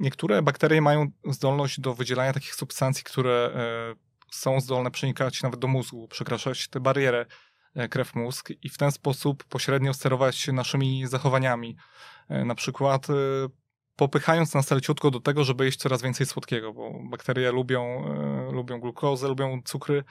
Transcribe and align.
niektóre 0.00 0.42
bakterie 0.42 0.82
mają 0.82 1.06
zdolność 1.24 1.80
do 1.80 1.94
wydzielania 1.94 2.32
takich 2.32 2.54
substancji, 2.54 3.04
które 3.04 3.50
są 4.30 4.60
zdolne 4.60 4.90
przenikać 4.90 5.42
nawet 5.42 5.60
do 5.60 5.68
mózgu, 5.68 6.08
przekraczać 6.08 6.68
tę 6.68 6.80
barierę 6.80 7.26
krew-mózg 7.90 8.52
i 8.62 8.68
w 8.68 8.78
ten 8.78 8.92
sposób 8.92 9.44
pośrednio 9.44 9.94
sterować 9.94 10.48
naszymi 10.48 11.06
zachowaniami. 11.06 11.76
Na 12.28 12.54
przykład 12.54 13.06
popychając 13.96 14.54
nas 14.54 14.70
leciutko 14.70 15.10
do 15.10 15.20
tego, 15.20 15.44
żeby 15.44 15.64
jeść 15.64 15.78
coraz 15.78 16.02
więcej 16.02 16.26
słodkiego, 16.26 16.72
bo 16.72 16.90
bakterie 17.10 17.52
lubią, 17.52 18.04
lubią 18.52 18.80
glukozę, 18.80 19.28
lubią 19.28 19.62
cukry, 19.64 20.04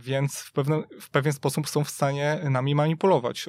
więc 0.00 0.38
w, 0.38 0.52
pewne, 0.52 0.82
w 1.00 1.10
pewien 1.10 1.32
sposób 1.32 1.68
są 1.68 1.84
w 1.84 1.90
stanie 1.90 2.40
nami 2.50 2.74
manipulować. 2.74 3.48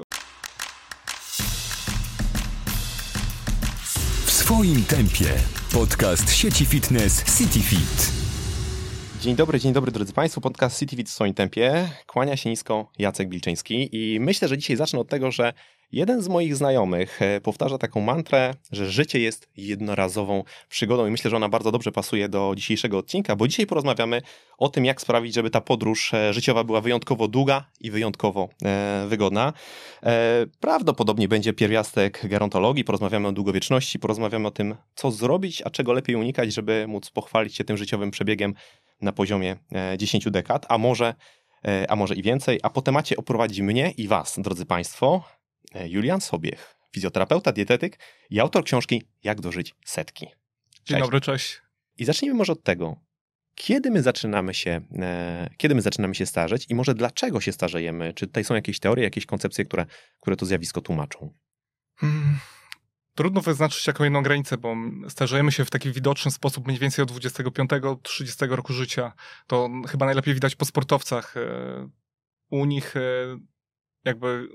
Swoim 4.51 4.83
tempie. 4.83 5.33
Podcast 5.71 6.29
sieci 6.29 6.65
fitness 6.65 7.23
CityFit. 7.23 8.20
Dzień 9.21 9.35
dobry, 9.35 9.59
dzień 9.59 9.73
dobry 9.73 9.91
drodzy 9.91 10.13
Państwo. 10.13 10.41
Podcast 10.41 10.79
CityFit 10.79 11.09
w 11.09 11.11
swoim 11.11 11.33
tempie. 11.33 11.89
Kłania 12.07 12.37
się 12.37 12.49
nisko 12.49 12.91
Jacek 12.99 13.29
Bilczyński 13.29 13.89
i 13.91 14.19
myślę, 14.19 14.47
że 14.47 14.57
dzisiaj 14.57 14.77
zacznę 14.77 14.99
od 14.99 15.09
tego, 15.09 15.31
że 15.31 15.53
Jeden 15.91 16.21
z 16.21 16.27
moich 16.27 16.55
znajomych 16.55 17.21
e, 17.21 17.41
powtarza 17.41 17.77
taką 17.77 18.01
mantrę, 18.01 18.53
że 18.71 18.91
życie 18.91 19.19
jest 19.19 19.49
jednorazową 19.57 20.43
przygodą 20.69 21.07
i 21.07 21.11
myślę, 21.11 21.31
że 21.31 21.37
ona 21.37 21.49
bardzo 21.49 21.71
dobrze 21.71 21.91
pasuje 21.91 22.29
do 22.29 22.53
dzisiejszego 22.55 22.97
odcinka, 22.97 23.35
bo 23.35 23.47
dzisiaj 23.47 23.65
porozmawiamy 23.67 24.21
o 24.57 24.69
tym, 24.69 24.85
jak 24.85 25.01
sprawić, 25.01 25.33
żeby 25.33 25.49
ta 25.49 25.61
podróż 25.61 26.13
e, 26.13 26.33
życiowa 26.33 26.63
była 26.63 26.81
wyjątkowo 26.81 27.27
długa 27.27 27.65
i 27.79 27.91
wyjątkowo 27.91 28.49
e, 28.65 29.05
wygodna. 29.09 29.53
Prawdopodobnie 30.59 31.27
będzie 31.27 31.53
pierwiastek 31.53 32.21
gerontologii, 32.23 32.83
porozmawiamy 32.83 33.27
o 33.27 33.31
długowieczności, 33.31 33.99
porozmawiamy 33.99 34.47
o 34.47 34.51
tym, 34.51 34.75
co 34.95 35.11
zrobić, 35.11 35.61
a 35.61 35.69
czego 35.69 35.93
lepiej 35.93 36.15
unikać, 36.15 36.53
żeby 36.53 36.85
móc 36.87 37.09
pochwalić 37.09 37.55
się 37.55 37.63
tym 37.63 37.77
życiowym 37.77 38.11
przebiegiem 38.11 38.53
na 39.01 39.11
poziomie 39.11 39.55
10 39.97 40.27
e, 40.27 40.31
dekad, 40.31 40.65
a 40.69 40.77
może, 40.77 41.13
e, 41.67 41.91
a 41.91 41.95
może 41.95 42.15
i 42.15 42.21
więcej. 42.21 42.59
A 42.63 42.69
po 42.69 42.81
temacie 42.81 43.17
oprowadzi 43.17 43.63
mnie 43.63 43.91
i 43.91 44.07
Was, 44.07 44.35
drodzy 44.39 44.65
Państwo, 44.65 45.23
E, 45.75 45.87
Julian 45.89 46.21
Sobiech, 46.21 46.75
fizjoterapeuta, 46.93 47.51
dietetyk 47.51 47.99
i 48.29 48.39
autor 48.39 48.63
książki 48.63 49.03
Jak 49.23 49.41
dożyć 49.41 49.75
setki. 49.85 50.25
Cześć. 50.25 50.83
Dzień 50.85 50.99
dobry, 50.99 51.21
cześć. 51.21 51.61
I 51.97 52.05
zacznijmy 52.05 52.37
może 52.37 52.53
od 52.53 52.63
tego, 52.63 52.95
kiedy 53.55 53.91
my 53.91 54.01
zaczynamy 54.01 54.53
się, 54.53 54.81
kiedy 55.57 55.75
my 55.75 55.81
zaczynamy 55.81 56.15
się 56.15 56.25
starzeć 56.25 56.65
i 56.69 56.75
może 56.75 56.95
dlaczego 56.95 57.41
się 57.41 57.51
starzejemy? 57.51 58.13
Czy 58.13 58.27
tutaj 58.27 58.43
są 58.43 58.55
jakieś 58.55 58.79
teorie, 58.79 59.03
jakieś 59.03 59.25
koncepcje, 59.25 59.65
które, 59.65 59.85
które 60.19 60.35
to 60.35 60.45
zjawisko 60.45 60.81
tłumaczą? 60.81 61.33
Hmm. 61.95 62.39
Trudno 63.15 63.41
wyznaczyć 63.41 63.87
jaką 63.87 64.03
jedną 64.03 64.23
granicę, 64.23 64.57
bo 64.57 64.75
starzejemy 65.09 65.51
się 65.51 65.65
w 65.65 65.69
taki 65.69 65.91
widoczny 65.91 66.31
sposób 66.31 66.67
mniej 66.67 66.79
więcej 66.79 67.03
od 67.03 67.11
25-30 67.11 68.49
roku 68.49 68.73
życia. 68.73 69.13
To 69.47 69.69
chyba 69.87 70.05
najlepiej 70.05 70.33
widać 70.33 70.55
po 70.55 70.65
sportowcach. 70.65 71.37
E, 71.37 71.89
u 72.49 72.65
nich 72.65 72.95
jakby 74.05 74.49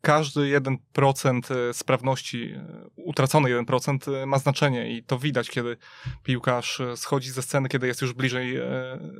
każdy 0.00 0.40
1% 0.40 1.54
e, 1.54 1.74
sprawności, 1.74 2.52
e, 2.52 2.86
utracony 2.96 3.48
1% 3.64 4.14
e, 4.14 4.26
ma 4.26 4.38
znaczenie 4.38 4.96
i 4.96 5.04
to 5.04 5.18
widać, 5.18 5.50
kiedy 5.50 5.76
piłkarz 6.22 6.82
schodzi 6.96 7.30
ze 7.30 7.42
sceny, 7.42 7.68
kiedy 7.68 7.86
jest 7.86 8.02
już 8.02 8.12
bliżej, 8.12 8.58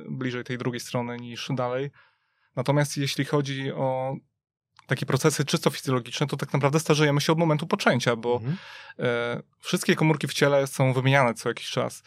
bliżej 0.09 0.43
tej 0.43 0.57
drugiej 0.57 0.79
strony 0.79 1.17
niż 1.17 1.49
dalej. 1.55 1.89
Natomiast 2.55 2.97
jeśli 2.97 3.25
chodzi 3.25 3.71
o 3.71 4.15
takie 4.89 5.05
procesy 5.05 5.45
czysto 5.45 5.69
fizjologiczne, 5.69 6.27
to 6.27 6.37
tak 6.37 6.53
naprawdę 6.53 6.79
starzejemy 6.79 7.21
się 7.21 7.31
od 7.31 7.39
momentu 7.39 7.67
poczęcia, 7.67 8.15
bo 8.15 8.35
mhm. 8.35 8.57
wszystkie 9.59 9.95
komórki 9.95 10.27
w 10.27 10.33
ciele 10.33 10.67
są 10.67 10.93
wymieniane 10.93 11.33
co 11.33 11.49
jakiś 11.49 11.69
czas. 11.69 12.03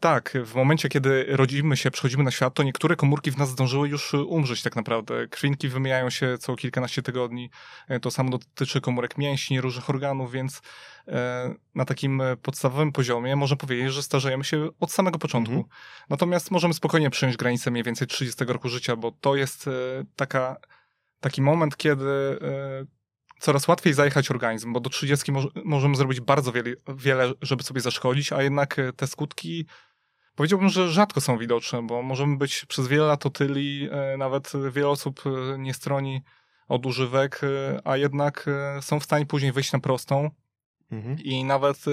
Tak, 0.00 0.38
w 0.44 0.54
momencie, 0.54 0.88
kiedy 0.88 1.26
rodzimy 1.28 1.76
się, 1.76 1.90
przychodzimy 1.90 2.24
na 2.24 2.30
świat, 2.30 2.54
to 2.54 2.62
niektóre 2.62 2.96
komórki 2.96 3.30
w 3.30 3.38
nas 3.38 3.48
zdążyły 3.48 3.88
już 3.88 4.14
umrzeć 4.14 4.62
tak 4.62 4.76
naprawdę. 4.76 5.28
Krwinki 5.28 5.68
wymieniają 5.68 6.10
się 6.10 6.38
co 6.38 6.56
kilkanaście 6.56 7.02
tygodni. 7.02 7.50
E, 7.88 8.00
to 8.00 8.10
samo 8.10 8.30
dotyczy 8.30 8.80
komórek 8.80 9.18
mięśni, 9.18 9.60
różnych 9.60 9.90
organów, 9.90 10.32
więc 10.32 10.62
e, 11.08 11.54
na 11.74 11.84
takim 11.84 12.22
podstawowym 12.42 12.92
poziomie 12.92 13.36
można 13.36 13.56
powiedzieć, 13.56 13.92
że 13.92 14.02
starzejemy 14.02 14.44
się 14.44 14.68
od 14.80 14.92
samego 14.92 15.18
początku. 15.18 15.54
Mhm. 15.54 15.72
Natomiast 16.10 16.50
możemy 16.50 16.74
spokojnie 16.74 17.10
przyjąć 17.10 17.36
granicę 17.36 17.70
mniej 17.70 17.84
więcej 17.84 18.08
30 18.08 18.44
roku 18.44 18.68
życia, 18.68 18.96
bo 18.96 19.12
to 19.20 19.36
jest 19.36 19.68
e, 19.68 19.70
taka, 20.16 20.56
taki 21.20 21.42
moment, 21.42 21.76
kiedy 21.76 22.38
coraz 23.40 23.68
łatwiej 23.68 23.94
zajechać 23.94 24.30
organizm, 24.30 24.72
bo 24.72 24.80
do 24.80 24.90
30 24.90 25.32
możemy 25.64 25.96
zrobić 25.96 26.20
bardzo 26.20 26.52
wiele, 26.52 26.70
wiele, 26.96 27.32
żeby 27.42 27.62
sobie 27.62 27.80
zaszkodzić, 27.80 28.32
a 28.32 28.42
jednak 28.42 28.76
te 28.96 29.06
skutki 29.06 29.66
Powiedziałbym, 30.38 30.68
że 30.68 30.88
rzadko 30.88 31.20
są 31.20 31.38
widoczne, 31.38 31.86
bo 31.86 32.02
możemy 32.02 32.36
być 32.36 32.64
przez 32.64 32.88
wiele 32.88 33.04
lat 33.04 33.26
otyli, 33.26 33.88
e, 33.90 34.16
nawet 34.16 34.52
wiele 34.72 34.88
osób 34.88 35.22
e, 35.26 35.58
nie 35.58 35.74
stroni 35.74 36.22
od 36.68 36.86
używek, 36.86 37.40
e, 37.42 37.80
a 37.84 37.96
jednak 37.96 38.46
są 38.80 39.00
w 39.00 39.04
stanie 39.04 39.26
później 39.26 39.52
wyjść 39.52 39.72
na 39.72 39.78
prostą. 39.78 40.30
Mhm. 40.90 41.18
I 41.18 41.44
nawet 41.44 41.84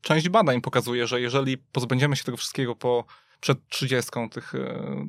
część 0.00 0.28
badań 0.28 0.60
pokazuje, 0.60 1.06
że 1.06 1.20
jeżeli 1.20 1.58
pozbędziemy 1.58 2.16
się 2.16 2.24
tego 2.24 2.36
wszystkiego 2.36 2.76
po 2.76 3.04
przed 3.40 3.68
trzydziestką 3.68 4.30
tych, 4.30 4.52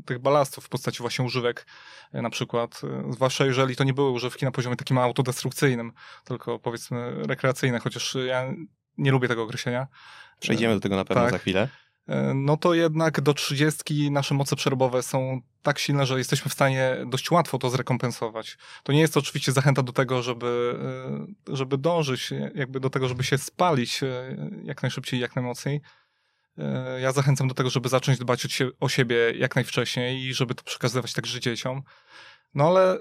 tych 0.05 0.19
balastów 0.19 0.65
w 0.65 0.69
postaci 0.69 0.99
właśnie 0.99 1.25
używek 1.25 1.65
na 2.13 2.29
przykład, 2.29 2.81
zwłaszcza 3.09 3.45
jeżeli 3.45 3.75
to 3.75 3.83
nie 3.83 3.93
były 3.93 4.09
używki 4.09 4.45
na 4.45 4.51
poziomie 4.51 4.75
takim 4.75 4.97
autodestrukcyjnym, 4.97 5.91
tylko 6.25 6.59
powiedzmy 6.59 7.13
rekreacyjne, 7.27 7.79
chociaż 7.79 8.17
ja 8.27 8.53
nie 8.97 9.11
lubię 9.11 9.27
tego 9.27 9.43
określenia. 9.43 9.87
Przejdziemy 10.39 10.73
do 10.73 10.79
tego 10.79 10.95
na 10.95 11.05
pewno 11.05 11.23
tak. 11.23 11.31
za 11.31 11.37
chwilę. 11.37 11.69
E, 12.07 12.33
no 12.33 12.57
to 12.57 12.73
jednak 12.73 13.21
do 13.21 13.33
30 13.33 14.11
nasze 14.11 14.35
moce 14.35 14.55
przerobowe 14.55 15.03
są 15.03 15.41
tak 15.61 15.79
silne, 15.79 16.05
że 16.05 16.17
jesteśmy 16.17 16.49
w 16.49 16.53
stanie 16.53 16.97
dość 17.07 17.31
łatwo 17.31 17.57
to 17.57 17.69
zrekompensować. 17.69 18.57
To 18.83 18.93
nie 18.93 18.99
jest 18.99 19.17
oczywiście 19.17 19.51
zachęta 19.51 19.83
do 19.83 19.93
tego, 19.93 20.21
żeby, 20.21 20.75
e, 21.49 21.55
żeby 21.55 21.77
dążyć 21.77 22.29
jakby 22.55 22.79
do 22.79 22.89
tego, 22.89 23.07
żeby 23.07 23.23
się 23.23 23.37
spalić 23.37 24.03
e, 24.03 24.37
jak 24.63 24.83
najszybciej, 24.83 25.19
jak 25.19 25.35
najmocniej. 25.35 25.81
Ja 27.01 27.11
zachęcam 27.11 27.47
do 27.47 27.53
tego, 27.53 27.69
żeby 27.69 27.89
zacząć 27.89 28.17
dbać 28.17 28.47
o 28.79 28.89
siebie 28.89 29.15
jak 29.35 29.55
najwcześniej 29.55 30.25
i 30.25 30.33
żeby 30.33 30.55
to 30.55 30.63
przekazywać 30.63 31.13
także 31.13 31.39
dzieciom. 31.39 31.81
No 32.53 32.67
ale 32.67 32.99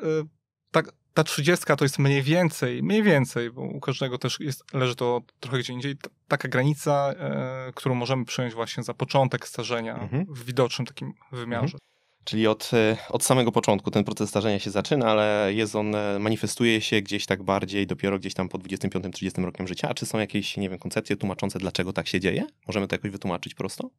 tak, 0.71 0.93
ta 1.15 1.25
trzydziestka 1.25 1.77
to 1.77 1.85
jest 1.85 1.99
mniej 1.99 2.23
więcej, 2.23 2.83
mniej 2.83 3.03
więcej, 3.03 3.51
bo 3.51 3.63
u 3.63 3.81
każdego 3.81 4.19
też 4.19 4.41
jest, 4.41 4.75
leży 4.75 4.95
to 4.95 5.21
trochę 5.41 5.59
gdzie 5.59 5.73
indziej, 5.73 5.97
taka 6.29 6.49
granica, 6.49 7.13
e, 7.19 7.73
którą 7.75 7.95
możemy 7.95 8.25
przyjąć 8.25 8.55
właśnie 8.55 8.83
za 8.83 8.95
początek 8.95 9.49
starzenia 9.49 9.99
mhm. 9.99 10.27
w 10.29 10.45
widocznym 10.45 10.87
takim 10.87 11.13
wymiarze. 11.33 11.65
Mhm. 11.65 11.81
Czyli 12.25 12.47
od, 12.47 12.71
e, 12.75 12.97
od 13.09 13.25
samego 13.25 13.53
początku 13.53 13.91
ten 13.91 14.05
proces 14.05 14.29
starzenia 14.29 14.59
się 14.59 14.71
zaczyna, 14.71 15.07
ale 15.07 15.51
jest 15.55 15.77
on, 15.77 15.95
e, 15.95 16.19
manifestuje 16.19 16.81
się 16.81 17.03
gdzieś 17.03 17.27
tak 17.27 17.43
bardziej 17.43 17.87
dopiero 17.87 18.19
gdzieś 18.19 18.35
tam 18.35 18.49
po 18.49 18.59
25-30 18.59 19.45
rokiem 19.45 19.69
życia. 19.69 19.89
A 19.89 19.95
czy 19.95 20.07
są 20.07 20.19
jakieś, 20.19 20.57
nie 20.57 20.69
wiem, 20.71 20.79
koncepcje 20.79 21.17
tłumaczące, 21.17 21.59
dlaczego 21.59 21.93
tak 21.93 22.09
się 22.09 22.21
dzieje? 22.21 22.47
Możemy 22.67 22.89
to 22.89 22.95
jakoś 22.95 23.11
wytłumaczyć 23.11 23.55
prosto? 23.55 23.91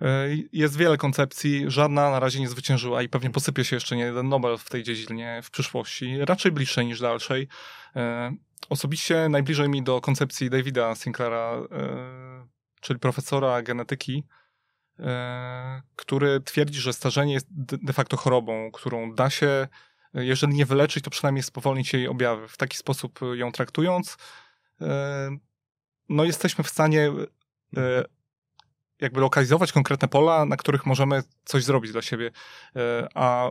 E, 0.00 0.28
jest 0.52 0.76
wiele 0.76 0.96
koncepcji, 0.96 1.64
żadna 1.66 2.10
na 2.10 2.20
razie 2.20 2.40
nie 2.40 2.48
zwyciężyła 2.48 3.02
i 3.02 3.08
pewnie 3.08 3.30
posypie 3.30 3.64
się 3.64 3.76
jeszcze 3.76 3.96
nie 3.96 4.02
jeden 4.02 4.28
Nobel 4.28 4.58
w 4.58 4.70
tej 4.70 4.82
dziedzinie 4.82 5.40
w 5.42 5.50
przyszłości, 5.50 6.18
raczej 6.24 6.52
bliższej 6.52 6.86
niż 6.86 7.00
dalszej. 7.00 7.48
E, 7.96 8.32
osobiście 8.68 9.28
najbliżej 9.28 9.68
mi 9.68 9.82
do 9.82 10.00
koncepcji 10.00 10.50
Davida 10.50 10.94
Sinclaira, 10.94 11.52
e, 11.72 12.46
czyli 12.80 12.98
profesora 12.98 13.62
genetyki, 13.62 14.24
który 15.96 16.40
twierdzi, 16.40 16.80
że 16.80 16.92
starzenie 16.92 17.32
jest 17.32 17.46
de 17.84 17.92
facto 17.92 18.16
chorobą, 18.16 18.70
którą 18.72 19.14
da 19.14 19.30
się, 19.30 19.68
jeżeli 20.14 20.54
nie 20.54 20.66
wyleczyć, 20.66 21.04
to 21.04 21.10
przynajmniej 21.10 21.42
spowolnić 21.42 21.92
jej 21.92 22.08
objawy. 22.08 22.48
W 22.48 22.56
taki 22.56 22.76
sposób 22.76 23.20
ją 23.34 23.52
traktując, 23.52 24.16
no 26.08 26.24
jesteśmy 26.24 26.64
w 26.64 26.68
stanie 26.68 27.10
jakby 29.00 29.20
lokalizować 29.20 29.72
konkretne 29.72 30.08
pola, 30.08 30.44
na 30.44 30.56
których 30.56 30.86
możemy 30.86 31.22
coś 31.44 31.64
zrobić 31.64 31.92
dla 31.92 32.02
siebie. 32.02 32.30
E, 32.76 33.08
a 33.14 33.50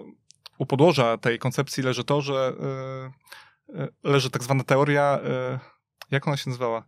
u 0.58 0.66
podłoża 0.66 1.18
tej 1.18 1.40
koncepcji 1.40 1.84
leży 1.84 2.04
to, 2.04 2.22
że 2.22 2.54
e, 3.74 3.82
e, 3.82 3.88
leży 4.04 4.30
tak 4.30 4.44
zwana 4.44 4.64
teoria, 4.64 5.20
jak 6.12 6.28
ona 6.28 6.38
się 6.38 6.50
nazywała? 6.50 6.84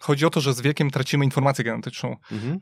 Chodzi 0.00 0.26
o 0.26 0.30
to, 0.30 0.40
że 0.40 0.54
z 0.54 0.60
wiekiem 0.60 0.90
tracimy 0.90 1.24
informację 1.24 1.64
genetyczną. 1.64 2.16
Mhm. 2.32 2.58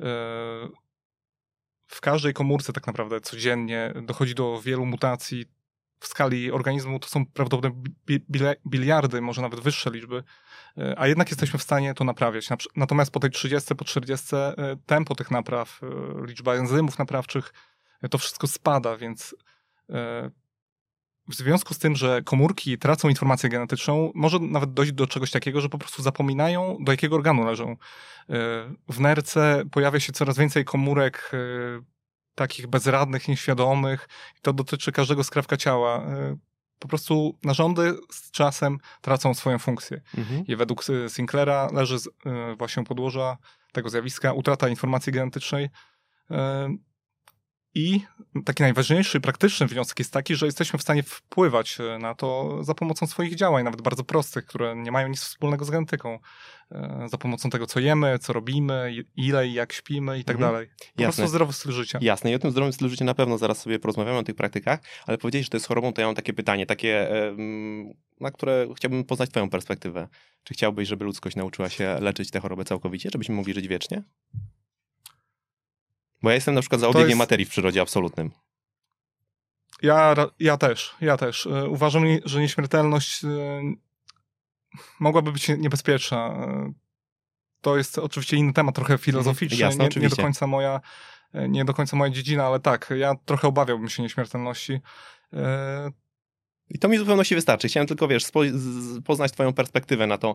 W 1.87 2.01
każdej 2.01 2.35
komórce 2.35 2.73
tak 2.73 2.87
naprawdę 2.87 3.21
codziennie 3.21 3.95
dochodzi 4.03 4.35
do 4.35 4.61
wielu 4.61 4.87
mutacji. 4.87 5.47
W 6.01 6.07
skali 6.07 6.53
organizmu 6.53 6.99
to 6.99 7.09
są 7.09 7.27
prawdopodobnie 7.27 7.85
biliardy, 8.67 9.21
może 9.21 9.43
nawet 9.43 9.61
wyższe 9.61 9.91
liczby 9.91 10.25
a 10.97 11.07
jednak 11.07 11.31
jesteśmy 11.31 11.59
w 11.59 11.63
stanie 11.63 11.95
to 11.95 12.05
naprawiać. 12.05 12.49
Natomiast 12.77 13.11
po 13.11 13.21
tej 13.21 13.31
30, 13.31 13.75
po 13.75 13.85
40 13.85 14.37
e, 14.37 14.55
tempo 14.87 15.15
tych 15.15 15.31
napraw, 15.31 15.81
e, 15.83 16.27
liczba 16.27 16.55
enzymów 16.55 16.99
naprawczych, 16.99 17.53
e, 18.03 18.09
to 18.09 18.19
wszystko 18.19 18.47
spada, 18.47 18.97
więc 18.97 19.37
w 21.29 21.35
związku 21.35 21.75
z 21.75 21.79
tym, 21.79 21.97
że 21.97 22.23
komórki 22.23 22.79
tracą 22.79 23.09
informację 23.09 23.49
genetyczną, 23.49 24.13
może 24.15 24.39
nawet 24.39 24.73
dojść 24.73 24.93
do 24.93 25.07
czegoś 25.07 25.31
takiego, 25.31 25.61
że 25.61 25.69
po 25.69 25.79
prostu 25.79 26.03
zapominają, 26.03 26.77
do 26.81 26.93
jakiego 26.93 27.17
organu 27.17 27.45
leżą. 27.45 27.77
W 28.89 29.01
nerce 29.01 29.63
pojawia 29.71 30.01
się 30.01 30.13
coraz 30.13 30.39
więcej 30.39 30.65
komórek 30.65 31.31
takich 32.39 32.67
bezradnych, 32.67 33.29
nieświadomych. 33.29 34.09
To 34.43 34.53
dotyczy 34.53 34.93
każdego 34.93 35.25
skrawka 35.25 35.57
ciała 35.57 36.07
po 36.79 36.89
prostu 36.89 37.39
narządy 37.43 37.95
z 38.11 38.31
czasem 38.31 38.79
tracą 39.01 39.35
swoją 39.35 39.59
funkcję. 39.59 40.01
Mhm. 40.19 40.47
I 40.47 40.57
według 40.57 40.85
Sinclaira 41.09 41.69
leży 41.73 41.99
z, 41.99 42.09
właśnie 42.59 42.85
podłoża 42.85 43.37
tego 43.73 43.89
zjawiska 43.89 44.33
utrata 44.33 44.69
informacji 44.69 45.13
genetycznej. 45.13 45.69
I 47.75 48.01
taki 48.45 48.63
najważniejszy, 48.63 49.21
praktyczny 49.21 49.67
wniosek 49.67 49.99
jest 49.99 50.13
taki, 50.13 50.35
że 50.35 50.47
jesteśmy 50.47 50.79
w 50.79 50.83
stanie 50.83 51.03
wpływać 51.03 51.79
e, 51.81 51.99
na 51.99 52.15
to 52.15 52.59
za 52.65 52.75
pomocą 52.75 53.07
swoich 53.07 53.35
działań, 53.35 53.65
nawet 53.65 53.83
bardzo 53.83 54.05
prostych, 54.05 54.47
które 54.47 54.77
nie 54.77 54.93
mają 54.93 55.09
nic 55.09 55.21
wspólnego 55.21 55.65
z 55.65 55.71
genetyką. 55.71 56.19
E, 56.73 57.07
za 57.11 57.19
pomocą 57.19 57.51
tego, 57.51 57.67
co 57.67 57.81
jemy, 57.81 58.19
co 58.19 58.33
robimy, 58.33 59.05
ile 59.17 59.49
i 59.49 59.53
jak 59.53 59.73
śpimy 59.73 60.19
i 60.19 60.25
tak 60.25 60.37
mhm. 60.37 60.53
dalej. 60.53 60.69
Po 60.69 61.03
Jasne. 61.03 61.05
prostu 61.05 61.27
zdrowy 61.27 61.53
styl 61.53 61.73
życia. 61.73 61.99
Jasne, 62.03 62.31
i 62.31 62.35
o 62.35 62.39
tym 62.39 62.51
zdrowym 62.51 62.73
stylu 62.73 62.91
życia 62.91 63.05
na 63.05 63.15
pewno 63.15 63.39
zaraz 63.39 63.59
sobie 63.59 63.79
porozmawiamy 63.79 64.19
o 64.19 64.23
tych 64.23 64.35
praktykach, 64.35 64.81
ale 65.07 65.19
powiedzieć, 65.19 65.45
że 65.45 65.51
to 65.51 65.57
jest 65.57 65.67
chorobą, 65.67 65.93
to 65.93 66.01
ja 66.01 66.07
mam 66.07 66.17
takie 66.17 66.33
pytanie, 66.33 66.67
takie, 66.67 67.09
na 68.21 68.31
które 68.31 68.69
chciałbym 68.77 69.05
poznać 69.05 69.31
twoją 69.31 69.51
perspektywę. 69.51 70.09
Czy 70.45 70.55
chciałbyś, 70.55 70.89
żeby 70.89 71.05
ludzkość 71.05 71.37
nauczyła 71.37 71.69
się 71.69 71.97
leczyć 72.01 72.31
tę 72.31 72.41
chorobę 72.41 72.65
całkowicie, 72.65 73.11
żebyśmy 73.13 73.35
mogli 73.35 73.55
żyć 73.55 73.69
wiecznie? 73.69 74.03
Bo 76.23 76.29
ja 76.29 76.35
jestem 76.35 76.55
na 76.55 76.61
przykład 76.61 76.81
za 76.81 76.89
obiegiem 76.89 77.09
jest... 77.09 77.19
materii 77.19 77.47
w 77.47 77.51
przyrodzie 77.51 77.81
absolutnym. 77.81 78.31
Ja, 79.83 80.15
ja 80.41 80.57
też, 80.57 80.95
ja 81.01 81.17
też. 81.17 81.47
E, 81.47 81.69
uważam, 81.69 82.05
że 82.25 82.41
nieśmiertelność 82.41 83.25
e, 83.25 83.29
mogłaby 85.01 85.33
być 85.33 85.49
niebezpieczna. 85.49 86.27
E, 86.27 86.73
to 87.61 87.77
jest 87.77 87.99
oczywiście 87.99 88.37
inny 88.37 88.53
temat, 88.53 88.75
trochę 88.75 88.99
filozoficzny, 88.99 89.59
Jasne, 89.59 89.89
nie, 89.97 90.03
nie, 90.03 90.09
do 90.09 90.17
końca 90.17 90.47
moja, 90.47 90.81
nie 91.35 91.65
do 91.65 91.75
końca 91.75 91.97
moja 91.97 92.11
dziedzina, 92.11 92.47
ale 92.47 92.61
tak, 92.61 92.91
ja 92.97 93.15
trochę 93.25 93.49
obawiałbym 93.49 93.89
się 93.89 94.03
nieśmiertelności. 94.03 94.81
I 96.71 96.79
to 96.79 96.89
mi 96.89 96.97
w 96.97 97.01
zupełności 97.01 97.35
wystarczy. 97.35 97.69
Chciałem 97.69 97.87
tylko, 97.87 98.09
wiesz, 98.09 98.25
spo, 98.25 98.41
poznać 99.05 99.33
twoją 99.33 99.53
perspektywę 99.53 100.07
na 100.07 100.19
to, 100.19 100.35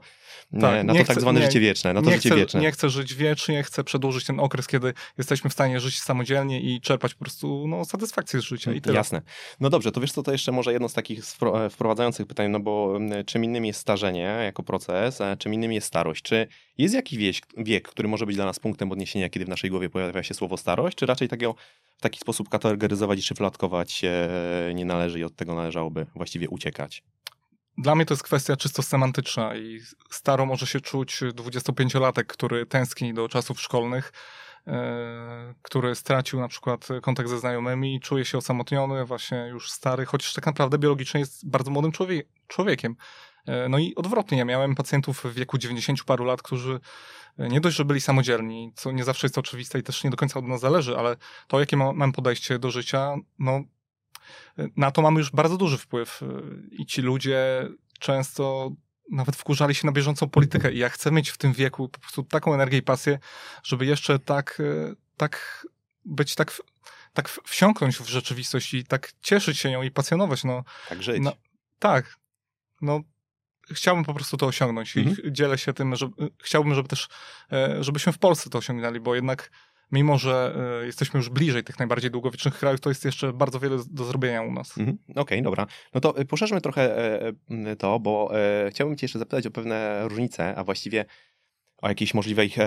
tak, 0.61 0.85
na 0.85 0.93
to 0.93 1.05
tak 1.05 1.21
zwane 1.21 1.39
nie, 1.39 1.45
życie 1.45 1.59
wieczne. 1.59 1.93
Na 1.93 2.01
to 2.01 2.09
nie, 2.09 2.15
życie 2.15 2.29
chcę, 2.29 2.37
wieczne. 2.37 2.61
nie 2.61 2.71
chcę 2.71 2.89
żyć 2.89 3.15
wiecznie, 3.15 3.63
chcę 3.63 3.83
przedłużyć 3.83 4.25
ten 4.25 4.39
okres, 4.39 4.67
kiedy 4.67 4.93
jesteśmy 5.17 5.49
w 5.49 5.53
stanie 5.53 5.79
żyć 5.79 6.01
samodzielnie 6.01 6.61
i 6.61 6.81
czerpać 6.81 7.13
po 7.13 7.19
prostu 7.19 7.67
no, 7.67 7.85
satysfakcję 7.85 8.41
z 8.41 8.43
życia 8.43 8.73
i 8.73 8.81
tyle. 8.81 8.95
Jasne. 8.95 9.21
No 9.59 9.69
dobrze, 9.69 9.91
to 9.91 10.01
wiesz 10.01 10.11
co, 10.11 10.23
to 10.23 10.31
jeszcze 10.31 10.51
może 10.51 10.73
jedno 10.73 10.89
z 10.89 10.93
takich 10.93 11.19
e, 11.19 11.69
wprowadzających 11.69 12.27
pytań, 12.27 12.51
no 12.51 12.59
bo 12.59 12.99
czym 13.25 13.43
innym 13.43 13.65
jest 13.65 13.79
starzenie 13.79 14.39
jako 14.43 14.63
proces, 14.63 15.21
a 15.21 15.35
czym 15.35 15.53
innym 15.53 15.71
jest 15.71 15.87
starość. 15.87 16.21
Czy 16.21 16.47
jest 16.77 16.95
jakiś 16.95 17.17
wiek, 17.17 17.35
wiek, 17.57 17.87
który 17.87 18.07
może 18.07 18.25
być 18.25 18.35
dla 18.35 18.45
nas 18.45 18.59
punktem 18.59 18.91
odniesienia, 18.91 19.29
kiedy 19.29 19.45
w 19.45 19.49
naszej 19.49 19.69
głowie 19.69 19.89
pojawia 19.89 20.23
się 20.23 20.33
słowo 20.33 20.57
starość, 20.57 20.97
czy 20.97 21.05
raczej 21.05 21.27
takiego 21.27 21.55
w 21.97 22.01
taki 22.01 22.19
sposób 22.19 22.49
kategoryzować 22.49 23.19
i 23.19 23.21
szyflatkować 23.21 24.01
nie 24.73 24.85
należy 24.85 25.19
i 25.19 25.23
od 25.23 25.35
tego 25.35 25.55
należałoby 25.55 26.05
właściwie 26.23 26.49
uciekać? 26.49 27.03
Dla 27.77 27.95
mnie 27.95 28.05
to 28.05 28.13
jest 28.13 28.23
kwestia 28.23 28.55
czysto 28.55 28.83
semantyczna 28.83 29.55
i 29.55 29.79
staro 30.09 30.45
może 30.45 30.67
się 30.67 30.81
czuć 30.81 31.21
25-latek, 31.21 32.25
który 32.25 32.65
tęskni 32.65 33.13
do 33.13 33.29
czasów 33.29 33.61
szkolnych, 33.61 34.13
e, 34.67 35.53
który 35.61 35.95
stracił 35.95 36.39
na 36.39 36.47
przykład 36.47 36.87
kontakt 37.01 37.29
ze 37.29 37.39
znajomymi, 37.39 37.99
czuje 37.99 38.25
się 38.25 38.37
osamotniony, 38.37 39.05
właśnie 39.05 39.37
już 39.37 39.71
stary, 39.71 40.05
chociaż 40.05 40.33
tak 40.33 40.45
naprawdę 40.45 40.77
biologicznie 40.77 41.19
jest 41.19 41.49
bardzo 41.49 41.71
młodym 41.71 41.91
człowiek, 41.91 42.27
człowiekiem. 42.47 42.95
E, 43.45 43.69
no 43.69 43.77
i 43.77 43.95
odwrotnie, 43.95 44.37
ja 44.37 44.45
miałem 44.45 44.75
pacjentów 44.75 45.23
w 45.23 45.33
wieku 45.33 45.57
90 45.57 46.03
paru 46.03 46.25
lat, 46.25 46.41
którzy 46.41 46.79
nie 47.37 47.61
dość, 47.61 47.77
że 47.77 47.85
byli 47.85 48.01
samodzielni, 48.01 48.71
co 48.75 48.91
nie 48.91 49.03
zawsze 49.03 49.27
jest 49.27 49.37
oczywiste 49.37 49.79
i 49.79 49.83
też 49.83 50.03
nie 50.03 50.09
do 50.09 50.17
końca 50.17 50.39
od 50.39 50.45
nas 50.45 50.61
zależy, 50.61 50.97
ale 50.97 51.15
to, 51.47 51.59
jakie 51.59 51.77
mam 51.77 52.11
podejście 52.11 52.59
do 52.59 52.71
życia, 52.71 53.15
no 53.39 53.63
na 54.77 54.91
to 54.91 55.01
mamy 55.01 55.19
już 55.19 55.31
bardzo 55.31 55.57
duży 55.57 55.77
wpływ 55.77 56.21
i 56.71 56.85
ci 56.85 57.01
ludzie 57.01 57.67
często 57.99 58.71
nawet 59.11 59.35
wkurzali 59.35 59.75
się 59.75 59.87
na 59.87 59.91
bieżącą 59.91 60.29
politykę 60.29 60.73
i 60.73 60.77
ja 60.77 60.89
chcę 60.89 61.11
mieć 61.11 61.29
w 61.29 61.37
tym 61.37 61.53
wieku 61.53 61.89
po 61.89 61.99
prostu 61.99 62.23
taką 62.23 62.53
energię 62.53 62.77
i 62.77 62.81
pasję, 62.81 63.19
żeby 63.63 63.85
jeszcze 63.85 64.19
tak, 64.19 64.61
tak 65.17 65.65
być 66.05 66.35
tak, 66.35 66.61
tak 67.13 67.29
wsiąknąć 67.29 67.97
w 67.97 68.07
rzeczywistość 68.07 68.73
i 68.73 68.83
tak 68.83 69.11
cieszyć 69.21 69.59
się 69.59 69.71
nią 69.71 69.81
i 69.81 69.91
pasjonować. 69.91 70.43
No, 70.43 70.63
tak 70.89 71.03
żyć. 71.03 71.17
No, 71.21 71.33
tak. 71.79 72.15
No, 72.81 73.01
chciałbym 73.71 74.05
po 74.05 74.13
prostu 74.13 74.37
to 74.37 74.45
osiągnąć 74.45 74.97
mhm. 74.97 75.17
i 75.27 75.33
dzielę 75.33 75.57
się 75.57 75.73
tym, 75.73 75.95
że 75.95 76.09
chciałbym, 76.43 76.75
żeby 76.75 76.89
też, 76.89 77.07
żebyśmy 77.79 78.13
w 78.13 78.17
Polsce 78.17 78.49
to 78.49 78.57
osiągnęli, 78.57 78.99
bo 78.99 79.15
jednak 79.15 79.51
mimo, 79.93 80.17
że 80.17 80.55
e, 80.81 80.85
jesteśmy 80.85 81.17
już 81.17 81.29
bliżej 81.29 81.63
tych 81.63 81.79
najbardziej 81.79 82.11
długowiecznych 82.11 82.59
krajów, 82.59 82.81
to 82.81 82.89
jest 82.89 83.05
jeszcze 83.05 83.33
bardzo 83.33 83.59
wiele 83.59 83.77
do 83.91 84.05
zrobienia 84.05 84.41
u 84.41 84.51
nas. 84.51 84.77
Mhm. 84.77 84.97
Okej, 85.09 85.21
okay, 85.21 85.41
dobra. 85.41 85.67
No 85.93 86.01
to 86.01 86.17
e, 86.17 86.25
poszerzmy 86.25 86.61
trochę 86.61 86.93
to, 87.77 87.99
bo 87.99 88.31
chciałbym 88.69 88.97
cię 88.97 89.05
jeszcze 89.05 89.19
zapytać 89.19 89.47
o 89.47 89.51
pewne 89.51 90.07
różnice, 90.07 90.55
a 90.55 90.63
właściwie 90.63 91.05
o 91.77 91.89
jakieś 91.89 92.13
możliwe 92.13 92.45
ich 92.45 92.57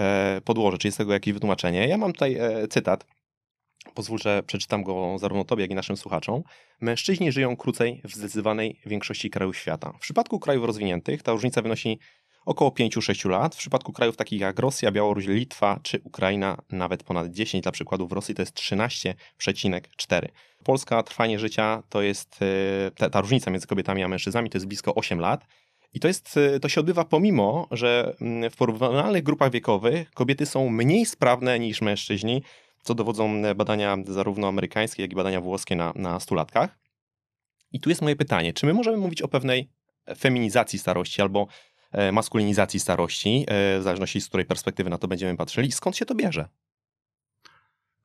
podłoże, 0.44 0.78
czy 0.78 0.88
jest 0.88 0.98
tego 0.98 1.12
jakieś 1.12 1.34
wytłumaczenie. 1.34 1.88
Ja 1.88 1.96
mam 1.96 2.12
tutaj 2.12 2.36
cytat 2.70 3.06
Pozwól, 3.94 4.18
że 4.18 4.42
przeczytam 4.42 4.82
go 4.82 5.18
zarówno 5.18 5.44
Tobie, 5.44 5.62
jak 5.62 5.70
i 5.70 5.74
naszym 5.74 5.96
słuchaczom. 5.96 6.42
Mężczyźni 6.80 7.32
żyją 7.32 7.56
krócej 7.56 8.00
w 8.04 8.14
zdecydowanej 8.14 8.80
większości 8.86 9.30
krajów 9.30 9.56
świata. 9.56 9.92
W 9.92 9.98
przypadku 9.98 10.38
krajów 10.38 10.64
rozwiniętych 10.64 11.22
ta 11.22 11.32
różnica 11.32 11.62
wynosi 11.62 11.98
około 12.46 12.70
5-6 12.70 13.28
lat. 13.28 13.54
W 13.54 13.58
przypadku 13.58 13.92
krajów 13.92 14.16
takich 14.16 14.40
jak 14.40 14.58
Rosja, 14.58 14.92
Białoruś, 14.92 15.26
Litwa 15.26 15.80
czy 15.82 16.00
Ukraina 16.04 16.56
nawet 16.70 17.02
ponad 17.02 17.30
10. 17.30 17.62
Dla 17.62 17.72
przykładu 17.72 18.06
w 18.06 18.12
Rosji 18.12 18.34
to 18.34 18.42
jest 18.42 18.54
13,4. 18.54 20.28
Polska 20.64 21.02
trwanie 21.02 21.38
życia 21.38 21.82
to 21.88 22.02
jest, 22.02 22.38
e, 22.42 22.90
ta, 22.90 23.10
ta 23.10 23.20
różnica 23.20 23.50
między 23.50 23.66
kobietami 23.66 24.02
a 24.02 24.08
mężczyznami 24.08 24.50
to 24.50 24.58
jest 24.58 24.66
blisko 24.66 24.94
8 24.94 25.20
lat. 25.20 25.46
I 25.92 26.00
to, 26.00 26.08
jest, 26.08 26.36
e, 26.36 26.60
to 26.60 26.68
się 26.68 26.80
odbywa 26.80 27.04
pomimo, 27.04 27.68
że 27.70 28.16
mm, 28.20 28.50
w 28.50 28.56
porównywalnych 28.56 29.22
grupach 29.22 29.50
wiekowych 29.50 30.10
kobiety 30.10 30.46
są 30.46 30.68
mniej 30.68 31.06
sprawne 31.06 31.58
niż 31.58 31.80
mężczyźni 31.80 32.42
co 32.86 32.94
dowodzą 32.94 33.42
badania 33.54 33.96
zarówno 34.04 34.48
amerykańskie, 34.48 35.02
jak 35.02 35.12
i 35.12 35.14
badania 35.14 35.40
włoskie 35.40 35.76
na, 35.76 35.92
na 35.96 36.20
stulatkach. 36.20 36.78
I 37.72 37.80
tu 37.80 37.88
jest 37.88 38.02
moje 38.02 38.16
pytanie, 38.16 38.52
czy 38.52 38.66
my 38.66 38.74
możemy 38.74 38.96
mówić 38.96 39.22
o 39.22 39.28
pewnej 39.28 39.68
feminizacji 40.16 40.78
starości 40.78 41.22
albo 41.22 41.46
maskulinizacji 42.12 42.80
starości, 42.80 43.44
e, 43.48 43.78
w 43.78 43.82
zależności 43.82 44.20
z 44.20 44.28
której 44.28 44.46
perspektywy 44.46 44.90
na 44.90 44.98
to 44.98 45.08
będziemy 45.08 45.36
patrzyli, 45.36 45.72
skąd 45.72 45.96
się 45.96 46.06
to 46.06 46.14
bierze? 46.14 46.48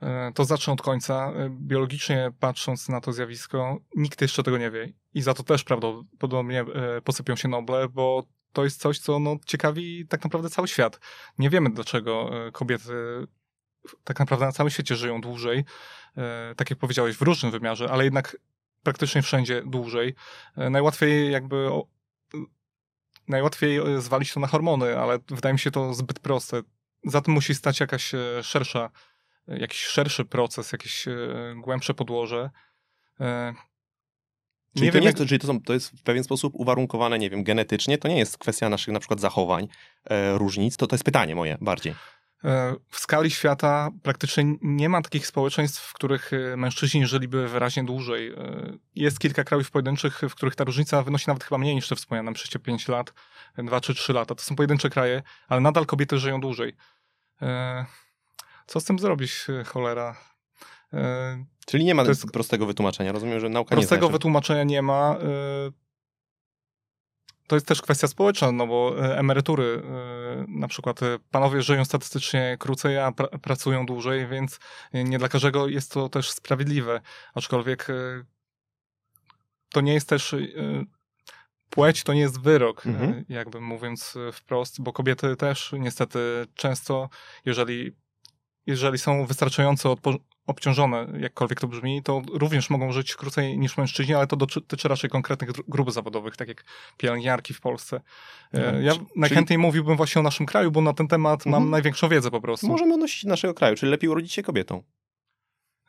E, 0.01 0.31
to 0.35 0.45
zacznę 0.45 0.73
od 0.73 0.81
końca. 0.81 1.33
Biologicznie 1.49 2.31
patrząc 2.39 2.89
na 2.89 3.01
to 3.01 3.13
zjawisko, 3.13 3.77
nikt 3.95 4.21
jeszcze 4.21 4.43
tego 4.43 4.57
nie 4.57 4.71
wie. 4.71 4.93
I 5.13 5.21
za 5.21 5.33
to 5.33 5.43
też 5.43 5.63
prawdopodobnie 5.63 6.65
posypią 7.03 7.35
się 7.35 7.47
Noble, 7.47 7.89
bo 7.89 8.23
to 8.53 8.63
jest 8.63 8.81
coś, 8.81 8.99
co 8.99 9.19
no, 9.19 9.35
ciekawi 9.45 10.07
tak 10.07 10.23
naprawdę 10.23 10.49
cały 10.49 10.67
świat. 10.67 10.99
Nie 11.37 11.49
wiemy, 11.49 11.69
dlaczego 11.69 12.29
kobiety 12.53 12.93
tak 14.03 14.19
naprawdę 14.19 14.45
na 14.45 14.51
całym 14.51 14.69
świecie 14.69 14.95
żyją 14.95 15.21
dłużej, 15.21 15.65
e, 16.17 16.55
tak 16.57 16.69
jak 16.69 16.79
powiedziałeś, 16.79 17.17
w 17.17 17.21
różnym 17.21 17.51
wymiarze, 17.51 17.91
ale 17.91 18.03
jednak 18.03 18.37
praktycznie 18.83 19.21
wszędzie 19.21 19.63
dłużej. 19.65 20.15
E, 20.57 20.69
najłatwiej 20.69 21.31
jakby 21.31 21.69
najłatwiej 23.27 23.77
e, 23.77 24.01
zwalić 24.01 24.33
to 24.33 24.39
na 24.39 24.47
hormony, 24.47 24.99
ale 24.99 25.19
wydaje 25.27 25.53
mi 25.53 25.59
się 25.59 25.71
to 25.71 25.93
zbyt 25.93 26.19
proste. 26.19 26.61
Za 27.03 27.21
tym 27.21 27.33
musi 27.33 27.55
stać 27.55 27.79
jakaś 27.79 28.11
szersza, 28.41 28.89
jakiś 29.47 29.79
szerszy 29.79 30.25
proces, 30.25 30.71
jakieś 30.71 31.05
głębsze 31.55 31.93
podłoże. 31.93 32.49
Czyli, 34.75 34.85
nie 34.85 34.91
to, 34.91 34.93
wiem, 34.93 35.03
nie 35.03 35.07
jak... 35.07 35.17
czyli 35.17 35.39
to, 35.39 35.47
są, 35.47 35.61
to 35.61 35.73
jest 35.73 35.99
w 35.99 36.03
pewien 36.03 36.23
sposób 36.23 36.55
uwarunkowane, 36.55 37.19
nie 37.19 37.29
wiem, 37.29 37.43
genetycznie, 37.43 37.97
to 37.97 38.07
nie 38.07 38.17
jest 38.17 38.37
kwestia 38.37 38.69
naszych 38.69 38.93
na 38.93 38.99
przykład 38.99 39.19
zachowań, 39.19 39.67
e, 40.05 40.37
różnic, 40.37 40.77
to, 40.77 40.87
to 40.87 40.95
jest 40.95 41.03
pytanie 41.03 41.35
moje 41.35 41.57
bardziej. 41.61 41.95
E, 42.45 42.75
w 42.89 42.99
skali 42.99 43.31
świata 43.31 43.89
praktycznie 44.03 44.43
nie 44.61 44.89
ma 44.89 45.01
takich 45.01 45.27
społeczeństw, 45.27 45.81
w 45.81 45.93
których 45.93 46.31
e, 46.33 46.57
mężczyźni 46.57 47.07
żyliby 47.07 47.47
wyraźnie 47.47 47.83
dłużej. 47.83 48.33
E, 48.33 48.33
jest 48.95 49.19
kilka 49.19 49.43
krajów 49.43 49.71
pojedynczych, 49.71 50.21
w 50.29 50.35
których 50.35 50.55
ta 50.55 50.63
różnica 50.63 51.03
wynosi 51.03 51.25
nawet 51.27 51.43
chyba 51.43 51.57
mniej 51.57 51.75
niż 51.75 51.87
te 51.87 51.95
wspomniane 51.95 52.33
przez 52.33 52.61
5 52.63 52.87
lat, 52.87 53.13
2 53.57 53.81
czy 53.81 53.93
3 53.93 54.13
lata. 54.13 54.35
To 54.35 54.43
są 54.43 54.55
pojedyncze 54.55 54.89
kraje, 54.89 55.23
ale 55.47 55.61
nadal 55.61 55.85
kobiety 55.85 56.19
żyją 56.19 56.41
dłużej. 56.41 56.75
Co 58.67 58.79
z 58.79 58.83
tym 58.83 58.99
zrobić, 58.99 59.45
cholera? 59.65 60.15
Czyli 61.65 61.85
nie 61.85 61.95
ma 61.95 62.03
prostego 62.33 62.65
wytłumaczenia. 62.65 63.11
Rozumiem, 63.11 63.39
że 63.39 63.49
nauka 63.49 63.69
prostego 63.69 63.81
nie 63.81 63.87
Prostego 63.87 64.09
wytłumaczenia 64.09 64.63
nie 64.63 64.81
ma 64.81 65.17
to 67.51 67.55
jest 67.55 67.67
też 67.67 67.81
kwestia 67.81 68.07
społeczna, 68.07 68.51
no 68.51 68.67
bo 68.67 68.95
e, 69.05 69.17
emerytury, 69.17 69.83
e, 69.85 70.45
na 70.47 70.67
przykład 70.67 71.03
e, 71.03 71.19
panowie 71.31 71.61
żyją 71.61 71.85
statystycznie 71.85 72.57
krócej, 72.59 72.97
a 72.99 73.11
pra 73.11 73.27
pracują 73.27 73.85
dłużej, 73.85 74.27
więc 74.27 74.59
nie 74.93 75.17
dla 75.19 75.29
każdego 75.29 75.67
jest 75.67 75.91
to 75.91 76.09
też 76.09 76.31
sprawiedliwe. 76.31 77.01
Aczkolwiek 77.33 77.87
to 79.69 79.81
nie 79.81 79.93
jest 79.93 80.09
też 80.09 80.35
płeć 81.69 82.03
to 82.03 82.13
nie 82.13 82.19
jest 82.19 82.41
wyrok, 82.41 82.85
Mhm. 82.85 83.25
jakby 83.29 83.61
mówiąc 83.61 84.17
wprost, 84.33 84.81
bo 84.81 84.93
kobiety 84.93 85.35
też 85.35 85.73
niestety 85.79 86.19
często, 86.55 87.09
jeżeli, 87.45 87.91
jeżeli 88.65 88.97
są 88.97 89.25
wystarczająco 89.25 89.95
odpo- 89.95 90.19
obciążone, 90.47 91.07
jakkolwiek 91.19 91.59
to 91.59 91.67
brzmi, 91.67 92.03
to 92.03 92.21
również 92.33 92.69
mogą 92.69 92.91
żyć 92.91 93.15
krócej 93.15 93.57
niż 93.59 93.77
mężczyźni, 93.77 94.13
ale 94.13 94.27
to 94.27 94.35
dotyczy 94.35 94.87
raczej 94.87 95.09
konkretnych 95.09 95.51
grup 95.67 95.91
zawodowych, 95.91 96.37
tak 96.37 96.47
jak 96.47 96.63
pielęgniarki 96.97 97.53
w 97.53 97.61
Polsce. 97.61 98.01
E, 98.53 98.71
No, 98.71 98.79
Ja 98.79 98.93
czy- 98.93 98.99
najchętniej 99.15 99.59
mówiłbym 99.59 99.97
właśnie 99.97 100.19
o 100.19 100.23
naszym 100.23 100.45
kraju, 100.45 100.71
bo 100.71 100.81
na 100.81 100.93
ten 100.93 101.07
temat 101.07 101.45
mam 101.45 101.53
Mhm. 101.53 101.69
największą 101.71 102.09
wiedzę 102.09 102.31
po 102.31 102.41
prostu. 102.41 102.67
Możemy 102.67 102.93
odnosić 102.93 103.23
naszego 103.23 103.53
kraju, 103.53 103.75
czyli 103.75 103.91
lepiej 103.91 104.09
urodzić 104.09 104.33
się 104.33 104.43
kobietą. 104.43 104.83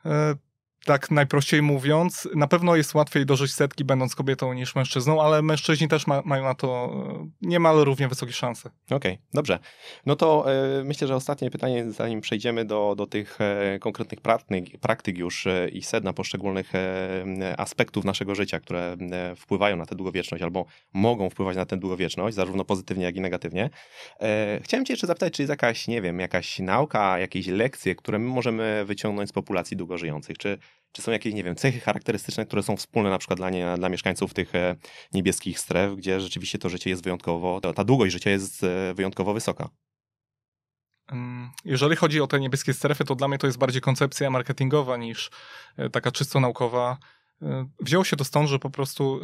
E, 0.05 0.35
tak 0.85 1.11
najprościej 1.11 1.61
mówiąc, 1.61 2.29
na 2.35 2.47
pewno 2.47 2.75
jest 2.75 2.95
łatwiej 2.95 3.25
dożyć 3.25 3.53
setki 3.53 3.85
będąc 3.85 4.15
kobietą 4.15 4.53
niż 4.53 4.75
mężczyzną, 4.75 5.21
ale 5.21 5.41
mężczyźni 5.41 5.87
też 5.87 6.07
ma, 6.07 6.21
mają 6.25 6.43
na 6.43 6.55
to 6.55 6.93
e, 7.21 7.29
niemal 7.41 7.77
równie 7.83 8.07
wysokie 8.07 8.33
szanse. 8.33 8.69
Okej, 8.91 9.19
dobrze. 9.33 9.59
No 10.05 10.15
to 10.15 10.45
e, 10.79 10.83
myślę, 10.83 11.07
że 11.07 11.15
ostatnie 11.15 11.51
pytanie, 11.51 11.91
zanim 11.91 12.21
przejdziemy 12.21 12.65
do, 12.65 12.95
do 12.97 13.07
tych 13.07 13.41
e, 13.41 13.79
konkretnych 13.79 14.21
praktyk, 14.21 14.79
praktyk 14.81 15.17
już 15.17 15.47
e, 15.47 15.69
i 15.69 15.83
sedna 15.83 16.13
poszczególnych 16.13 16.71
aspektów 17.57 18.05
naszego 18.05 18.35
życia, 18.35 18.59
które 18.59 18.97
wpływają 19.37 19.75
na 19.77 19.85
tę 19.85 19.95
długowieczność 19.95 20.43
albo 20.43 20.65
mogą 20.93 21.29
wpływać 21.29 21.57
na 21.57 21.65
tę 21.65 21.77
długowieczność, 21.77 22.35
zarówno 22.35 22.65
pozytywnie, 22.65 23.05
jak 23.05 23.15
i 23.15 23.21
negatywnie. 23.21 23.69
Chciałem 24.61 24.85
cię 24.85 24.93
jeszcze 24.93 25.07
zapytać, 25.07 25.33
czy 25.33 25.41
jest 25.41 25.49
jakaś, 25.49 25.87
nie 25.87 26.01
wiem, 26.01 26.19
jakaś 26.19 26.59
nauka, 26.59 27.19
jakieś 27.19 27.47
lekcje, 27.47 27.95
które 27.95 28.19
my 28.19 28.25
możemy 28.25 28.85
wyciągnąć 28.85 29.29
z 29.29 29.33
populacji 29.33 29.77
długożyjących? 29.77 30.37
Czy, 30.37 30.57
czy 30.93 31.01
są 31.01 31.11
jakieś, 31.11 31.33
nie 31.33 31.43
wiem, 31.43 31.55
cechy 31.55 31.79
charakterystyczne, 31.79 32.45
które 32.45 32.63
są 32.63 32.77
wspólne 32.77 33.09
na 33.09 33.17
przykład 33.17 33.39
dla, 33.39 33.49
nie, 33.49 33.75
dla 33.77 33.89
mieszkańców 33.89 34.33
tych 34.33 34.55
e, 34.55 34.75
niebieskich 35.13 35.59
stref, 35.59 35.95
gdzie 35.95 36.21
rzeczywiście 36.21 36.59
to 36.59 36.69
życie 36.69 36.89
jest 36.89 37.03
wyjątkowo, 37.03 37.61
ta 37.75 37.83
długość 37.83 38.13
życia 38.13 38.29
jest 38.29 38.63
e, 38.63 38.93
wyjątkowo 38.93 39.33
wysoka. 39.33 39.69
Mm, 41.11 41.49
Jeżeli 41.65 41.95
chodzi 41.95 42.21
o 42.21 42.27
te 42.27 42.39
niebieskie 42.39 42.73
strefy, 42.73 43.05
to 43.05 43.15
dla 43.15 43.27
mnie 43.27 43.37
to 43.37 43.47
jest 43.47 43.59
bardziej 43.59 43.81
koncepcja 43.81 44.29
marketingowa 44.29 44.97
niż 44.97 45.29
e, 45.77 45.89
taka 45.89 46.11
czysto 46.11 46.39
naukowa. 46.39 46.97
Wzięło 47.79 48.03
się 48.03 48.15
to 48.15 48.23
stąd, 48.23 48.49
że 48.49 48.59
po 48.59 48.69
prostu 48.69 49.19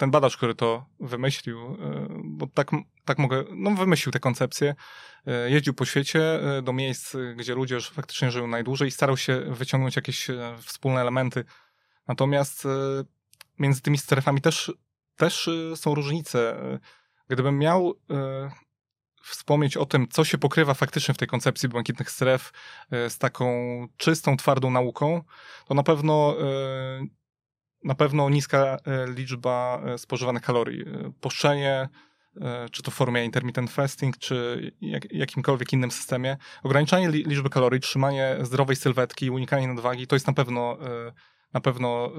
ten 0.00 0.10
badacz, 0.10 0.36
który 0.36 0.54
to 0.54 0.86
wymyślił, 1.00 1.58
e, 1.58 2.06
bo 2.24 2.46
tak, 2.46 2.70
tak 3.04 3.18
mogę, 3.18 3.44
no 3.50 3.70
wymyślił 3.70 4.12
tę 4.12 4.20
koncepcję, 4.20 4.74
e, 5.26 5.50
jeździł 5.50 5.74
po 5.74 5.84
świecie 5.84 6.20
e, 6.58 6.62
do 6.62 6.72
miejsc, 6.72 7.16
gdzie 7.36 7.54
ludzie 7.54 7.74
już 7.74 7.90
faktycznie 7.90 8.30
żyją 8.30 8.46
najdłużej 8.46 8.88
i 8.88 8.90
starał 8.90 9.16
się 9.16 9.40
wyciągnąć 9.40 9.96
jakieś 9.96 10.26
wspólne 10.62 11.00
elementy. 11.00 11.44
Natomiast 12.08 12.68
między 13.58 13.82
tymi 13.82 13.98
strefami 13.98 14.40
też, 14.40 14.72
też 15.16 15.50
są 15.74 15.94
różnice. 15.94 16.56
Gdybym 17.28 17.58
miał 17.58 17.94
wspomnieć 19.22 19.76
o 19.76 19.86
tym, 19.86 20.08
co 20.08 20.24
się 20.24 20.38
pokrywa 20.38 20.74
faktycznie 20.74 21.14
w 21.14 21.18
tej 21.18 21.28
koncepcji 21.28 21.68
błękitnych 21.68 22.10
stref 22.10 22.52
z 22.90 23.18
taką 23.18 23.46
czystą, 23.96 24.36
twardą 24.36 24.70
nauką, 24.70 25.22
to 25.66 25.74
na 25.74 25.82
pewno 25.82 26.36
na 27.84 27.94
pewno 27.94 28.30
niska 28.30 28.58
e, 28.58 28.78
liczba 29.06 29.82
e, 29.86 29.98
spożywanych 29.98 30.42
kalorii. 30.42 30.82
E, 30.82 31.12
Poszczenie, 31.20 31.88
czy 32.72 32.82
to 32.82 32.90
w 32.90 32.94
formie 32.94 33.24
intermittent 33.24 33.70
fasting, 33.70 34.18
czy 34.18 34.70
jak, 34.80 35.12
jakimkolwiek 35.12 35.72
innym 35.72 35.90
systemie, 35.90 36.36
ograniczanie 36.62 37.08
li, 37.08 37.24
liczby 37.24 37.50
kalorii, 37.50 37.80
trzymanie 37.80 38.36
zdrowej 38.42 38.76
sylwetki, 38.76 39.30
unikanie 39.30 39.68
nadwagi, 39.68 40.06
to 40.06 40.16
jest 40.16 40.26
na 40.26 40.32
pewno 40.32 40.78
na 41.52 41.60
pewno 41.60 42.12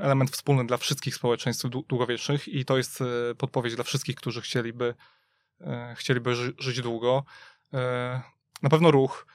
element 0.00 0.30
wspólny 0.30 0.66
dla 0.66 0.76
wszystkich 0.76 1.14
społeczeństw 1.14 1.64
dłu- 1.64 1.86
długowiecznych 1.88 2.48
i 2.48 2.64
to 2.64 2.76
jest 2.76 2.98
podpowiedź 3.38 3.74
dla 3.74 3.84
wszystkich, 3.84 4.16
którzy 4.16 4.40
chcieliby 4.40 4.94
chcieliby 5.94 6.34
ży- 6.34 6.54
żyć 6.58 6.80
długo. 6.80 7.24
Na 8.62 8.70
pewno 8.70 8.90
ruch, 8.90 9.26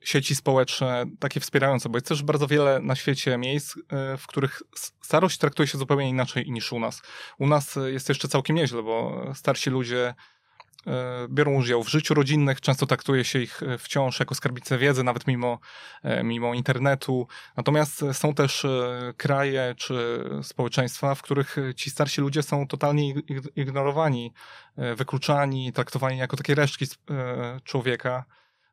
sieci 0.00 0.34
społeczne, 0.34 1.04
takie 1.18 1.40
wspierające, 1.40 1.88
bo 1.88 1.96
jest 1.96 2.06
też 2.08 2.22
bardzo 2.22 2.46
wiele 2.46 2.80
na 2.80 2.96
świecie 2.96 3.38
miejsc, 3.38 3.76
e, 3.76 4.16
w 4.16 4.26
których 4.26 4.62
starość 5.02 5.38
traktuje 5.38 5.66
się 5.66 5.78
zupełnie 5.78 6.08
inaczej 6.08 6.50
niż 6.50 6.72
u 6.72 6.80
nas. 6.80 7.02
U 7.38 7.46
nas 7.46 7.76
e, 7.76 7.92
jest 7.92 8.08
jeszcze 8.08 8.28
całkiem 8.28 8.56
nieźle, 8.56 8.82
bo 8.82 9.24
starsi 9.34 9.70
ludzie 9.70 10.14
e, 10.86 11.26
biorą 11.28 11.54
udział 11.54 11.82
w 11.82 11.88
życiu 11.88 12.14
rodzinnych, 12.14 12.60
często 12.60 12.86
traktuje 12.86 13.24
się 13.24 13.38
ich 13.38 13.62
e, 13.62 13.78
wciąż 13.78 14.20
jako 14.20 14.34
skarbnicę 14.34 14.78
wiedzy, 14.78 15.04
nawet 15.04 15.26
mimo, 15.26 15.58
e, 16.02 16.24
mimo 16.24 16.54
internetu. 16.54 17.26
Natomiast 17.56 18.02
e, 18.02 18.14
są 18.14 18.34
też 18.34 18.64
e, 18.64 19.12
kraje 19.16 19.74
czy 19.78 20.24
społeczeństwa, 20.42 21.14
w 21.14 21.22
których 21.22 21.58
e, 21.58 21.74
ci 21.74 21.90
starsi 21.90 22.20
ludzie 22.20 22.42
są 22.42 22.66
totalnie 22.66 23.14
ig- 23.14 23.22
ig- 23.22 23.48
ignorowani, 23.56 24.32
e, 24.76 24.94
wykluczani, 24.94 25.72
traktowani 25.72 26.18
jako 26.18 26.36
takie 26.36 26.54
resztki 26.54 26.84
e, 27.10 27.60
człowieka. 27.64 28.24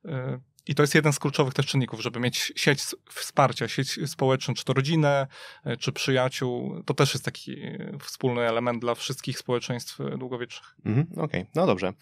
E, 0.05 0.39
I 0.67 0.75
to 0.75 0.83
jest 0.83 0.95
jeden 0.95 1.13
z 1.13 1.19
kluczowych 1.19 1.53
też 1.53 1.65
czynników, 1.65 2.01
żeby 2.01 2.19
mieć 2.19 2.53
sieć 2.55 2.83
wsparcia, 3.09 3.67
sieć 3.67 3.99
społeczną, 4.05 4.53
czy 4.53 4.65
to 4.65 4.73
rodzinę, 4.73 5.27
e, 5.63 5.77
czy 5.77 5.91
przyjaciół. 5.91 6.83
To 6.83 6.93
też 6.93 7.13
jest 7.13 7.25
taki 7.25 7.59
e, 7.59 7.97
wspólny 8.01 8.41
element 8.41 8.81
dla 8.81 8.95
wszystkich 8.95 9.39
społeczeństw 9.39 9.97
długowiecznych. 10.17 10.75
Mhm, 10.85 11.07
Okej, 11.17 11.45
no 11.55 11.65
dobrze. 11.67 11.93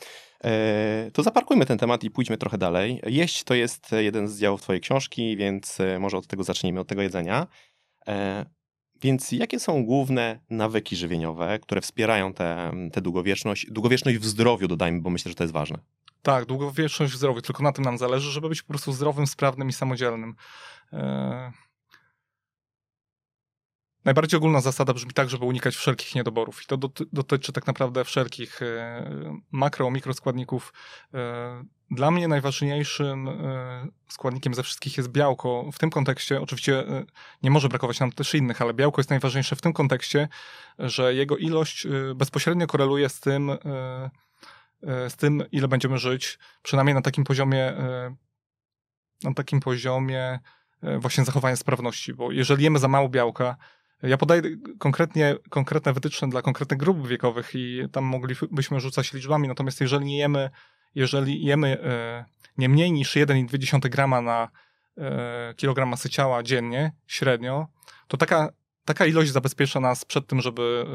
To 1.14 1.24
zaparkujmy 1.24 1.66
ten 1.66 1.78
temat 1.78 2.04
i 2.04 2.12
pójdźmy 2.12 2.38
trochę 2.38 2.58
dalej. 2.58 3.02
Jeść 3.06 3.44
to 3.44 3.54
jest 3.54 3.92
jeden 3.92 4.28
z 4.28 4.40
działów 4.40 4.62
twojej 4.62 4.82
książki, 4.82 5.38
więc 5.38 5.78
może 6.00 6.18
od 6.18 6.28
tego 6.28 6.44
zacznijmy, 6.44 6.80
od 6.80 6.88
tego 6.88 7.02
jedzenia. 7.02 7.48
Więc 9.02 9.32
jakie 9.32 9.60
są 9.60 9.86
główne 9.86 10.40
nawyki 10.50 10.96
żywieniowe, 10.96 11.60
które 11.60 11.82
wspierają 11.82 12.34
tę 12.34 13.02
długowieczność, 13.02 13.72
długowieczność 13.72 14.18
w 14.18 14.26
zdrowiu 14.26 14.68
dodajmy, 14.68 15.02
bo 15.02 15.10
myślę, 15.10 15.30
że 15.30 15.36
to 15.36 15.44
jest 15.44 15.54
ważne. 15.54 15.78
Tak, 16.28 16.46
długowieczność 16.46 17.14
w 17.14 17.16
zdrowiu, 17.16 17.42
tylko 17.42 17.64
na 17.64 17.72
tym 17.72 17.84
nam 17.84 17.98
zależy, 17.98 18.32
żeby 18.32 18.50
być 18.50 18.62
po 18.62 18.68
prostu 18.68 18.94
zdrowym, 18.94 19.28
sprawnym 19.28 19.70
i 19.70 19.74
samodzielnym. 19.74 20.36
E... 20.94 21.52
Najbardziej 24.06 24.38
ogólna 24.38 24.62
zasada 24.62 24.94
brzmi 24.94 25.12
tak, 25.14 25.30
żeby 25.30 25.46
unikać 25.46 25.76
wszelkich 25.76 26.16
niedoborów. 26.16 26.64
I 26.64 26.66
to 26.66 26.78
doty 26.78 27.06
dotyczy 27.14 27.54
tak 27.54 27.68
naprawdę 27.68 28.06
wszelkich 28.06 28.62
e, 28.62 29.10
makro, 29.52 29.92
mikroskładników. 29.92 30.74
E, 31.14 31.64
dla 31.92 32.12
mnie 32.12 32.28
najważniejszym 32.28 33.28
e, 33.28 33.88
składnikiem 34.08 34.54
ze 34.54 34.64
wszystkich 34.64 34.98
jest 34.98 35.10
białko. 35.10 35.70
W 35.72 35.80
tym 35.80 35.90
kontekście, 35.90 36.42
oczywiście 36.42 36.84
nie 37.44 37.52
może 37.52 37.70
brakować 37.70 38.00
nam 38.00 38.12
też 38.12 38.36
innych, 38.36 38.62
ale 38.62 38.74
białko 38.74 39.00
jest 39.00 39.10
najważniejsze 39.10 39.56
w 39.56 39.62
tym 39.62 39.74
kontekście, 39.74 40.28
że 40.80 41.14
jego 41.14 41.38
ilość 41.38 41.88
bezpośrednio 42.16 42.68
koreluje 42.68 43.10
z 43.10 43.20
tym, 43.20 43.52
z 44.82 45.16
tym, 45.16 45.44
ile 45.52 45.68
będziemy 45.68 45.98
żyć, 45.98 46.40
przynajmniej 46.64 46.96
na 46.96 47.02
takim 47.02 47.24
poziomie, 47.24 47.64
e, 47.64 48.16
na 49.24 49.34
takim 49.34 49.60
poziomie 49.60 50.40
e, 50.84 51.00
właśnie 51.00 51.26
zachowania 51.26 51.56
sprawności, 51.56 52.14
bo 52.14 52.32
jeżeli 52.32 52.64
jemy 52.64 52.80
za 52.80 52.88
mało 52.88 53.10
białka, 53.10 53.56
ja 54.04 54.18
podaję 54.18 54.42
konkretnie, 54.80 55.36
konkretne 55.50 55.94
wytyczne 55.94 56.30
dla 56.30 56.42
konkretnych 56.42 56.80
grup 56.80 57.08
wiekowych 57.08 57.52
i 57.54 57.82
tam 57.92 58.04
moglibyśmy 58.04 58.80
rzucać 58.80 59.14
liczbami, 59.14 59.48
natomiast 59.48 59.82
jeżeli 59.82 60.06
nie 60.06 60.18
jemy, 60.18 60.50
jeżeli 60.96 61.46
jemy 61.46 61.84
e, 61.84 62.26
nie 62.58 62.70
mniej 62.70 62.92
niż 62.92 63.16
1,2 63.16 63.90
grama 63.90 64.22
na 64.22 64.50
e, 64.98 65.54
kilogram 65.58 65.90
masy 65.90 66.10
ciała 66.10 66.44
dziennie, 66.44 66.92
średnio, 67.08 67.68
to 68.08 68.18
taka, 68.18 68.50
taka 68.86 69.06
ilość 69.06 69.32
zabezpiecza 69.32 69.80
nas 69.80 70.06
przed 70.06 70.28
tym, 70.28 70.42
żeby 70.42 70.86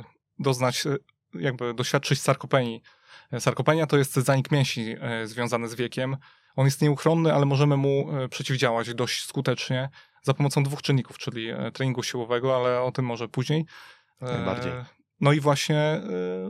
e, 0.00 0.04
doznać, 0.38 0.86
e, 0.86 0.96
jakby 1.34 1.74
doświadczyć 1.74 2.20
sarkopenii. 2.20 2.82
Sarkopenia 3.38 3.86
to 3.86 3.98
jest 3.98 4.14
zanik 4.14 4.50
mięśni 4.50 4.96
e, 5.00 5.26
związany 5.26 5.68
z 5.68 5.74
wiekiem. 5.74 6.16
On 6.56 6.64
jest 6.64 6.82
nieuchronny, 6.82 7.34
ale 7.34 7.46
możemy 7.46 7.76
mu 7.76 8.08
e, 8.22 8.28
przeciwdziałać 8.28 8.94
dość 8.94 9.24
skutecznie 9.24 9.88
za 10.22 10.34
pomocą 10.34 10.62
dwóch 10.62 10.82
czynników, 10.82 11.18
czyli 11.18 11.48
e, 11.50 11.70
treningu 11.70 12.02
siłowego, 12.02 12.56
ale 12.56 12.80
o 12.80 12.92
tym 12.92 13.04
może 13.04 13.28
później. 13.28 13.64
Najbardziej. 14.20 14.72
No 15.20 15.32
i 15.32 15.40
właśnie 15.40 16.00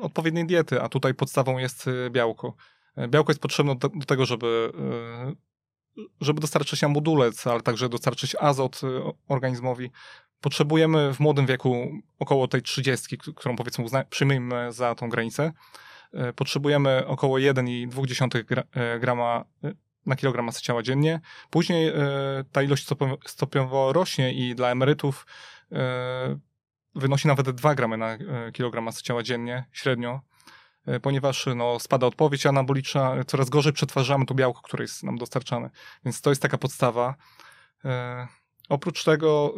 odpowiedniej 0.01 0.47
diety, 0.47 0.83
a 0.83 0.89
tutaj 0.89 1.15
podstawą 1.15 1.59
jest 1.59 1.87
białko. 2.11 2.55
Białko 3.09 3.31
jest 3.33 3.41
potrzebne 3.43 3.77
do, 3.77 3.89
do 3.89 4.07
tego, 4.07 4.27
żeby, 4.27 4.73
żeby 6.21 6.41
dostarczyć 6.41 6.83
nam 6.83 6.93
budulec, 6.93 7.47
ale 7.47 7.61
także 7.61 7.89
dostarczyć 7.89 8.37
azot 8.41 8.81
organizmowi. 9.29 9.91
Potrzebujemy 10.41 11.15
w 11.15 11.21
młodym 11.21 11.47
wieku 11.47 11.89
około 12.19 12.49
tej 12.49 12.63
30, 12.63 13.19
k- 13.19 13.33
którą 13.37 13.57
powiedzmy 13.57 13.85
uzna- 13.85 14.05
przyjmijmy 14.11 14.73
za 14.73 14.95
tą 14.95 15.09
granicę. 15.09 15.53
E, 16.13 16.33
Potrzebujemy 16.33 17.07
około 17.07 17.39
1,2 17.39 18.45
gra, 18.45 18.63
e, 18.73 18.99
grama 18.99 19.45
e, 19.65 19.73
na 20.07 20.17
kilogram 20.17 20.45
masy 20.45 20.63
ciała 20.63 20.83
dziennie. 20.83 21.21
Później 21.51 21.93
ta 22.53 22.63
ilość 22.63 22.87
stopniowo, 23.27 23.93
rośnie 23.93 24.33
i 24.33 24.55
dla 24.55 24.71
emerytów 24.71 25.27
wynosi 26.95 27.29
nawet 27.29 27.51
2 27.51 27.75
gramy 27.75 27.97
na 27.97 28.19
kilogram 28.53 28.85
masy 28.85 29.03
ciała 29.03 29.23
dziennie 29.23 29.65
średnio, 29.73 30.21
ponieważ 31.03 31.47
no, 31.57 31.79
spada 31.79 32.07
odpowiedź 32.07 32.47
anaboliczna, 32.47 33.25
coraz 33.27 33.51
gorzej 33.51 33.73
przetwarzamy 33.73 34.27
to 34.27 34.35
białko, 34.35 34.63
które 34.63 34.85
jest 34.85 35.03
nam 35.03 35.19
dostarczane. 35.19 35.71
Więc 36.05 36.21
to 36.21 36.31
jest 36.31 36.43
taka 36.43 36.59
podstawa. 36.59 37.15
Oprócz 38.69 39.05
tego 39.05 39.55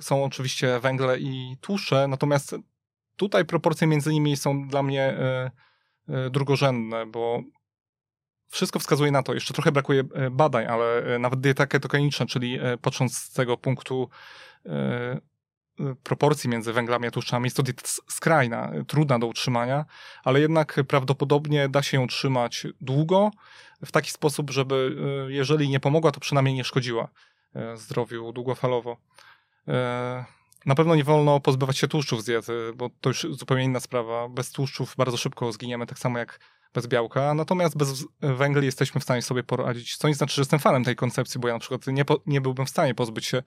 są 0.00 0.24
oczywiście 0.24 0.80
węgle 0.80 1.18
i 1.18 1.56
tłuszcze, 1.60 2.08
natomiast 2.08 2.56
tutaj 3.16 3.44
proporcje 3.44 3.86
między 3.86 4.12
nimi 4.12 4.36
są 4.36 4.68
dla 4.68 4.82
mnie 4.82 5.14
drugorzędne, 6.30 7.06
bo 7.06 7.42
wszystko 8.48 8.78
wskazuje 8.78 9.10
na 9.10 9.22
to, 9.22 9.34
jeszcze 9.34 9.54
trochę 9.54 9.72
brakuje 9.72 10.00
y, 10.00 10.30
badań, 10.30 10.66
ale 10.66 11.14
y, 11.14 11.18
nawet 11.18 11.40
dieta 11.40 11.66
ketogeniczna, 11.66 12.26
czyli 12.26 12.58
patrząc 12.82 13.18
z 13.18 13.32
tego 13.32 13.56
punktu 13.56 14.08
proporcji 16.02 16.50
między 16.50 16.72
węglami 16.72 17.06
a 17.06 17.10
tłuszczami, 17.10 17.46
jest 17.46 17.56
to 17.56 17.62
dieta 17.62 17.82
skrajna, 18.08 18.72
trudna 18.86 19.18
do 19.18 19.26
utrzymania, 19.26 19.84
ale 20.24 20.40
jednak 20.40 20.80
prawdopodobnie 20.88 21.68
da 21.68 21.82
się 21.82 21.96
ją 21.96 22.04
utrzymać 22.04 22.66
długo, 22.80 23.30
w 23.84 23.92
taki 23.92 24.10
sposób, 24.10 24.50
żeby 24.50 24.96
jeżeli 25.28 25.68
nie 25.68 25.80
pomogła, 25.80 26.12
to 26.12 26.20
przynajmniej 26.20 26.54
nie 26.54 26.64
szkodziła. 26.64 27.08
E, 27.56 27.76
zdrowiu 27.76 28.32
długofalowo. 28.32 28.96
E, 30.66 30.68
na 30.68 30.74
pewno 30.74 30.94
nie 30.94 31.04
wolno 31.04 31.40
pozbywać 31.40 31.78
się 31.78 31.88
tłuszczów 31.88 32.22
z 32.22 32.24
diety, 32.24 32.72
bo 32.74 32.90
to 33.00 33.10
już 33.10 33.26
zupełnie 33.30 33.64
inna 33.64 33.80
sprawa. 33.80 34.28
Bez 34.28 34.50
tłuszczów 34.50 34.94
bardzo 34.96 35.16
szybko 35.16 35.52
zginiemy, 35.52 35.86
tak 35.86 35.98
samo 35.98 36.18
jak 36.18 36.40
bez 36.74 36.86
białka, 36.86 37.34
natomiast 37.34 37.76
bez 37.76 38.04
węgli 38.20 38.64
jesteśmy 38.64 39.00
w 39.00 39.04
stanie 39.04 39.22
sobie 39.22 39.42
poradzić, 39.42 39.96
co 39.96 40.08
nie 40.08 40.14
znaczy, 40.14 40.34
że 40.34 40.40
jestem 40.40 40.58
fanem 40.58 40.84
tej 40.84 40.96
koncepcji, 40.96 41.40
bo 41.40 41.48
ja 41.48 41.54
na 41.54 41.60
przykład 41.60 41.86
nie, 41.86 42.04
po, 42.04 42.20
nie 42.26 42.40
byłbym 42.40 42.66
w 42.66 42.70
stanie 42.70 42.94
pozbyć 42.94 43.26
się 43.26 43.42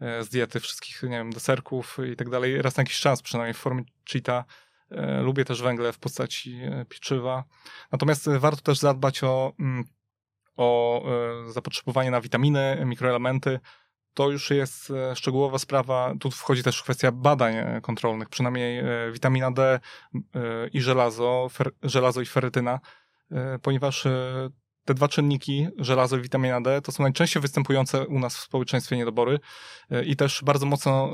e, 0.00 0.24
z 0.24 0.28
diety 0.28 0.60
wszystkich, 0.60 1.02
nie 1.02 1.08
wiem, 1.08 1.32
deserków 1.32 1.98
i 2.12 2.16
tak 2.16 2.30
dalej, 2.30 2.62
raz 2.62 2.76
na 2.76 2.80
jakiś 2.80 3.00
czas, 3.00 3.22
przynajmniej 3.22 3.54
w 3.54 3.58
formie 3.58 3.84
cheata. 4.12 4.44
Lubię 5.22 5.44
też 5.44 5.62
węgle 5.62 5.92
w 5.92 5.98
postaci 5.98 6.60
pieczywa. 6.88 7.44
Natomiast 7.92 8.28
warto 8.28 8.62
też 8.62 8.78
zadbać 8.78 9.24
o 9.24 9.52
mm, 9.60 9.84
o 10.56 11.02
e, 11.48 11.52
zapotrzebowanie 11.52 12.10
na 12.10 12.20
witaminy, 12.20 12.82
mikroelementy, 12.84 13.60
to 14.16 14.30
już 14.30 14.50
jest 14.50 14.90
e, 14.90 15.16
szczegółowa 15.16 15.58
sprawa. 15.58 16.14
Tu 16.20 16.30
wchodzi 16.30 16.62
też 16.62 16.82
kwestia 16.82 17.12
badań 17.12 17.54
e, 17.56 17.80
kontrolnych, 17.82 18.28
przynajmniej 18.28 18.82
witamina 19.12 19.50
D 19.50 19.80
i 20.72 20.80
żelazo, 20.80 21.48
fer, 21.52 21.70
żelazo 21.82 22.20
i 22.20 22.26
ferytyna, 22.26 22.80
ponieważ 23.62 24.06
te 24.84 24.94
dwa 24.94 25.08
czynniki, 25.08 25.68
żelazo 25.78 26.16
i 26.16 26.20
witamina 26.20 26.60
D, 26.60 26.80
to 26.82 26.92
są 26.92 27.02
najczęściej 27.02 27.42
występujące 27.42 28.06
u 28.06 28.18
nas 28.18 28.36
w 28.36 28.40
społeczeństwie 28.40 28.96
niedobory 28.96 29.38
i 30.06 30.16
też 30.16 30.42
bardzo 30.44 30.66
mocno 30.66 31.10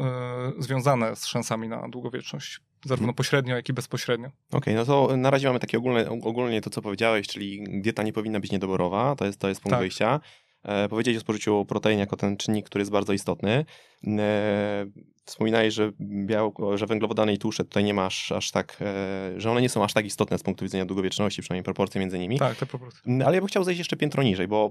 związane 0.58 1.16
z 1.16 1.26
szansami 1.26 1.68
na 1.68 1.88
długowieczność 1.88 2.60
zarówno 2.84 3.12
pośrednio, 3.12 3.56
jak 3.56 3.68
i 3.68 3.72
bezpośrednio. 3.72 4.28
Okej, 4.28 4.58
okay, 4.58 4.74
no 4.74 4.84
to 4.84 5.16
na 5.16 5.30
razie 5.30 5.46
mamy 5.46 5.60
takie 5.60 5.78
ogólne, 5.78 6.10
ogólnie 6.10 6.60
to, 6.60 6.70
co 6.70 6.82
powiedziałeś, 6.82 7.28
czyli 7.28 7.64
dieta 7.82 8.02
nie 8.02 8.12
powinna 8.12 8.40
być 8.40 8.50
niedoborowa, 8.50 9.16
to 9.16 9.24
jest, 9.24 9.40
to 9.40 9.48
jest 9.48 9.60
punkt 9.60 9.72
tak. 9.72 9.80
wyjścia. 9.80 10.20
E, 10.64 10.88
powiedzieć 10.88 11.16
o 11.16 11.20
spożyciu 11.20 11.64
protein 11.64 11.98
jako 11.98 12.16
ten 12.16 12.36
czynnik, 12.36 12.66
który 12.66 12.82
jest 12.82 12.90
bardzo 12.90 13.12
istotny. 13.12 13.64
E, 14.06 14.86
wspominałeś, 15.24 15.74
że 15.74 15.92
białko, 16.00 16.78
że 16.78 16.86
węglowodany 16.86 17.32
i 17.32 17.38
tłuszcze 17.38 17.64
tutaj 17.64 17.84
nie 17.84 17.94
masz 17.94 18.32
aż 18.32 18.50
tak, 18.50 18.78
e, 18.80 19.40
że 19.40 19.50
one 19.50 19.62
nie 19.62 19.68
są 19.68 19.84
aż 19.84 19.92
tak 19.92 20.06
istotne 20.06 20.38
z 20.38 20.42
punktu 20.42 20.64
widzenia 20.64 20.84
długowieczności, 20.84 21.42
przynajmniej 21.42 21.64
proporcje 21.64 22.00
między 22.00 22.18
nimi. 22.18 22.38
Tak, 22.38 22.56
te 22.56 22.66
proporcje. 22.66 23.26
Ale 23.26 23.34
ja 23.34 23.40
bym 23.40 23.48
chciał 23.48 23.64
zejść 23.64 23.78
jeszcze 23.78 23.96
piętro 23.96 24.22
niżej, 24.22 24.48
bo 24.48 24.70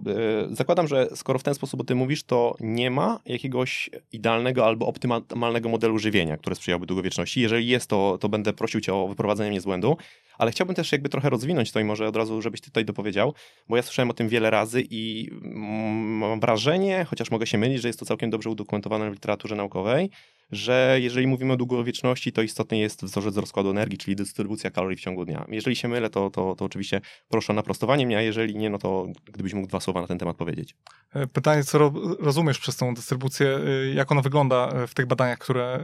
zakładam, 0.51 0.87
że 0.87 1.09
skoro 1.15 1.39
w 1.39 1.43
ten 1.43 1.55
sposób 1.55 1.81
o 1.81 1.83
tym 1.83 1.97
mówisz, 1.97 2.23
to 2.23 2.55
nie 2.59 2.91
ma 2.91 3.19
jakiegoś 3.25 3.89
idealnego 4.11 4.65
albo 4.65 4.87
optymalnego 4.87 5.69
modelu 5.69 5.99
żywienia, 5.99 6.37
które 6.37 6.55
sprzyjałby 6.55 6.85
długowieczności. 6.85 7.41
Jeżeli 7.41 7.67
jest, 7.67 7.89
to, 7.89 8.17
to 8.21 8.29
będę 8.29 8.53
prosił 8.53 8.81
cię 8.81 8.93
o 8.93 9.07
wyprowadzenie 9.07 9.49
mnie 9.49 9.61
z 9.61 9.65
błędu. 9.65 9.97
Ale 10.41 10.51
chciałbym 10.51 10.75
też 10.75 10.91
jakby 10.91 11.09
trochę 11.09 11.29
rozwinąć 11.29 11.71
to 11.71 11.79
i 11.79 11.83
może 11.83 12.07
od 12.07 12.15
razu, 12.15 12.41
żebyś 12.41 12.61
ty 12.61 12.67
tutaj 12.67 12.85
dopowiedział, 12.85 13.33
bo 13.69 13.77
ja 13.77 13.83
słyszałem 13.83 14.09
o 14.09 14.13
tym 14.13 14.29
wiele 14.29 14.49
razy 14.49 14.83
i 14.89 15.29
mam 15.41 16.39
wrażenie, 16.39 17.05
chociaż 17.09 17.31
mogę 17.31 17.47
się 17.47 17.57
mylić, 17.57 17.81
że 17.81 17.89
jest 17.89 17.99
to 17.99 18.05
całkiem 18.05 18.29
dobrze 18.29 18.49
udokumentowane 18.49 19.09
w 19.09 19.13
literaturze 19.13 19.55
naukowej, 19.55 20.09
że 20.51 20.97
jeżeli 21.01 21.27
mówimy 21.27 21.53
o 21.53 21.57
długowieczności, 21.57 22.31
to 22.31 22.41
istotny 22.41 22.77
jest 22.77 23.05
wzorzec 23.05 23.37
rozkładu 23.37 23.69
energii, 23.69 23.97
czyli 23.97 24.15
dystrybucja 24.15 24.71
kalorii 24.71 24.97
w 24.97 25.01
ciągu 25.01 25.25
dnia. 25.25 25.45
Jeżeli 25.49 25.75
się 25.75 25.87
mylę, 25.87 26.09
to, 26.09 26.29
to, 26.29 26.55
to 26.55 26.65
oczywiście 26.65 27.01
proszę 27.29 27.53
o 27.53 27.55
naprostowanie 27.55 28.05
mnie, 28.05 28.17
a 28.17 28.21
jeżeli 28.21 28.55
nie, 28.55 28.69
no 28.69 28.77
to 28.77 29.07
gdybyś 29.25 29.53
mógł 29.53 29.67
dwa 29.67 29.79
słowa 29.79 30.01
na 30.01 30.07
ten 30.07 30.17
temat 30.17 30.37
powiedzieć. 30.37 30.75
E, 31.13 31.27
pytanie, 31.27 31.63
co 31.63 31.77
ro 31.77 31.93
rozumiesz 32.19 32.59
przez 32.59 32.77
tą 32.77 32.93
dystrybucję, 32.93 33.47
e, 33.47 33.93
jak 33.93 34.11
ona 34.11 34.21
wygląda 34.21 34.69
e, 34.69 34.87
w 34.87 34.93
tych 34.93 35.05
badaniach, 35.05 35.39
które, 35.39 35.83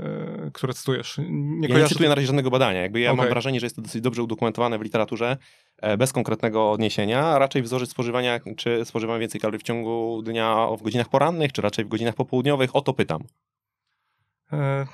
które 0.53 0.73
cytujesz? 0.73 1.19
Nie 1.29 1.67
ja 1.67 1.79
nie 1.79 1.87
cytuję 1.87 2.09
na 2.09 2.15
razie 2.15 2.27
żadnego 2.27 2.49
badania. 2.49 2.81
Jakby 2.81 2.99
ja 2.99 3.11
okay. 3.11 3.17
mam 3.17 3.29
wrażenie, 3.29 3.59
że 3.59 3.65
jest 3.65 3.75
to 3.75 3.81
dosyć 3.81 4.01
dobrze 4.01 4.23
udokumentowane 4.23 4.79
w 4.79 4.81
literaturze, 4.81 5.37
bez 5.97 6.13
konkretnego 6.13 6.71
odniesienia, 6.71 7.25
a 7.25 7.39
raczej 7.39 7.61
wzorzec 7.61 7.89
spożywania, 7.89 8.39
czy 8.57 8.85
spożywamy 8.85 9.19
więcej 9.19 9.41
kalorii 9.41 9.59
w 9.59 9.63
ciągu 9.63 10.21
dnia 10.25 10.67
w 10.77 10.81
godzinach 10.81 11.09
porannych, 11.09 11.53
czy 11.53 11.61
raczej 11.61 11.85
w 11.85 11.87
godzinach 11.87 12.15
popołudniowych, 12.15 12.75
o 12.75 12.81
to 12.81 12.93
pytam. 12.93 13.23
E, 14.53 14.87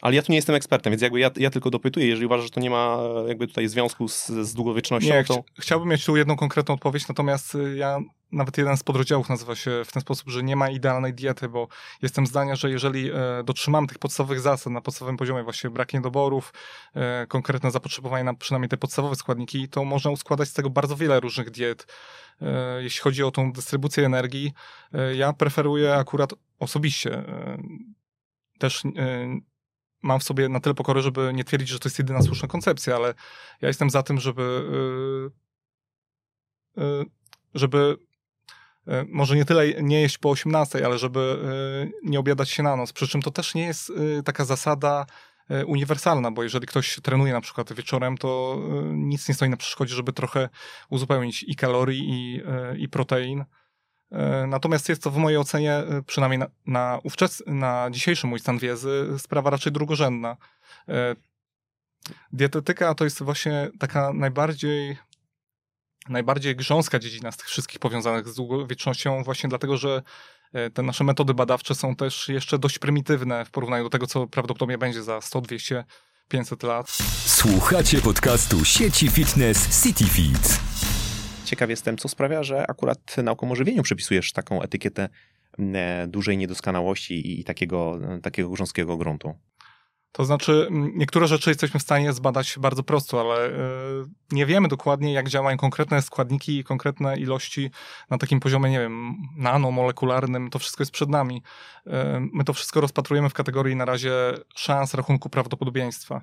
ale 0.00 0.14
ja 0.14 0.22
tu 0.22 0.32
nie 0.32 0.36
jestem 0.36 0.54
ekspertem, 0.54 0.90
więc 0.90 1.02
jakby 1.02 1.20
ja, 1.20 1.30
ja 1.36 1.50
tylko 1.50 1.70
dopytuję, 1.70 2.06
jeżeli 2.06 2.26
uważasz, 2.26 2.44
że 2.44 2.50
to 2.50 2.60
nie 2.60 2.70
ma 2.70 2.98
jakby 3.28 3.46
tutaj 3.46 3.68
związku 3.68 4.08
z, 4.08 4.26
z 4.26 4.54
długowiecznością, 4.54 5.14
nie, 5.14 5.24
to... 5.24 5.44
chciałbym 5.58 5.88
mieć 5.88 6.04
tu 6.04 6.16
jedną 6.16 6.36
konkretną 6.36 6.74
odpowiedź, 6.74 7.08
natomiast 7.08 7.54
y, 7.54 7.76
ja 7.76 7.98
nawet 8.32 8.58
jeden 8.58 8.76
z 8.76 8.82
podrozdziałów 8.82 9.28
nazywa 9.28 9.54
się 9.54 9.82
w 9.84 9.92
ten 9.92 10.02
sposób, 10.02 10.28
że 10.28 10.42
nie 10.42 10.56
ma 10.56 10.70
idealnej 10.70 11.14
diety, 11.14 11.48
bo 11.48 11.68
jestem 12.02 12.26
zdania, 12.26 12.56
że 12.56 12.70
jeżeli 12.70 13.10
e, 13.10 13.14
dotrzymam 13.44 13.86
tych 13.86 13.98
podstawowych 13.98 14.40
zasad 14.40 14.72
na 14.72 14.80
podstawowym 14.80 15.16
poziomie, 15.16 15.42
właśnie 15.42 15.70
brak 15.70 15.94
niedoborów, 15.94 16.52
e, 16.94 17.26
konkretne 17.26 17.70
zapotrzebowanie 17.70 18.24
na 18.24 18.34
przynajmniej 18.34 18.68
te 18.68 18.76
podstawowe 18.76 19.16
składniki, 19.16 19.68
to 19.68 19.84
można 19.84 20.10
uskładać 20.10 20.48
z 20.48 20.52
tego 20.52 20.70
bardzo 20.70 20.96
wiele 20.96 21.20
różnych 21.20 21.50
diet. 21.50 21.86
Jeśli 22.80 23.00
chodzi 23.00 23.22
o 23.22 23.30
tą 23.30 23.52
dystrybucję 23.52 24.06
energii, 24.06 24.52
ja 25.14 25.32
preferuję 25.32 25.94
akurat 25.94 26.34
osobiście 26.58 27.24
też 28.60 28.84
y, 28.84 28.90
mam 30.02 30.20
w 30.20 30.24
sobie 30.24 30.48
na 30.48 30.60
tyle 30.60 30.74
pokory, 30.74 31.02
żeby 31.02 31.32
nie 31.34 31.44
twierdzić, 31.44 31.68
że 31.68 31.78
to 31.78 31.88
jest 31.88 31.98
jedyna 31.98 32.22
słuszna 32.22 32.48
koncepcja, 32.48 32.96
ale 32.96 33.14
ja 33.60 33.68
jestem 33.68 33.90
za 33.90 34.02
tym, 34.02 34.20
żeby 34.20 34.42
y, 36.78 36.82
y, 36.82 37.04
żeby 37.54 37.96
może 39.08 39.36
nie 39.36 39.44
tyle 39.44 39.82
nie 39.82 40.00
jeść 40.00 40.18
po 40.18 40.30
18, 40.30 40.86
ale 40.86 40.98
żeby 40.98 41.38
nie 42.02 42.18
obiadać 42.18 42.50
się 42.50 42.62
na 42.62 42.76
noc. 42.76 42.92
Przy 42.92 43.08
czym 43.08 43.22
to 43.22 43.30
też 43.30 43.54
nie 43.54 43.66
jest 43.66 43.92
taka 44.24 44.44
zasada 44.44 45.06
uniwersalna, 45.66 46.30
bo 46.30 46.42
jeżeli 46.42 46.66
ktoś 46.66 47.00
trenuje 47.02 47.32
na 47.32 47.40
przykład 47.40 47.72
wieczorem, 47.72 48.18
to 48.18 48.58
nic 48.92 49.28
nie 49.28 49.34
stoi 49.34 49.48
na 49.48 49.56
przeszkodzie, 49.56 49.94
żeby 49.94 50.12
trochę 50.12 50.48
uzupełnić 50.90 51.42
i 51.42 51.56
kalorii, 51.56 52.10
i, 52.10 52.42
i 52.82 52.88
protein. 52.88 53.44
E, 54.12 54.46
natomiast 54.46 54.88
jest 54.88 55.02
to 55.02 55.10
w 55.10 55.16
mojej 55.16 55.38
ocenie, 55.38 55.74
e, 55.74 56.02
przynajmniej 56.06 56.38
na, 56.38 56.46
na, 56.66 56.98
ówczes, 57.04 57.42
na 57.46 57.88
dzisiejszy 57.90 58.26
mój 58.26 58.38
stan 58.38 58.58
wiedzy, 58.58 59.06
sprawa 59.18 59.50
raczej 59.50 59.72
drugorzędna. 59.72 60.36
E, 60.88 61.16
dietetyka 62.32 62.94
to 62.94 63.04
jest 63.04 63.22
właśnie 63.22 63.70
taka 63.78 64.12
najbardziej 64.12 64.98
najbardziej 66.08 66.56
grząska 66.56 66.98
dziedzina 66.98 67.32
z 67.32 67.36
tych 67.36 67.46
wszystkich 67.46 67.78
powiązanych 67.78 68.28
z 68.28 68.34
długowiecznością, 68.34 69.24
właśnie 69.24 69.48
dlatego, 69.48 69.76
że 69.76 70.02
te 70.74 70.82
nasze 70.82 71.04
metody 71.04 71.34
badawcze 71.34 71.74
są 71.74 71.96
też 71.96 72.28
jeszcze 72.28 72.58
dość 72.58 72.78
prymitywne 72.78 73.44
w 73.44 73.50
porównaniu 73.50 73.84
do 73.84 73.90
tego, 73.90 74.06
co 74.06 74.26
prawdopodobnie 74.26 74.78
będzie 74.78 75.02
za 75.02 75.20
100, 75.20 75.40
200, 75.40 75.84
500 76.28 76.62
lat. 76.62 76.88
Słuchacie 77.26 78.00
podcastu 78.00 78.64
sieci 78.64 79.08
fitness 79.08 79.82
CityFit 79.82 80.69
ciekaw 81.50 81.70
jestem, 81.70 81.96
co 81.96 82.08
sprawia, 82.08 82.42
że 82.42 82.70
akurat 82.70 83.16
nauką 83.22 83.50
o 83.50 83.54
żywieniu 83.54 83.82
przypisujesz 83.82 84.32
taką 84.32 84.62
etykietę 84.62 85.08
e, 85.58 86.06
dużej 86.06 86.36
niedoskonałości 86.38 87.40
i 87.40 87.44
takiego, 87.44 87.98
takiego 88.22 88.50
grząskiego 88.50 88.96
gruntu. 88.96 89.34
To 90.12 90.24
znaczy, 90.24 90.68
niektóre 90.70 91.26
rzeczy 91.26 91.50
jesteśmy 91.50 91.80
w 91.80 91.82
stanie 91.82 92.12
zbadać 92.12 92.58
bardzo 92.58 92.82
prosto, 92.82 93.20
ale 93.20 93.46
e, 93.46 93.52
nie 94.32 94.46
wiemy 94.46 94.68
dokładnie, 94.68 95.12
jak 95.12 95.28
działają 95.28 95.56
konkretne 95.56 96.02
składniki 96.02 96.58
i 96.58 96.64
konkretne 96.64 97.16
ilości 97.16 97.70
na 98.10 98.18
takim 98.18 98.40
poziomie, 98.40 98.70
nie 98.70 98.80
wiem, 98.80 99.14
nanomolekularnym. 99.36 100.50
To 100.50 100.58
wszystko 100.58 100.82
jest 100.82 100.92
przed 100.92 101.08
nami. 101.08 101.42
E, 101.86 102.20
my 102.32 102.44
to 102.44 102.52
wszystko 102.52 102.80
rozpatrujemy 102.80 103.30
w 103.30 103.34
kategorii 103.34 103.76
na 103.76 103.84
razie 103.84 104.12
szans, 104.54 104.94
rachunku 104.94 105.28
prawdopodobieństwa 105.28 106.22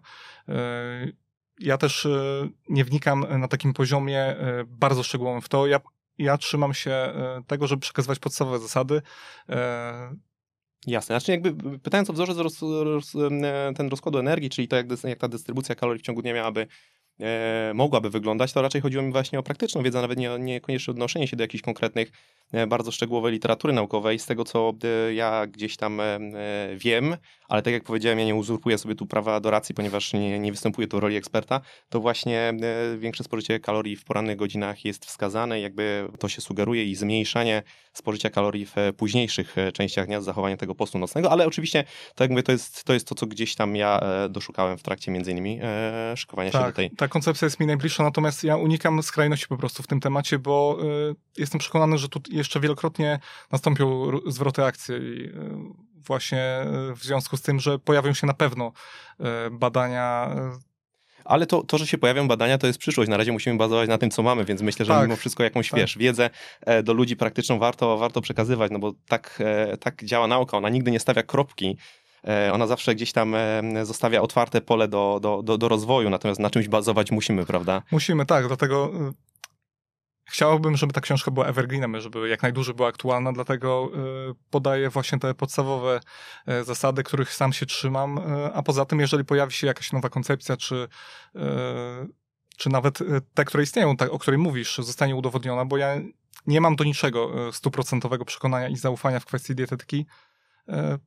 ja 1.59 1.77
też 1.77 2.05
e, 2.05 2.49
nie 2.69 2.85
wnikam 2.85 3.25
na 3.39 3.47
takim 3.47 3.73
poziomie 3.73 4.19
e, 4.19 4.63
bardzo 4.67 5.03
szczegółowym 5.03 5.41
w 5.41 5.49
to. 5.49 5.67
Ja, 5.67 5.79
ja 6.17 6.37
trzymam 6.37 6.73
się 6.73 6.91
e, 6.91 7.41
tego, 7.47 7.67
żeby 7.67 7.81
przekazywać 7.81 8.19
podstawowe 8.19 8.59
zasady. 8.59 9.01
Jasne, 10.87 11.13
znaczy 11.13 11.31
jakby 11.31 11.79
pytając 11.79 12.09
o 12.09 12.13
wzorzec 12.13 12.37
roz, 12.37 12.61
roz, 12.61 13.13
ten 13.75 13.87
rozkładu 13.89 14.19
energii, 14.19 14.49
czyli 14.49 14.67
to 14.67 14.75
jak, 14.75 14.87
jak 15.03 15.19
ta 15.19 15.27
dystrybucja 15.27 15.75
kalorii 15.75 16.01
w 16.03 16.05
ciągu 16.05 16.21
dnia 16.21 16.33
miałaby 16.33 16.67
e, 17.19 17.71
mogłaby 17.75 18.09
wyglądać, 18.09 18.53
to 18.53 18.61
raczej 18.61 18.81
chodziło 18.81 19.03
mi 19.03 19.11
właśnie 19.11 19.39
o 19.39 19.43
praktyczną 19.43 19.83
wiedzę, 19.83 20.01
nawet 20.01 20.19
nie, 20.19 20.39
niekoniecznie 20.39 20.91
odnoszenie 20.91 21.27
się 21.27 21.37
do 21.37 21.43
jakichś 21.43 21.63
konkretnych, 21.63 22.11
e, 22.51 22.67
bardzo 22.67 22.91
szczegółowej 22.91 23.31
literatury 23.33 23.73
naukowej. 23.73 24.19
Z 24.19 24.25
tego, 24.25 24.43
co 24.43 24.73
e, 24.83 25.13
ja 25.13 25.47
gdzieś 25.47 25.77
tam 25.77 25.99
e, 25.99 26.19
wiem, 26.75 27.17
ale 27.49 27.61
tak 27.61 27.73
jak 27.73 27.83
powiedziałem, 27.83 28.19
ja 28.19 28.25
nie 28.25 28.35
uzurpuję 28.35 28.77
sobie 28.77 28.95
tu 28.95 29.05
prawa 29.05 29.35
adoracji, 29.35 29.75
ponieważ 29.75 30.13
nie, 30.13 30.39
nie 30.39 30.51
występuję 30.51 30.87
tu 30.87 30.97
w 30.97 30.99
roli 30.99 31.15
eksperta, 31.15 31.61
to 31.89 31.99
właśnie 31.99 32.53
większe 32.97 33.23
spożycie 33.23 33.59
kalorii 33.59 33.95
w 33.95 34.05
porannych 34.05 34.37
godzinach 34.37 34.85
jest 34.85 35.05
wskazane, 35.05 35.59
jakby 35.59 36.07
to 36.19 36.29
się 36.29 36.41
sugeruje 36.41 36.85
i 36.85 36.95
zmniejszanie 36.95 37.63
spożycia 37.93 38.29
kalorii 38.29 38.65
w 38.65 38.75
późniejszych 38.97 39.55
częściach 39.73 40.07
dnia 40.07 40.21
z 40.21 40.25
zachowaniem 40.25 40.57
tego 40.57 40.75
postu 40.75 40.99
nocnego, 40.99 41.31
ale 41.31 41.47
oczywiście, 41.47 41.83
tak 42.15 42.19
jak 42.19 42.29
mówię, 42.29 42.43
to 42.43 42.51
jest 42.51 42.83
to, 42.83 42.93
jest 42.93 43.07
to 43.07 43.15
co 43.15 43.27
gdzieś 43.27 43.55
tam 43.55 43.75
ja 43.75 43.99
doszukałem 44.29 44.77
w 44.77 44.83
trakcie 44.83 45.11
między 45.11 45.31
innymi 45.31 45.59
szykowania 46.15 46.51
tak, 46.51 46.61
się 46.61 46.67
do 46.67 46.73
tej... 46.73 46.89
ta 47.07 47.11
koncepcja 47.11 47.45
jest 47.45 47.59
mi 47.59 47.65
najbliższa, 47.65 48.03
natomiast 48.03 48.43
ja 48.43 48.57
unikam 48.57 49.03
skrajności 49.03 49.47
po 49.47 49.57
prostu 49.57 49.83
w 49.83 49.87
tym 49.87 49.99
temacie, 49.99 50.39
bo 50.39 50.77
y, 51.11 51.15
jestem 51.37 51.59
przekonany, 51.59 51.97
że 51.97 52.09
tu 52.09 52.21
jeszcze 52.29 52.59
wielokrotnie 52.59 53.19
nastąpią 53.51 54.11
zwroty 54.27 54.63
akcji 54.63 54.95
i 54.95 55.25
y, 55.25 55.31
właśnie 55.95 56.65
y, 56.91 56.95
w 56.95 57.03
związku 57.03 57.37
z 57.37 57.41
tym, 57.41 57.59
że 57.59 57.79
pojawią 57.79 58.13
się 58.13 58.27
na 58.27 58.33
pewno 58.33 58.71
badania 59.51 60.35
ale 61.25 61.45
to, 61.45 61.63
to, 61.63 61.77
że 61.77 61.87
się 61.87 61.97
pojawią 61.97 62.27
badania, 62.27 62.57
to 62.57 62.67
jest 62.67 62.79
przyszłość. 62.79 63.09
Na 63.09 63.17
razie 63.17 63.31
musimy 63.31 63.57
bazować 63.57 63.89
na 63.89 63.97
tym, 63.97 64.11
co 64.11 64.23
mamy, 64.23 64.45
więc 64.45 64.61
myślę, 64.61 64.85
że 64.85 64.93
tak, 64.93 65.01
mimo 65.01 65.15
wszystko 65.15 65.43
jakąś, 65.43 65.69
tak. 65.69 65.79
wiesz, 65.79 65.97
wiedzę 65.97 66.29
e, 66.61 66.83
do 66.83 66.93
ludzi 66.93 67.15
praktyczną 67.15 67.59
warto, 67.59 67.97
warto 67.97 68.21
przekazywać, 68.21 68.71
no 68.71 68.79
bo 68.79 68.93
tak, 69.07 69.39
e, 69.39 69.77
tak 69.77 70.03
działa 70.03 70.27
nauka. 70.27 70.57
Ona 70.57 70.69
nigdy 70.69 70.91
nie 70.91 70.99
stawia 70.99 71.23
kropki 71.23 71.77
ona 72.53 72.67
zawsze 72.67 72.95
gdzieś 72.95 73.11
tam 73.11 73.35
e, 73.35 73.85
zostawia 73.85 74.21
otwarte 74.21 74.61
pole 74.61 74.87
do, 74.87 75.19
do, 75.21 75.43
do, 75.43 75.57
do 75.57 75.67
rozwoju, 75.67 76.09
natomiast 76.09 76.39
na 76.39 76.49
czymś 76.49 76.67
bazować 76.67 77.11
musimy, 77.11 77.45
prawda? 77.45 77.81
Musimy, 77.91 78.25
tak, 78.25 78.47
dlatego 78.47 78.91
y, 79.09 79.13
chciałbym, 80.29 80.77
żeby 80.77 80.93
ta 80.93 81.01
książka 81.01 81.31
była 81.31 81.45
evergreenem, 81.45 82.01
żeby 82.01 82.29
jak 82.29 82.43
najdłużej 82.43 82.75
była 82.75 82.89
aktualna, 82.89 83.33
dlatego 83.33 83.91
y, 84.29 84.33
podaję 84.49 84.89
właśnie 84.89 85.19
te 85.19 85.33
podstawowe 85.33 85.99
e, 86.47 86.63
zasady, 86.63 87.03
których 87.03 87.33
sam 87.33 87.53
się 87.53 87.65
trzymam, 87.65 88.19
a 88.53 88.63
poza 88.63 88.85
tym, 88.85 88.99
jeżeli 88.99 89.25
pojawi 89.25 89.53
się 89.53 89.67
jakaś 89.67 89.91
nowa 89.91 90.09
koncepcja, 90.09 90.57
czy 90.57 90.87
czy 92.57 92.69
nawet 92.69 92.99
te, 93.33 93.45
które 93.45 93.63
istnieją, 93.63 93.95
o 94.11 94.19
której 94.19 94.37
mówisz, 94.37 94.77
zostanie 94.77 95.15
udowodniona, 95.15 95.65
bo 95.65 95.77
ja 95.77 95.95
nie 96.47 96.61
mam 96.61 96.75
do 96.75 96.83
niczego 96.83 97.31
stuprocentowego 97.51 98.25
przekonania 98.25 98.67
i 98.67 98.75
zaufania 98.75 99.19
w 99.19 99.25
kwestii 99.25 99.55
dietetyki, 99.55 100.05
E, 100.05 100.26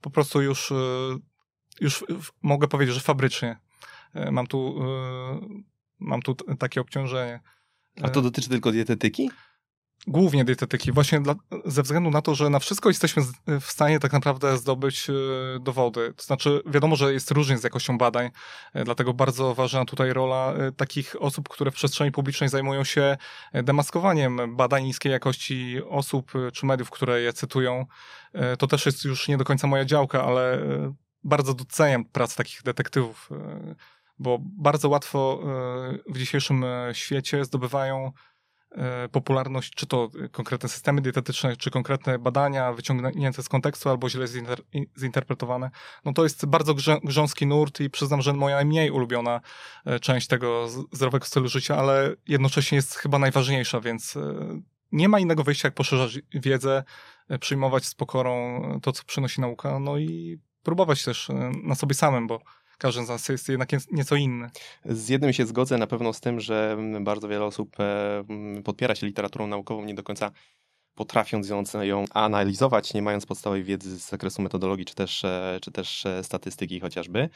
po 0.00 0.10
prostu 0.10 0.42
już, 0.42 0.72
e, 0.72 0.74
już 1.80 2.04
mogę 2.42 2.68
powiedzieć, 2.68 2.94
że 2.94 3.00
fabrycznie 3.00 3.56
e, 4.14 4.30
mam 4.30 4.46
tu, 4.46 4.80
mam 5.98 6.22
tu 6.22 6.34
takie 6.34 6.80
obciążenie. 6.80 7.40
A 8.02 8.08
to 8.08 8.22
dotyczy 8.22 8.48
tylko 8.48 8.72
dietetyki? 8.72 9.30
Głównie 10.06 10.44
dietetyki, 10.44 10.92
właśnie 10.92 11.20
dla, 11.20 11.34
ze 11.64 11.82
względu 11.82 12.10
na 12.10 12.22
to, 12.22 12.34
że 12.34 12.50
na 12.50 12.58
wszystko 12.58 12.88
jesteśmy 12.88 13.22
w 13.60 13.64
stanie 13.64 14.00
tak 14.00 14.12
naprawdę 14.12 14.58
zdobyć 14.58 15.06
dowody. 15.60 16.14
To 16.16 16.22
znaczy, 16.22 16.62
wiadomo, 16.66 16.96
że 16.96 17.12
jest 17.12 17.30
różnie 17.30 17.58
z 17.58 17.64
jakością 17.64 17.98
badań, 17.98 18.30
dlatego 18.84 19.14
bardzo 19.14 19.54
ważna 19.54 19.84
tutaj 19.84 20.12
rola 20.12 20.54
takich 20.76 21.22
osób, 21.22 21.48
które 21.48 21.70
w 21.70 21.74
przestrzeni 21.74 22.12
publicznej 22.12 22.48
zajmują 22.48 22.84
się 22.84 23.16
demaskowaniem 23.52 24.56
badań 24.56 24.84
niskiej 24.84 25.12
jakości 25.12 25.82
osób 25.88 26.32
czy 26.52 26.66
mediów, 26.66 26.90
które 26.90 27.20
je 27.20 27.32
cytują. 27.32 27.86
E, 28.32 28.56
to 28.56 28.66
też 28.66 28.86
jest 28.86 29.04
już 29.04 29.28
nie 29.28 29.36
do 29.36 29.44
końca 29.44 29.66
moja 29.66 29.84
działka, 29.84 30.24
ale 30.24 30.54
e, 30.54 30.94
bardzo 31.24 31.54
doceniam 31.54 32.04
pracę 32.04 32.36
takich 32.36 32.62
detektywów, 32.62 33.28
e, 33.32 33.74
bo 34.18 34.38
bardzo 34.42 34.88
łatwo 34.88 35.40
w 36.08 36.18
dzisiejszym 36.18 36.64
świecie 36.92 37.44
zdobywają 37.44 38.12
popularność, 39.12 39.74
czy 39.74 39.86
to 39.86 40.10
konkretne 40.32 40.68
systemy 40.68 41.00
dietetyczne, 41.00 41.56
czy 41.56 41.70
konkretne 41.70 42.18
badania 42.18 42.72
wyciągnięte 42.72 43.42
z 43.42 43.48
kontekstu, 43.48 43.88
albo 43.88 44.08
źle 44.08 44.26
zinter 44.26 44.60
zinterpretowane. 44.98 45.70
No 46.04 46.12
to 46.12 46.22
jest 46.22 46.46
bardzo 46.46 46.74
grząski 47.04 47.46
nurt 47.46 47.80
i 47.80 47.90
przyznam, 47.90 48.22
że 48.22 48.32
moja 48.32 48.56
najmniej 48.56 48.90
ulubiona 48.90 49.40
część 50.00 50.26
tego 50.26 50.68
zdrowego 50.92 51.26
stylu 51.26 51.48
życia, 51.48 51.76
ale 51.76 52.14
jednocześnie 52.28 52.76
jest 52.76 52.94
chyba 52.94 53.18
najważniejsza, 53.18 53.80
więc 53.80 54.16
nie 54.92 55.08
ma 55.08 55.20
innego 55.20 55.44
wyjścia, 55.44 55.66
jak 55.66 55.74
poszerzać 55.74 56.18
wiedzę, 56.34 56.84
e, 57.28 57.38
przyjmować 57.38 57.84
z 57.84 57.94
pokorą 57.94 58.62
to, 58.82 58.92
co 58.92 59.04
przynosi 59.04 59.40
nauka, 59.40 59.78
no 59.78 59.98
i 59.98 60.38
próbować 60.62 61.04
też 61.04 61.30
e, 61.30 61.52
na 61.62 61.74
sobie 61.74 61.94
samym, 61.94 62.26
bo 62.26 62.40
każdy 62.80 63.04
z 63.04 63.08
nas 63.08 63.28
jest 63.28 63.48
jednak 63.48 63.68
nieco 63.92 64.16
inny. 64.16 64.50
Z 64.84 65.08
jednym 65.08 65.32
się 65.32 65.46
zgodzę 65.46 65.78
na 65.78 65.86
pewno 65.86 66.12
z 66.12 66.20
tym, 66.20 66.40
że 66.40 66.76
bardzo 67.00 67.28
wiele 67.28 67.44
osób 67.44 67.80
e, 67.80 68.24
podpiera 68.64 68.94
się 68.94 69.06
literaturą 69.06 69.46
naukową, 69.46 69.84
nie 69.84 69.94
do 69.94 70.02
końca 70.02 70.30
potrafiąc 70.94 71.48
ją 71.82 72.04
analizować, 72.10 72.94
nie 72.94 73.02
mając 73.02 73.26
podstawowej 73.26 73.64
wiedzy 73.64 73.96
z 73.96 74.08
zakresu 74.08 74.42
metodologii, 74.42 74.84
czy 74.84 74.94
też, 74.94 75.24
czy 75.62 75.72
też 75.72 76.06
statystyki 76.22 76.80
chociażby 76.80 77.28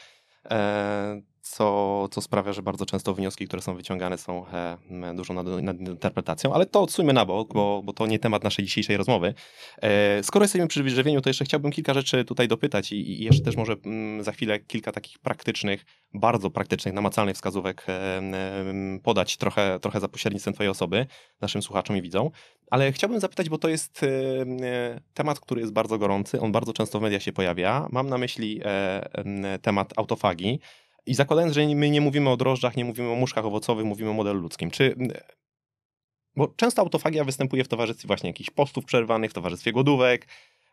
co, 1.44 2.08
co 2.10 2.20
sprawia, 2.20 2.52
że 2.52 2.62
bardzo 2.62 2.86
często 2.86 3.14
wnioski, 3.14 3.46
które 3.46 3.62
są 3.62 3.74
wyciągane 3.74 4.18
są 4.18 4.46
e, 4.46 5.14
dużą 5.14 5.34
nadinterpretacją, 5.62 6.54
ale 6.54 6.66
to 6.66 6.82
odsuńmy 6.82 7.12
na 7.12 7.26
bok, 7.26 7.54
bo, 7.54 7.82
bo 7.84 7.92
to 7.92 8.06
nie 8.06 8.18
temat 8.18 8.44
naszej 8.44 8.64
dzisiejszej 8.64 8.96
rozmowy. 8.96 9.34
E, 9.82 10.22
skoro 10.22 10.44
jesteśmy 10.44 10.66
przy 10.68 10.82
wyżywieniu, 10.82 11.20
to 11.20 11.30
jeszcze 11.30 11.44
chciałbym 11.44 11.72
kilka 11.72 11.94
rzeczy 11.94 12.24
tutaj 12.24 12.48
dopytać 12.48 12.92
i, 12.92 13.20
i 13.20 13.24
jeszcze 13.24 13.42
też 13.44 13.56
może 13.56 13.76
m, 13.84 14.24
za 14.24 14.32
chwilę 14.32 14.60
kilka 14.60 14.92
takich 14.92 15.18
praktycznych, 15.18 15.84
bardzo 16.14 16.50
praktycznych, 16.50 16.94
namacalnych 16.94 17.36
wskazówek 17.36 17.86
e, 17.88 18.22
podać 19.02 19.36
trochę, 19.36 19.80
trochę 19.80 20.00
za 20.00 20.08
pośrednictwem 20.08 20.54
twojej 20.54 20.70
osoby, 20.70 21.06
naszym 21.40 21.62
słuchaczom 21.62 21.96
i 21.96 22.02
widzom. 22.02 22.30
Ale 22.70 22.92
chciałbym 22.92 23.20
zapytać, 23.20 23.48
bo 23.48 23.58
to 23.58 23.68
jest 23.68 24.02
e, 24.02 25.00
temat, 25.14 25.40
który 25.40 25.60
jest 25.60 25.72
bardzo 25.72 25.98
gorący, 25.98 26.40
on 26.40 26.52
bardzo 26.52 26.72
często 26.72 26.98
w 26.98 27.02
mediach 27.02 27.22
się 27.22 27.32
pojawia. 27.32 27.88
Mam 27.92 28.08
na 28.08 28.18
myśli 28.18 28.60
e, 28.64 29.58
temat 29.62 29.92
autofagii. 29.96 30.60
I 31.06 31.14
zakładając, 31.14 31.54
że 31.54 31.66
my 31.66 31.90
nie 31.90 32.00
mówimy 32.00 32.30
o 32.30 32.36
drożdżach, 32.36 32.76
nie 32.76 32.84
mówimy 32.84 33.08
o 33.08 33.14
muszkach 33.14 33.44
owocowych, 33.44 33.84
mówimy 33.84 34.10
o 34.10 34.12
modelu 34.12 34.40
ludzkim. 34.40 34.70
Czy 34.70 34.94
bo 36.36 36.48
często 36.48 36.82
autofagia 36.82 37.24
występuje 37.24 37.64
w 37.64 37.68
towarzystwie 37.68 38.06
właśnie 38.06 38.30
jakichś 38.30 38.50
postów 38.50 38.84
przerwanych, 38.84 39.30
w 39.30 39.34
towarzystwie 39.34 39.72
głodówek 39.72 40.28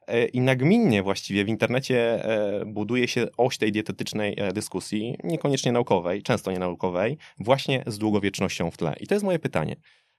e, 0.08 0.26
i 0.26 0.40
nagminnie 0.40 1.04
właściwie 1.04 1.46
w 1.46 1.48
internecie 1.48 2.26
e, 2.26 2.66
buduje 2.66 3.08
się 3.08 3.28
oś 3.38 3.58
tej 3.58 3.72
dietetycznej 3.72 4.36
e, 4.38 4.54
dyskusji, 4.54 5.18
niekoniecznie 5.24 5.72
naukowej, 5.72 6.24
często 6.24 6.52
nienaukowej, 6.52 7.18
właśnie 7.40 7.84
z 7.88 7.98
długowiecznością 7.98 8.72
w 8.72 8.78
tle. 8.78 8.96
I 9.00 9.08
to 9.08 9.16
jest 9.16 9.26
moje 9.26 9.40
pytanie. 9.40 9.76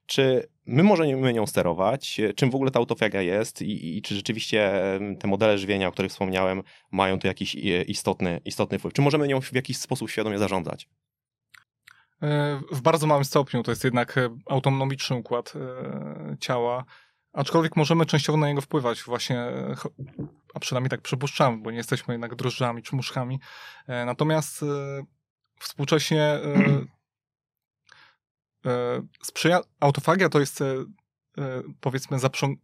Czy 0.07 0.49
my 0.67 0.83
możemy 0.83 1.33
nią 1.33 1.47
sterować? 1.47 2.21
Czym 2.37 2.51
w 2.51 2.55
ogóle 2.55 2.71
ta 2.71 2.79
autofagia 2.79 3.23
jest 3.23 3.62
i, 3.62 3.97
i, 3.97 4.03
czy 4.03 4.15
rzeczywiście 4.15 4.73
te 5.21 5.29
modele 5.29 5.59
żywienia, 5.59 5.88
o 5.88 5.93
których 5.93 6.11
wspomniałem, 6.11 6.62
mają 6.91 7.19
tu 7.19 7.27
jakiś 7.27 7.55
istotny, 7.87 8.41
istotny 8.45 8.79
wpływ? 8.79 8.95
Czy 8.95 9.03
możemy 9.03 9.29
nią 9.29 9.41
w 9.41 9.53
jakiś 9.53 9.79
sposób 9.79 10.11
świadomie 10.11 10.38
zarządzać? 10.38 10.88
E, 12.23 12.61
w 12.73 12.81
bardzo 12.81 13.07
małym 13.07 13.25
stopniu 13.25 13.62
to 13.62 13.71
jest 13.71 13.85
jednak 13.85 14.19
e, 14.19 14.37
autonomiczny 14.47 15.17
układ 15.17 15.53
e, 15.57 16.37
ciała, 16.41 16.85
aczkolwiek 17.33 17.77
możemy 17.77 18.07
częściowo 18.07 18.38
na 18.38 18.49
niego 18.49 18.61
wpływać 18.61 19.03
właśnie, 19.03 19.45
a 20.55 20.61
przynajmniej 20.61 20.91
tak 20.91 21.01
przypuszczamy, 21.01 21.59
bo 21.62 21.71
nie 21.71 21.77
jesteśmy 21.77 22.15
jednak 22.15 22.35
drożdżami 22.35 22.83
czy 22.83 22.97
muszkami. 22.97 23.41
Natomiast 23.88 24.65
współcześnie 25.61 26.23
E, 26.23 26.85
sprzyja, 29.22 29.61
autofagia 29.81 30.29
to 30.29 30.40
jest 30.40 30.61
e, 30.61 30.64
e, 31.38 31.62
powiedzmy 31.81 32.18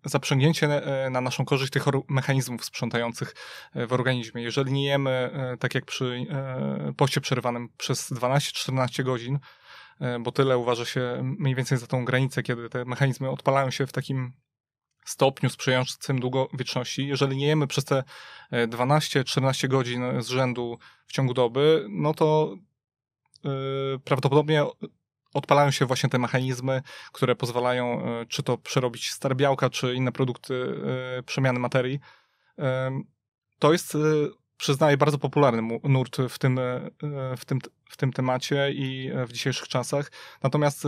zaprzęgnięcie 0.04 0.68
na 1.11 1.20
naszą 1.20 1.44
korzyść 1.44 1.72
tych 1.72 1.84
mechanizmów 2.08 2.64
sprzątających 2.64 3.34
w 3.74 3.92
organizmie. 3.92 4.42
Jeżeli 4.42 4.72
nie 4.72 4.84
jemy 4.84 5.30
tak 5.61 5.74
jak 5.74 5.84
przy 5.84 6.26
poście 6.96 7.20
przerwanym 7.20 7.68
przez 7.76 8.12
12-14 8.12 9.02
godzin, 9.02 9.38
bo 10.20 10.32
tyle 10.32 10.58
uważa 10.58 10.84
się 10.84 11.20
mniej 11.22 11.54
więcej 11.54 11.78
za 11.78 11.87
tą 11.87 12.04
granicę, 12.04 12.42
kiedy 12.42 12.68
te 12.68 12.84
mechanizmy 12.84 13.30
odpalają 13.30 13.70
się 13.70 13.87
w 13.87 13.92
takim 13.92 14.32
stopniu 15.04 15.50
sprzyjającym 15.50 16.20
długowieczności. 16.20 17.06
Jeżeli 17.06 17.37
nie 17.37 17.46
jemy 17.46 17.66
przez 17.66 17.84
te 17.84 18.04
12-14 18.52 19.68
godzin 19.68 20.22
z 20.22 20.28
rzędu 20.28 20.78
w 21.06 21.12
ciągu 21.12 21.34
doby, 21.34 21.87
no 21.88 22.14
to 22.14 22.56
prawdopodobnie 24.04 24.64
odpalają 25.35 25.71
się 25.71 25.87
właśnie 25.87 26.09
te 26.09 26.19
mechanizmy, 26.19 26.83
które 27.12 27.37
pozwalają 27.37 28.05
e, 28.05 28.27
czy 28.27 28.43
to 28.43 28.59
przerobić 28.59 29.11
stare 29.11 29.35
białka, 29.35 29.71
czy 29.71 29.95
inne 29.95 30.12
produkty 30.12 30.55
e, 31.19 31.23
przemiany 31.23 31.59
materii. 31.59 32.01
To 33.59 33.73
jest, 33.73 33.95
e, 33.95 33.99
przyznaję, 34.57 34.97
bardzo 34.97 35.19
popularny 35.19 35.79
nurt 35.85 36.17
w 36.29 36.38
tym, 36.38 36.61
w 37.37 37.45
tym, 37.45 37.59
w 37.91 37.97
tym 37.97 38.12
temacie 38.12 38.73
i 38.73 39.11
w 39.27 39.33
dzisiejszych 39.33 39.69
czasach. 39.69 40.12
Natomiast 40.43 40.85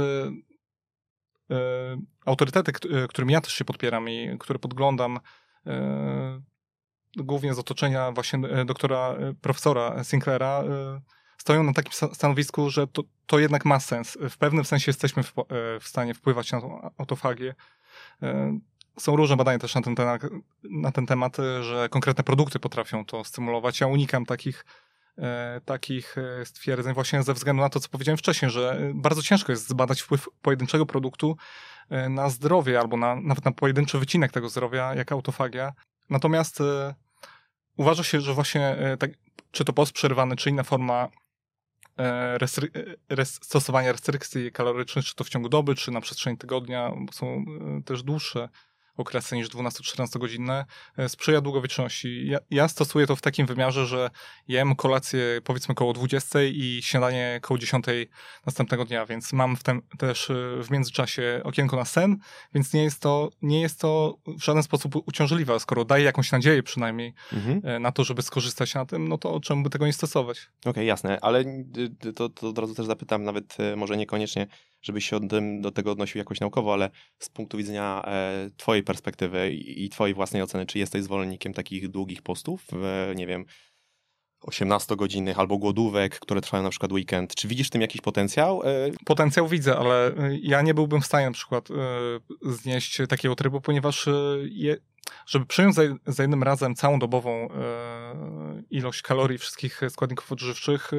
autorytety, 2.26 2.72
którymi 3.08 3.32
ja 3.32 3.40
też 3.40 3.52
się 3.52 3.64
podpieram 3.64 4.08
i 4.08 4.36
które 4.40 4.58
podglądam, 4.58 5.20
głównie 7.16 7.54
z 7.54 7.58
otoczenia 7.58 8.12
właśnie 8.12 8.38
doktora, 8.64 9.16
profesora 9.40 10.04
Sinclaira, 10.04 10.64
stoją 11.40 11.62
na 11.62 11.72
takim 11.72 11.92
stanowisku, 12.12 12.70
że 12.70 12.86
to, 12.86 13.02
to 13.26 13.38
jednak 13.38 13.64
ma 13.64 13.80
sens. 13.80 14.18
W 14.30 14.38
pewnym 14.38 14.64
sensie 14.64 14.90
jesteśmy 14.90 15.22
w, 15.22 15.32
w 15.80 15.88
stanie 15.88 16.14
wpływać 16.14 16.52
na 16.52 16.60
tą 16.60 16.90
autofagię. 16.98 17.54
Są 18.98 19.16
różne 19.16 19.36
badania 19.36 19.58
też 19.58 19.74
na 19.74 19.82
ten, 19.82 19.94
na 20.64 20.92
ten 20.92 21.06
temat, 21.06 21.36
że 21.60 21.88
konkretne 21.88 22.24
produkty 22.24 22.58
potrafią 22.58 23.04
to 23.04 23.24
stymulować. 23.24 23.80
Ja 23.80 23.86
unikam 23.86 24.26
takich 24.26 24.64
E, 25.20 25.60
takich 25.64 26.18
e, 26.18 26.46
stwierdzeń 26.46 26.94
właśnie 26.94 27.22
ze 27.22 27.34
względu 27.34 27.62
na 27.62 27.68
to, 27.68 27.80
co 27.80 27.88
powiedziałem 27.88 28.18
wcześniej, 28.18 28.50
że 28.50 28.72
e, 28.72 28.92
bardzo 28.94 29.22
ciężko 29.22 29.52
jest 29.52 29.68
zbadać 29.68 30.00
wpływ 30.00 30.28
pojedynczego 30.42 30.86
produktu 30.86 31.36
na 32.10 32.28
zdrowie 32.28 32.80
albo 32.80 32.96
na, 32.96 33.16
nawet 33.16 33.44
na 33.44 33.52
pojedynczy 33.52 33.98
wycinek 33.98 34.32
tego 34.32 34.48
zdrowia, 34.48 34.94
jak 34.94 35.12
autofagia. 35.12 35.72
Natomiast 36.10 36.58
uważa 37.76 38.04
się, 38.04 38.20
że 38.20 38.34
właśnie 38.34 38.76
tak, 38.98 39.10
czy 39.50 39.64
to 39.64 39.72
post 39.72 39.92
czy 40.36 40.50
inna 40.50 40.62
forma 40.62 41.08
restry- 42.38 42.96
res- 43.08 43.44
stosowania 43.44 43.92
restrykcji 43.92 44.52
kalorycznych, 44.52 45.04
czy 45.04 45.14
to 45.14 45.24
w 45.24 45.28
ciągu 45.28 45.48
doby, 45.48 45.74
czy 45.74 45.90
na 45.90 46.00
przestrzeni 46.00 46.38
tygodnia, 46.38 46.92
bo 46.98 47.12
są 47.12 47.44
też 47.84 48.02
dłuższe 48.02 48.48
okresy 48.96 49.36
niż 49.36 49.48
12-14 49.48 50.18
godzinne, 50.18 50.64
e, 50.96 51.08
sprzyja 51.08 51.40
długowieczności. 51.40 52.28
Ja, 52.28 52.38
ja, 52.50 52.68
stosuję 52.68 53.06
to 53.06 53.16
w 53.16 53.20
takim 53.20 53.46
wymiarze, 53.46 53.86
że 53.86 54.10
jem 54.48 54.76
kolację 54.76 55.40
powiedzmy 55.44 55.74
koło 55.74 55.92
20 55.92 56.42
i 56.42 56.80
śniadanie 56.82 57.38
koło 57.42 57.58
10 57.58 57.84
następnego 58.46 58.84
dnia, 58.84 59.06
więc 59.06 59.32
mam 59.32 59.56
w 59.56 59.62
tem, 59.62 59.82
też 59.98 60.30
e, 60.30 60.34
w 60.62 60.70
międzyczasie 60.70 61.40
okienko 61.44 61.76
na 61.76 61.84
sen, 61.84 62.16
więc 62.54 62.72
nie 62.72 62.84
jest 62.84 63.00
to, 63.00 63.30
nie 63.42 63.60
jest 63.60 63.80
to 63.80 64.18
w 64.26 64.44
żaden 64.44 64.62
sposób 64.62 64.96
uciążliwe, 65.06 65.60
skoro 65.60 65.84
daje 65.84 66.04
jakąś 66.04 66.32
nadzieję 66.32 66.62
przynajmniej 66.62 67.14
mhm. 67.32 67.60
E, 67.64 67.78
na 67.78 67.92
to, 67.92 68.04
żeby 68.04 68.22
skorzystać 68.22 68.74
na 68.74 68.86
tym, 68.86 69.08
no 69.08 69.18
to 69.18 69.40
czemu 69.40 69.62
by 69.62 69.70
tego 69.70 69.86
nie 69.86 69.92
stosować? 69.92 70.38
Okej, 70.60 70.70
okay, 70.70 70.84
jasne, 70.84 71.18
ale 71.20 71.44
to, 72.14 72.28
to 72.28 72.48
od 72.48 72.58
razu 72.58 72.74
też 72.74 72.86
zapytam, 72.86 73.24
nawet 73.24 73.56
może 73.76 73.96
niekoniecznie 73.96 74.46
żebyś 74.82 75.10
się 75.10 75.20
do 75.60 75.70
tego 75.70 75.92
odnosił 75.92 76.18
jakoś 76.18 76.40
naukowo, 76.40 76.72
ale 76.72 76.90
z 77.18 77.28
punktu 77.28 77.56
widzenia 77.58 78.02
e, 78.06 78.50
twojej 78.56 78.82
perspektywy 78.82 79.52
i, 79.52 79.84
i 79.84 79.88
twojej 79.88 80.14
własnej 80.14 80.42
oceny, 80.42 80.66
czy 80.66 80.78
jesteś 80.78 81.02
zwolennikiem 81.02 81.54
takich 81.54 81.88
długich 81.88 82.22
postów, 82.22 82.66
e, 82.72 83.14
nie 83.14 83.26
wiem, 83.26 83.44
18-godzinnych 84.40 85.38
albo 85.38 85.58
głodówek, 85.58 86.18
które 86.18 86.40
trwają 86.40 86.62
na 86.62 86.70
przykład 86.70 86.92
weekend. 86.92 87.34
Czy 87.34 87.48
widzisz 87.48 87.66
w 87.66 87.70
tym 87.70 87.80
jakiś 87.80 88.00
potencjał? 88.00 88.62
E, 88.62 88.66
potencjał 89.04 89.48
widzę, 89.48 89.76
ale 89.76 90.12
ja 90.42 90.62
nie 90.62 90.74
byłbym 90.74 91.00
w 91.00 91.06
stanie 91.06 91.26
na 91.26 91.32
przykład 91.32 91.68
znieść 92.42 92.98
takiego 93.08 93.36
trybu, 93.36 93.60
ponieważ 93.60 94.08
je, 94.42 94.76
żeby 95.26 95.46
przyjąć 95.46 95.74
za, 95.74 95.82
za, 96.06 96.22
jednym 96.22 96.42
razem 96.42 96.74
całą 96.74 96.98
dobową 96.98 97.48
ilość 98.70 99.02
kalorii 99.02 99.38
wszystkich 99.38 99.80
składników 99.88 100.32
odżywczych, 100.32 100.90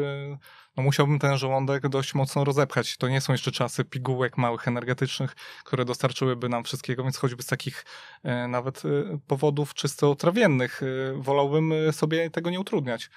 no 0.77 0.83
musiałbym 0.83 1.19
ten 1.19 1.37
żołądek 1.37 1.89
dość 1.89 2.13
mocno 2.13 2.43
rozepchać. 2.43 2.97
To 2.97 3.09
nie 3.09 3.21
są 3.21 3.33
jeszcze 3.33 3.51
czasy 3.51 3.85
pigułek 3.85 4.37
małych 4.37 4.67
energetycznych, 4.67 5.35
które 5.63 5.85
dostarczyłyby 5.85 6.49
nam 6.49 6.63
wszystkiego, 6.63 7.03
więc 7.03 7.17
choćby 7.17 7.43
z 7.43 7.45
takich 7.45 7.85
e, 8.23 8.47
nawet 8.47 8.83
e, 8.85 9.19
powodów 9.27 9.73
czysto 9.73 10.15
trawiennych 10.15 10.81
e, 10.83 10.85
wolałbym 11.21 11.73
sobie 11.91 12.29
tego 12.29 12.49
nie 12.49 12.59
utrudniać. 12.59 13.09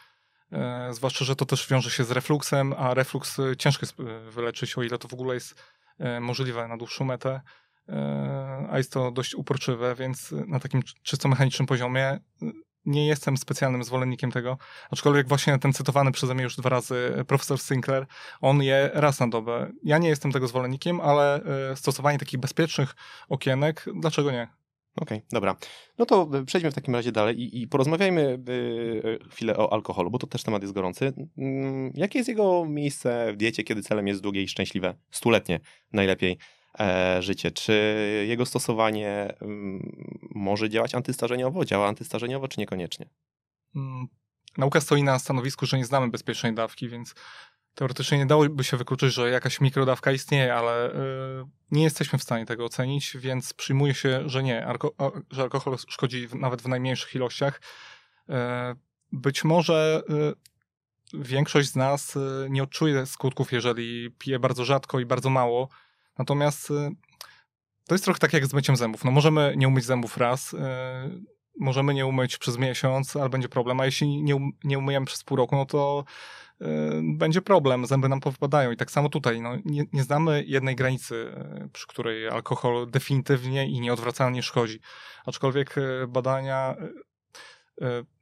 Zwłaszcza, 0.90 1.25
że 1.25 1.37
to 1.37 1.47
też 1.47 1.69
wiąże 1.69 1.90
się 1.90 2.05
z 2.05 2.11
refluksem, 2.11 2.75
a 2.79 2.95
refluks 2.95 3.37
ciężko 3.59 3.87
jest 3.87 3.97
wyleczyć, 4.35 4.79
o 4.79 4.83
ile 4.83 4.99
to 4.99 5.09
w 5.09 5.14
ogóle 5.14 5.35
jest 5.35 5.55
możliwe 6.21 6.69
na 6.69 6.77
dłuższą 6.77 7.05
metę 7.05 7.40
a 8.71 8.79
jest 8.79 8.93
to 8.93 9.11
dość 9.11 9.35
uporczywe, 9.35 9.95
więc 9.95 10.33
na 10.47 10.61
takim 10.61 10.83
czysto 11.03 11.29
mechanicznym 11.29 11.67
poziomie 11.67 12.19
nie 12.87 13.07
jestem 13.07 13.37
specjalnym 13.37 13.85
zwolennikiem 13.85 14.33
tego, 14.33 14.59
aczkolwiek 14.90 15.29
właśnie 15.29 15.59
ten 15.59 15.73
cytowany 15.73 16.12
przeze 16.12 16.35
mnie 16.35 16.44
już 16.44 16.57
dwa 16.57 16.68
razy 16.68 17.25
profesor 17.27 17.59
Sinclair, 17.59 18.07
on 18.40 18.62
je 18.62 18.90
raz 18.94 19.20
na 19.20 19.29
dobę. 19.29 19.73
Ja 19.85 19.99
nie 19.99 20.09
jestem 20.09 20.33
tego 20.33 20.49
zwolennikiem, 20.49 21.01
ale 21.01 21.42
e, 21.70 21.77
stosowanie 21.77 22.18
takich 22.18 22.40
bezpiecznych 22.40 22.94
okienek, 23.29 23.85
dlaczego 23.94 24.31
nie? 24.31 24.49
Okej, 24.97 25.18
okay, 25.18 25.29
dobra. 25.33 25.57
No 25.99 26.07
to 26.07 26.29
e, 26.35 26.44
przejdźmy 26.44 26.70
w 26.70 26.75
takim 26.75 26.94
razie 26.94 27.12
dalej 27.12 27.40
i, 27.40 27.62
i 27.62 27.68
porozmawiajmy 27.68 28.38
e, 29.25 29.29
chwilę 29.29 29.57
o 29.57 29.73
alkoholu, 29.73 30.11
bo 30.11 30.18
to 30.18 30.27
też 30.27 30.42
temat 30.42 30.62
jest 30.62 30.75
gorący. 30.75 31.12
Mm, 31.38 31.92
jakie 31.94 32.18
jest 32.18 32.29
jego 32.29 32.64
miejsce 32.68 33.33
w 33.33 33.37
diecie, 33.37 33.64
kiedy 33.64 33.83
celem 33.83 34.09
jest 34.09 34.20
długie 34.20 34.42
i 34.42 34.49
szczęśliwe, 34.49 34.94
stuletnie 35.11 35.61
najlepiej? 35.92 36.38
E, 36.81 37.23
życie. 37.23 37.51
Czy 37.51 38.25
jego 38.29 38.47
stosowanie 38.47 39.35
mm, 39.41 40.07
może 40.35 40.71
działać 40.71 40.95
antystarzeniowo? 40.95 41.65
Działa 41.65 41.89
antystarzeniowo, 41.89 42.49
czy 42.49 42.61
niekoniecznie? 42.61 43.09
Hmm. 43.75 44.07
Nauka 44.59 44.81
stoi 44.81 45.03
na 45.03 45.19
stanowisku, 45.19 45.67
że 45.67 45.79
nie 45.79 45.85
znamy 45.85 46.11
bezpiecznej 46.11 46.55
dawki, 46.55 46.89
więc 46.89 47.15
teoretycznie 47.75 48.19
nie 48.19 48.27
dałoby 48.27 48.65
się 48.65 48.77
wykluczyć, 48.77 49.15
że 49.15 49.31
jakaś 49.31 49.61
mikrodawka 49.61 50.13
istnieje, 50.13 50.55
ale 50.55 50.91
y, 50.91 50.95
nie 51.71 51.83
jesteśmy 51.83 52.19
w 52.19 52.23
stanie 52.23 52.47
tego 52.47 52.65
ocenić, 52.65 53.17
więc 53.17 53.55
przyjmuje 53.55 53.95
się, 53.95 54.29
że 54.29 54.43
nie, 54.43 54.67
że 55.31 55.43
alkohol 55.43 55.77
szkodzi 55.89 56.29
nawet 56.35 56.63
w 56.63 56.69
najmniejszych 56.69 57.15
ilościach. 57.15 57.61
Y, 58.29 58.33
być 59.13 59.45
może 59.45 60.03
y, 60.11 61.19
większość 61.25 61.69
z 61.69 61.77
nas 61.77 62.19
nie 62.49 62.63
odczuje 62.63 63.07
skutków, 63.07 63.53
jeżeli 63.53 64.11
pije 64.19 64.39
bardzo 64.39 64.65
rzadko 64.65 65.01
i 65.01 65.07
bardzo 65.07 65.31
mało, 65.31 65.69
Natomiast 66.18 66.70
y, 66.70 66.90
to 67.87 67.94
jest 67.94 68.05
trochę 68.05 68.20
tak 68.20 68.33
jak 68.33 68.46
z 68.46 68.55
myciem 68.55 68.77
zębów. 68.77 69.05
No 69.05 69.11
możemy 69.11 69.55
nie 69.57 69.68
umyć 69.68 69.85
zębów 69.85 70.16
raz, 70.16 70.53
yy, 70.53 70.59
możemy 71.61 71.94
nie 71.94 72.07
umyć 72.07 72.38
przez 72.38 72.59
miesiąc, 72.59 73.16
ale 73.16 73.29
będzie 73.31 73.48
problem, 73.48 73.81
a 73.81 73.85
jeśli 73.85 74.22
nie, 74.22 74.37
um, 74.37 74.50
nie 74.64 74.79
umyjemy 74.79 75.07
przez 75.07 75.24
pół 75.24 75.37
roku, 75.37 75.57
no 75.57 75.66
to 75.66 76.05
yy, 76.61 76.68
będzie 77.03 77.42
problem, 77.42 77.87
zęby 77.87 78.09
nam 78.09 78.20
powpadają 78.20 78.70
i 78.70 78.77
tak 78.77 78.90
samo 78.90 79.09
tutaj, 79.09 79.40
no, 79.40 79.57
nie, 79.64 79.85
nie 79.92 80.03
znamy 80.03 80.44
jednej 80.46 80.77
granicy, 80.77 81.33
przy 81.72 81.87
której 81.87 82.29
alkohol 82.29 82.90
definitywnie 82.90 83.68
i 83.68 83.81
nieodwracalnie 83.81 84.42
szkodzi. 84.42 84.81
Aczkolwiek 85.27 85.74
badania 86.09 86.77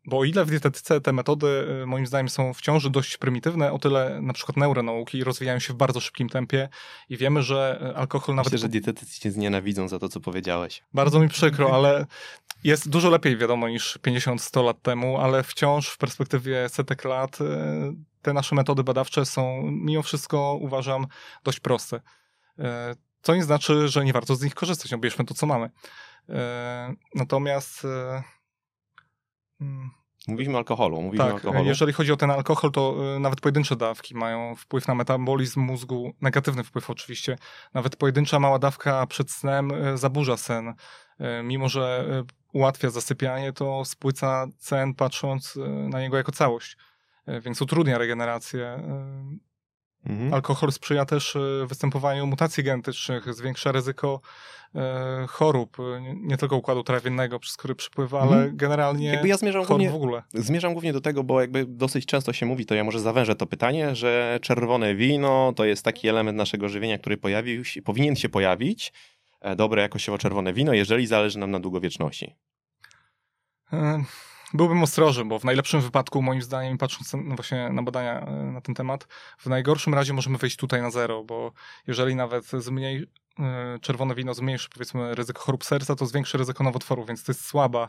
bo 0.06 0.18
o 0.18 0.24
ile 0.24 0.44
w 0.44 0.50
dietetyce 0.50 1.00
te 1.00 1.12
metody 1.12 1.66
e, 1.82 1.86
moim 1.86 2.06
zdaniem 2.06 2.28
są 2.28 2.54
wciąż 2.54 2.88
dość 2.88 3.16
prymitywne, 3.16 3.72
o 3.72 3.78
tyle 3.78 4.20
na 4.22 4.32
przykład 4.32 4.56
neuronauki 4.56 5.24
rozwijają 5.24 5.58
się 5.58 5.72
w 5.72 5.76
bardzo 5.76 6.00
szybkim 6.00 6.28
tempie 6.28 6.68
i 7.08 7.16
wiemy, 7.16 7.42
że 7.42 7.80
e, 7.82 7.96
alkohol 7.96 8.34
nawet... 8.34 8.52
Myślę, 8.52 8.58
że 8.58 8.68
dietetycy 8.68 9.20
cię 9.20 9.30
znienawidzą 9.30 9.88
za 9.88 9.98
to, 9.98 10.08
co 10.08 10.20
powiedziałeś. 10.20 10.82
Bardzo 10.94 11.20
mi 11.20 11.28
przykro, 11.28 11.74
ale 11.74 12.06
jest 12.64 12.88
dużo 12.88 13.10
lepiej 13.10 13.36
wiadomo 13.36 13.68
niż 13.68 13.98
50-100 13.98 14.64
lat 14.64 14.82
temu, 14.82 15.18
ale 15.18 15.42
wciąż 15.42 15.88
w 15.88 15.98
perspektywie 15.98 16.68
setek 16.68 17.04
lat 17.04 17.38
te 18.22 18.32
nasze 18.32 18.54
metody 18.54 18.84
badawcze 18.84 19.26
są 19.26 19.62
mimo 19.62 20.02
wszystko 20.02 20.58
uważam 20.60 21.06
dość 21.44 21.60
proste. 21.60 22.00
Co 23.22 23.34
nie 23.34 23.44
znaczy, 23.44 23.88
że 23.88 24.04
nie 24.04 24.12
warto 24.12 24.36
z 24.36 24.42
nich 24.42 24.54
korzystać, 24.54 24.90
no 24.90 24.98
bierzmy 24.98 25.24
to, 25.24 25.34
co 25.34 25.46
mamy. 25.46 25.70
Natomiast. 27.14 27.86
Mówiliśmy 30.28 30.54
o 30.54 30.58
alkoholu. 30.58 31.02
Mówiliśmy 31.02 31.24
tak, 31.24 31.32
o 31.32 31.34
alkoholu. 31.34 31.64
jeżeli 31.64 31.92
chodzi 31.92 32.12
o 32.12 32.16
ten 32.16 32.30
alkohol, 32.30 32.70
to 32.70 32.96
y, 33.16 33.20
nawet 33.20 33.40
pojedyncze 33.40 33.76
dawki 33.76 34.14
mają 34.14 34.54
wpływ 34.54 34.88
na 34.88 34.94
metabolizm 34.94 35.60
mózgu, 35.60 36.12
negatywny 36.20 36.64
wpływ 36.64 36.90
oczywiście. 36.90 37.38
Nawet 37.74 37.96
pojedyncza 37.96 38.38
mała 38.38 38.58
dawka 38.58 39.06
przed 39.06 39.30
snem 39.30 39.70
y, 39.70 39.98
zaburza 39.98 40.36
sen. 40.36 40.68
Y, 40.68 40.74
mimo, 41.42 41.68
że 41.68 42.04
ułatwia 42.52 42.90
zasypianie, 42.90 43.52
to 43.52 43.84
spłyca 43.84 44.46
sen 44.58 44.94
patrząc 44.94 45.58
na 45.88 46.00
niego 46.00 46.16
jako 46.16 46.32
całość. 46.32 46.76
Więc 47.40 47.62
utrudnia 47.62 47.98
regenerację. 47.98 48.82
Mhm. 50.06 50.34
Alkohol 50.34 50.72
sprzyja 50.72 51.04
też 51.04 51.36
występowaniu 51.66 52.26
mutacji 52.26 52.64
genetycznych, 52.64 53.34
zwiększa 53.34 53.72
ryzyko 53.72 54.20
E, 54.74 55.26
chorób, 55.28 55.76
nie, 56.00 56.14
nie, 56.14 56.36
tylko 56.36 56.56
układu 56.56 56.82
trawiennego, 56.82 57.38
przez 57.38 57.56
który 57.56 57.74
przypływa, 57.74 58.20
ale 58.20 58.36
mhm. 58.36 58.56
generalnie 58.56 59.06
jakby 59.06 59.28
ja 59.28 59.36
zmierzam 59.36 59.64
głównie, 59.64 59.90
w 59.90 59.94
ogóle. 59.94 60.22
Zmierzam 60.34 60.72
głównie 60.72 60.92
do 60.92 61.00
tego, 61.00 61.24
bo 61.24 61.40
jakby 61.40 61.66
dosyć 61.66 62.06
często 62.06 62.32
się 62.32 62.46
mówi, 62.46 62.66
to 62.66 62.74
ja 62.74 62.84
może 62.84 63.00
zawężę 63.00 63.34
to 63.34 63.46
pytanie, 63.46 63.94
że 63.94 64.38
czerwone 64.42 64.94
wino 64.94 65.52
to 65.56 65.64
jest 65.64 65.84
taki 65.84 66.08
element 66.08 66.38
naszego 66.38 66.68
żywienia, 66.68 66.98
który 66.98 67.16
pojawił 67.16 67.64
się, 67.64 67.82
powinien 67.82 68.16
się 68.16 68.28
pojawić, 68.28 68.92
e, 69.40 69.56
dobre 69.56 69.82
jakościowo 69.82 70.18
czerwone 70.18 70.52
wino, 70.52 70.72
jeżeli 70.72 71.06
zależy 71.06 71.38
nam 71.38 71.50
na 71.50 71.60
długowieczności. 71.60 72.34
E, 73.72 74.04
byłbym 74.54 74.82
ostrożny, 74.82 75.24
bo 75.24 75.38
w 75.38 75.44
najlepszym 75.44 75.80
wypadku, 75.80 76.22
moim 76.22 76.42
zdaniem, 76.42 76.78
patrząc 76.78 77.12
no 77.24 77.34
właśnie 77.34 77.68
na 77.68 77.82
badania 77.82 78.20
na 78.26 78.60
ten 78.60 78.74
temat, 78.74 79.06
w 79.38 79.46
najgorszym 79.46 79.94
razie 79.94 80.12
możemy 80.12 80.38
wyjść 80.38 80.56
tutaj 80.56 80.82
na 80.82 80.90
zero, 80.90 81.24
bo 81.24 81.52
jeżeli 81.86 82.14
nawet 82.14 82.44
zmniej, 82.46 83.06
E, 83.38 83.78
czerwone 83.80 84.14
wino 84.14 84.34
zmniejszy 84.34 84.68
powiedzmy 84.68 85.14
ryzyko 85.14 85.42
chorób 85.42 85.64
serca, 85.64 85.96
to 85.96 86.06
zwiększy 86.06 86.38
ryzyko 86.38 86.64
nowotworów, 86.64 87.06
więc 87.06 87.24
to 87.24 87.32
jest 87.32 87.46
słaba, 87.46 87.88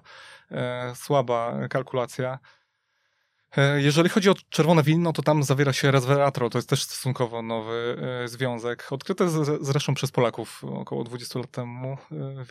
e, 0.52 0.94
słaba 0.96 1.68
kalkulacja. 1.70 2.40
E, 3.58 3.82
jeżeli 3.82 4.10
chodzi 4.10 4.30
o 4.30 4.34
czerwone 4.50 4.84
wino, 4.84 5.14
to 5.14 5.22
tam 5.22 5.44
zawiera 5.44 5.74
się 5.74 5.92
resveratrol, 5.92 6.50
to 6.50 6.58
jest 6.58 6.70
też 6.70 6.84
stosunkowo 6.84 7.42
nowy 7.42 7.98
związek, 8.26 8.88
odkryty 8.92 9.30
zresztą 9.62 9.94
przez 9.94 10.12
Polaków 10.12 10.64
około 10.64 11.04
20 11.04 11.40
lat 11.40 11.52
temu, 11.52 11.98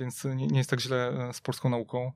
więc 0.01 0.25
nie 0.25 0.59
jest 0.59 0.71
tak 0.71 0.81
źle 0.81 1.31
z 1.33 1.41
polską 1.41 1.69
nauką. 1.69 2.13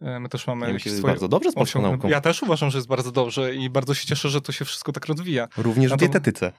My 0.00 0.28
też 0.28 0.46
mamy 0.46 0.66
ja 0.66 0.72
myślę, 0.72 0.90
że 0.90 0.94
jest 0.94 1.06
bardzo 1.06 1.28
dobrze 1.28 1.50
z 1.50 1.54
polską 1.54 1.82
nauką. 1.82 2.08
Ja 2.08 2.20
też 2.20 2.42
uważam, 2.42 2.70
że 2.70 2.78
jest 2.78 2.88
bardzo 2.88 3.12
dobrze 3.12 3.54
i 3.54 3.70
bardzo 3.70 3.94
się 3.94 4.06
cieszę, 4.06 4.28
że 4.28 4.40
to 4.40 4.52
się 4.52 4.64
wszystko 4.64 4.92
tak 4.92 5.06
rozwija. 5.06 5.48
Również 5.56 5.92
w 5.92 5.96
dietetyce. 5.96 6.52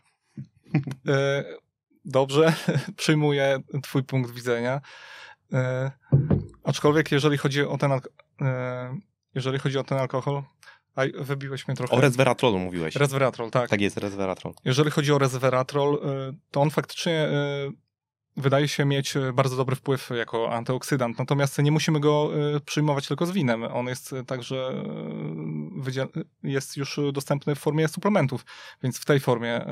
Dobrze, 2.06 2.54
przyjmuję 2.98 3.60
twój 3.84 4.04
punkt 4.04 4.32
widzenia. 4.32 4.82
Aczkolwiek 6.64 7.12
jeżeli 7.12 7.38
chodzi 7.38 7.62
o 7.62 7.78
ten, 7.78 7.92
jeżeli 9.36 9.60
chodzi 9.60 9.78
o 9.78 9.84
ten 9.84 9.98
alkohol, 9.98 10.44
a 10.96 11.02
wybiłeś 11.20 11.68
mnie 11.68 11.78
trochę. 11.78 11.96
O 11.96 12.02
resveratrolu 12.02 12.60
mówiłeś. 12.60 12.96
Resveratrol, 12.96 13.52
tak. 13.52 13.70
Tak 13.70 13.82
jest, 13.82 13.98
resveratrol. 13.98 14.54
Jeżeli 14.66 14.92
chodzi 14.92 15.12
o 15.12 15.18
resveratrol, 15.18 16.00
to 16.52 16.62
on 16.62 16.70
faktycznie 16.70 17.30
wydaje 18.38 18.67
się 18.67 18.86
mieć 18.86 19.15
y, 19.15 19.34
bardzo 19.34 19.56
dobry 19.56 19.76
wpływ 19.76 20.10
jako 20.10 20.54
antyoksydant, 20.54 21.20
natomiast 21.20 21.58
nie 21.58 21.72
musimy 21.72 22.00
go 22.00 22.30
przyjmować 22.65 23.08
tylko 23.08 23.26
z 23.26 23.32
winem. 23.32 23.63
On 23.63 23.88
jest 23.88 24.15
także 24.28 24.84
jest 26.44 26.78
już 26.78 27.00
dostępny 27.13 27.56
w 27.56 27.60
formie 27.60 27.88
suplementów, 27.88 28.46
więc 28.84 29.00
w 29.00 29.06
tej 29.06 29.20
formie 29.20 29.65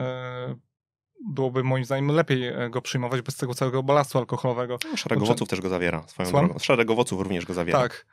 byłoby 1.30 1.64
moim 1.64 1.86
zdaniem 1.86 2.12
lepiej 2.12 2.42
go 2.70 2.82
przyjmować 2.82 3.22
bez 3.22 3.36
tego 3.36 3.54
całego 3.54 3.84
balastu 3.84 4.18
alkoholowego. 4.18 4.78
No, 4.92 4.98
szereg 4.98 5.22
owoców 5.22 5.50
też 5.50 5.62
go 5.62 5.70
zawiera. 5.70 6.04
Swoją 6.08 6.30
drogą. 6.32 6.60
Szereg 6.60 6.92
owoców 6.92 7.22
również 7.22 7.46
go 7.46 7.54
zawiera. 7.54 7.80
Tak 7.80 8.06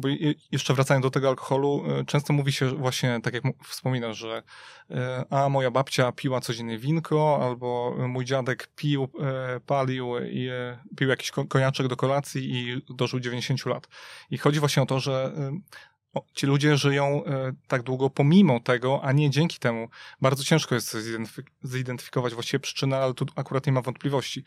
bo 0.00 0.08
jeszcze 0.52 0.74
wracając 0.74 1.02
do 1.02 1.10
tego 1.10 1.28
alkoholu, 1.28 1.84
e, 1.86 2.04
często 2.04 2.32
mówi 2.32 2.52
się 2.52 2.68
właśnie, 2.68 3.20
tak 3.22 3.34
jak 3.34 3.44
wspominasz, 3.64 4.18
że 4.18 4.42
e, 4.90 5.24
a 5.30 5.48
moja 5.48 5.70
babcia 5.70 6.12
piła 6.12 6.40
codziennie 6.40 6.78
winko, 6.78 7.40
albo 7.42 7.96
mój 8.08 8.24
dziadek 8.24 8.68
pił, 8.76 9.08
e, 9.20 9.60
palił 9.60 10.18
i 10.18 10.48
pił 10.96 11.08
jakiś 11.08 11.30
koniaczek 11.48 11.88
do 11.88 11.96
kolacji 11.96 12.50
i 12.52 12.82
dożył 12.94 13.20
90 13.20 13.66
lat. 13.66 13.88
I 14.30 14.38
chodzi 14.38 14.60
właśnie 14.60 14.82
o 14.82 14.86
to, 14.86 15.00
że 15.00 15.32
ci 16.34 16.46
ludzie 16.46 16.76
żyją 16.76 17.24
e, 17.24 17.52
tak 17.66 17.82
długo 17.82 18.10
pomimo 18.10 18.60
tego, 18.60 19.00
a 19.02 19.12
nie 19.12 19.30
dzięki 19.30 19.58
temu. 19.58 19.88
Bardzo 20.20 20.44
ciężko 20.44 20.74
jest 20.74 20.96
zidentyfikować 21.62 22.34
właściwie 22.34 22.60
przyczynę, 22.60 22.96
ale 22.96 23.14
tu 23.14 23.26
akurat 23.36 23.66
nie 23.66 23.72
ma 23.72 23.82
wątpliwości, 23.82 24.44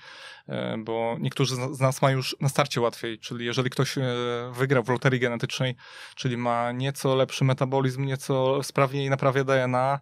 e, 0.48 0.78
bo 0.78 1.18
niektórzy 1.20 1.56
z 1.56 1.80
nas 1.80 2.02
mają 2.02 2.18
już 2.18 2.36
na 2.40 2.50
starcie 2.50 2.82
łatwiej, 2.82 3.20
czyli 3.20 3.46
jeżeli 3.46 3.70
ktoś 3.70 3.98
e, 3.98 4.02
wygrał 4.54 4.84
w 4.84 4.90
loterii 4.90 5.20
genetycznej, 5.20 5.76
czyli 6.16 6.38
ma 6.38 6.72
nieco 6.72 7.16
lepszy 7.16 7.44
metabolizm, 7.44 8.06
nieco 8.06 8.64
sprawniej 8.64 9.10
naprawia 9.10 9.44
DNA 9.44 10.00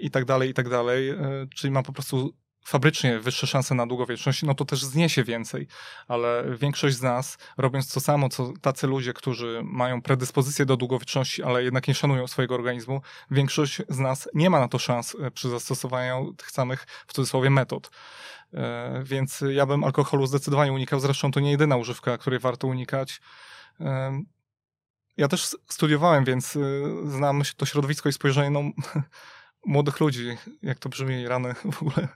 i 0.00 0.10
tak 0.10 0.24
dalej, 0.24 0.50
i 0.50 0.54
tak 0.54 0.68
dalej, 0.68 1.14
czyli 1.54 1.70
ma 1.70 1.82
po 1.82 1.92
prostu 1.92 2.34
fabrycznie 2.64 3.18
wyższe 3.18 3.46
szanse 3.46 3.74
na 3.74 3.86
długowieczność, 3.86 4.42
no 4.42 4.54
to 4.54 4.64
też 4.64 4.84
zniesie 4.84 5.24
więcej. 5.24 5.66
Ale 6.08 6.44
większość 6.58 6.96
z 6.96 7.02
nas, 7.02 7.38
robiąc 7.58 7.92
to 7.92 8.00
samo, 8.00 8.28
co 8.28 8.52
tacy 8.60 8.86
ludzie, 8.86 9.12
którzy 9.12 9.60
mają 9.64 10.02
predyspozycję 10.02 10.66
do 10.66 10.76
długowieczności, 10.76 11.42
ale 11.42 11.64
jednak 11.64 11.88
nie 11.88 11.94
szanują 11.94 12.26
swojego 12.26 12.54
organizmu, 12.54 13.00
większość 13.30 13.82
z 13.88 13.98
nas 13.98 14.28
nie 14.34 14.50
ma 14.50 14.60
na 14.60 14.68
to 14.68 14.78
szans 14.78 15.16
e, 15.20 15.30
przy 15.30 15.48
zastosowaniu 15.48 16.32
tych 16.32 16.50
samych, 16.50 16.86
w 17.06 17.12
cudzysłowie, 17.12 17.50
metod. 17.50 17.90
E, 18.54 19.02
więc 19.04 19.44
ja 19.50 19.66
bym 19.66 19.84
alkoholu 19.84 20.26
zdecydowanie 20.26 20.72
unikał. 20.72 21.00
Zresztą 21.00 21.30
to 21.30 21.40
nie 21.40 21.50
jedyna 21.50 21.76
używka, 21.76 22.18
której 22.18 22.38
warto 22.38 22.66
unikać. 22.66 23.20
E, 23.80 24.22
ja 25.16 25.28
też 25.28 25.56
studiowałem, 25.68 26.24
więc 26.24 26.58
znam 27.04 27.42
to 27.56 27.66
środowisko 27.66 28.08
i 28.08 28.12
spojrzenie, 28.12 28.50
no 28.50 28.60
młodych 29.66 30.00
ludzi, 30.00 30.36
jak 30.62 30.78
to 30.78 30.88
brzmi, 30.88 31.28
rany 31.28 31.54
w 31.72 31.82
ogóle, 31.82 32.08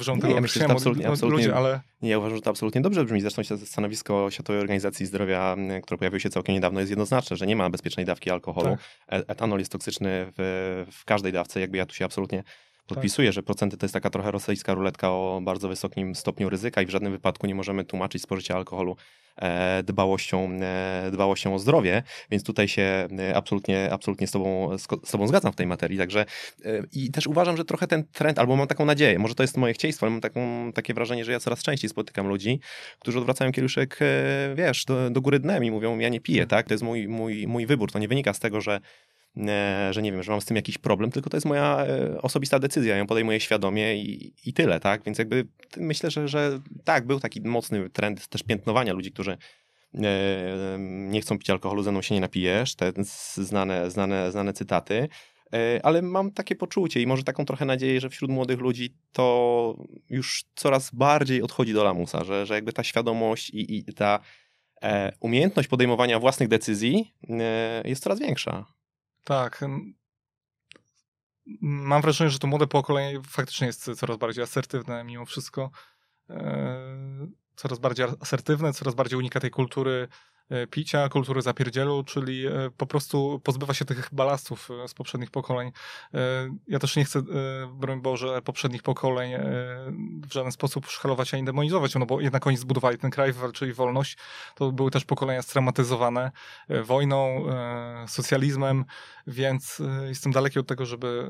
że 0.00 0.14
nie, 0.14 0.20
tego 0.20 0.34
ja 0.34 0.40
myślę, 0.40 0.66
absolutnie, 0.68 1.08
absolutnie, 1.08 1.46
ludzie, 1.46 1.56
ale... 1.56 1.80
Nie, 2.02 2.10
ja 2.10 2.18
uważam, 2.18 2.36
że 2.36 2.42
to 2.42 2.50
absolutnie 2.50 2.80
dobrze 2.80 3.04
brzmi. 3.04 3.20
Zresztą 3.20 3.56
stanowisko 3.56 4.30
Światowej 4.30 4.60
Organizacji 4.60 5.06
Zdrowia, 5.06 5.56
które 5.82 5.98
pojawiło 5.98 6.18
się 6.18 6.30
całkiem 6.30 6.54
niedawno, 6.54 6.80
jest 6.80 6.90
jednoznaczne, 6.90 7.36
że 7.36 7.46
nie 7.46 7.56
ma 7.56 7.70
bezpiecznej 7.70 8.06
dawki 8.06 8.30
alkoholu. 8.30 8.70
Tak. 8.70 9.20
E, 9.20 9.28
etanol 9.28 9.58
jest 9.58 9.72
toksyczny 9.72 10.32
w, 10.38 10.86
w 10.92 11.04
każdej 11.04 11.32
dawce, 11.32 11.60
jakby 11.60 11.78
ja 11.78 11.86
tu 11.86 11.94
się 11.94 12.04
absolutnie 12.04 12.44
podpisuję, 12.94 13.28
tak. 13.28 13.34
że 13.34 13.42
procenty 13.42 13.76
to 13.76 13.86
jest 13.86 13.94
taka 13.94 14.10
trochę 14.10 14.30
rosyjska 14.30 14.74
ruletka 14.74 15.10
o 15.10 15.40
bardzo 15.42 15.68
wysokim 15.68 16.14
stopniu 16.14 16.50
ryzyka 16.50 16.82
i 16.82 16.86
w 16.86 16.90
żadnym 16.90 17.12
wypadku 17.12 17.46
nie 17.46 17.54
możemy 17.54 17.84
tłumaczyć 17.84 18.22
spożycia 18.22 18.56
alkoholu 18.56 18.96
e, 19.36 19.82
dbałością, 19.82 20.50
e, 20.62 21.10
dbałością 21.12 21.54
o 21.54 21.58
zdrowie, 21.58 22.02
więc 22.30 22.44
tutaj 22.44 22.68
się 22.68 23.08
e, 23.18 23.36
absolutnie, 23.36 23.92
absolutnie 23.92 24.26
z, 24.26 24.30
tobą, 24.30 24.78
z 24.78 25.10
tobą 25.10 25.26
zgadzam 25.26 25.52
w 25.52 25.56
tej 25.56 25.66
materii. 25.66 25.98
Także 25.98 26.24
i 26.92 27.10
też 27.10 27.26
uważam, 27.26 27.56
że 27.56 27.64
trochę 27.64 27.86
ten 27.86 28.04
trend, 28.12 28.38
albo 28.38 28.56
mam 28.56 28.66
taką 28.66 28.84
nadzieję, 28.84 29.18
może 29.18 29.34
to 29.34 29.42
jest 29.42 29.56
moje 29.56 29.74
chcieństwo, 29.74 30.06
ale 30.06 30.10
mam 30.10 30.20
taką, 30.20 30.72
takie 30.72 30.94
wrażenie, 30.94 31.24
że 31.24 31.32
ja 31.32 31.40
coraz 31.40 31.62
częściej 31.62 31.90
spotykam 31.90 32.28
ludzi, 32.28 32.60
którzy 32.98 33.18
odwracają 33.18 33.52
kieliszek, 33.52 33.98
wiesz, 34.54 34.84
do, 34.84 35.10
do 35.10 35.20
góry 35.20 35.38
dnem 35.38 35.64
i 35.64 35.70
mówią, 35.70 35.98
ja 35.98 36.08
nie 36.08 36.20
piję, 36.20 36.46
tak? 36.46 36.66
To 36.66 36.74
jest 36.74 36.84
mój, 36.84 37.08
mój, 37.08 37.46
mój 37.46 37.66
wybór. 37.66 37.92
To 37.92 37.98
nie 37.98 38.08
wynika 38.08 38.34
z 38.34 38.38
tego, 38.40 38.60
że 38.60 38.80
że 39.90 40.02
nie 40.02 40.12
wiem, 40.12 40.22
że 40.22 40.32
mam 40.32 40.40
z 40.40 40.44
tym 40.44 40.56
jakiś 40.56 40.78
problem, 40.78 41.10
tylko 41.10 41.30
to 41.30 41.36
jest 41.36 41.46
moja 41.46 41.86
e, 41.86 42.22
osobista 42.22 42.58
decyzja, 42.58 42.96
ją 42.96 43.06
podejmuję 43.06 43.40
świadomie 43.40 43.96
i, 43.96 44.34
i 44.46 44.52
tyle, 44.52 44.80
tak? 44.80 45.04
Więc 45.04 45.18
jakby 45.18 45.46
myślę, 45.76 46.10
że, 46.10 46.28
że 46.28 46.60
tak, 46.84 47.06
był 47.06 47.20
taki 47.20 47.40
mocny 47.40 47.90
trend 47.90 48.28
też 48.28 48.42
piętnowania 48.42 48.92
ludzi, 48.92 49.12
którzy 49.12 49.38
e, 49.94 50.76
nie 50.80 51.20
chcą 51.20 51.38
pić 51.38 51.50
alkoholu, 51.50 51.82
ze 51.82 51.92
mną 51.92 52.02
się 52.02 52.14
nie 52.14 52.20
napijesz, 52.20 52.74
te 52.74 52.92
znane, 53.34 53.90
znane, 53.90 54.30
znane 54.32 54.52
cytaty, 54.52 55.08
ale 55.82 56.02
mam 56.02 56.30
takie 56.30 56.56
poczucie 56.56 57.00
i 57.00 57.06
może 57.06 57.22
taką 57.22 57.44
trochę 57.44 57.64
nadzieję, 57.64 58.00
że 58.00 58.08
wśród 58.08 58.30
młodych 58.30 58.60
ludzi 58.60 58.94
to 59.12 59.76
już 60.10 60.44
coraz 60.54 60.90
bardziej 60.90 61.42
odchodzi 61.42 61.72
do 61.72 61.84
lamusa, 61.84 62.24
że, 62.24 62.46
że 62.46 62.54
jakby 62.54 62.72
ta 62.72 62.84
świadomość 62.84 63.50
i, 63.50 63.78
i 63.78 63.94
ta 63.94 64.20
umiejętność 65.20 65.68
podejmowania 65.68 66.18
własnych 66.18 66.48
decyzji 66.48 67.14
jest 67.84 68.02
coraz 68.02 68.18
większa. 68.18 68.66
Tak. 69.30 69.64
Mam 71.60 72.02
wrażenie, 72.02 72.30
że 72.30 72.38
to 72.38 72.46
młode 72.46 72.66
pokolenie 72.66 73.20
faktycznie 73.28 73.66
jest 73.66 73.90
coraz 73.96 74.16
bardziej 74.16 74.44
asertywne 74.44 75.04
mimo 75.04 75.26
wszystko. 75.26 75.70
E, 76.30 77.28
coraz 77.56 77.78
bardziej 77.78 78.06
asertywne, 78.20 78.72
coraz 78.72 78.94
bardziej 78.94 79.18
unika 79.18 79.40
tej 79.40 79.50
kultury 79.50 80.08
picia, 80.70 81.08
kultury 81.08 81.42
zapierdzielu, 81.42 82.04
czyli 82.04 82.46
e, 82.46 82.52
po 82.76 82.86
prostu 82.86 83.40
pozbywa 83.44 83.74
się 83.74 83.84
tych 83.84 84.08
balastów 84.12 84.68
e, 84.84 84.88
z 84.88 84.94
poprzednich 84.94 85.30
pokoleń. 85.30 85.72
Ja 86.68 86.78
też 86.78 86.96
nie 86.96 87.04
chcę, 87.04 87.22
broń 87.74 88.00
Boże, 88.00 88.42
poprzednich 88.42 88.82
pokoleń 88.82 89.32
w 90.28 90.32
żaden 90.32 90.52
sposób 90.52 90.86
szkalować 90.86 91.34
ani 91.34 91.44
demonizować, 91.44 91.94
no 91.94 92.06
bo 92.06 92.20
jednak 92.20 92.46
oni 92.46 92.56
zbudowali 92.56 92.98
ten 92.98 93.10
kraj, 93.10 93.32
wywalczyli 93.32 93.72
wolność. 93.72 94.18
To 94.54 94.72
były 94.72 94.90
też 94.90 95.04
pokolenia 95.04 95.42
straumatyzowane 95.42 96.30
wojną, 96.84 97.44
socjalizmem, 98.06 98.84
więc 99.26 99.82
jestem 100.08 100.32
daleki 100.32 100.58
od 100.58 100.66
tego, 100.66 100.86
żeby 100.86 101.28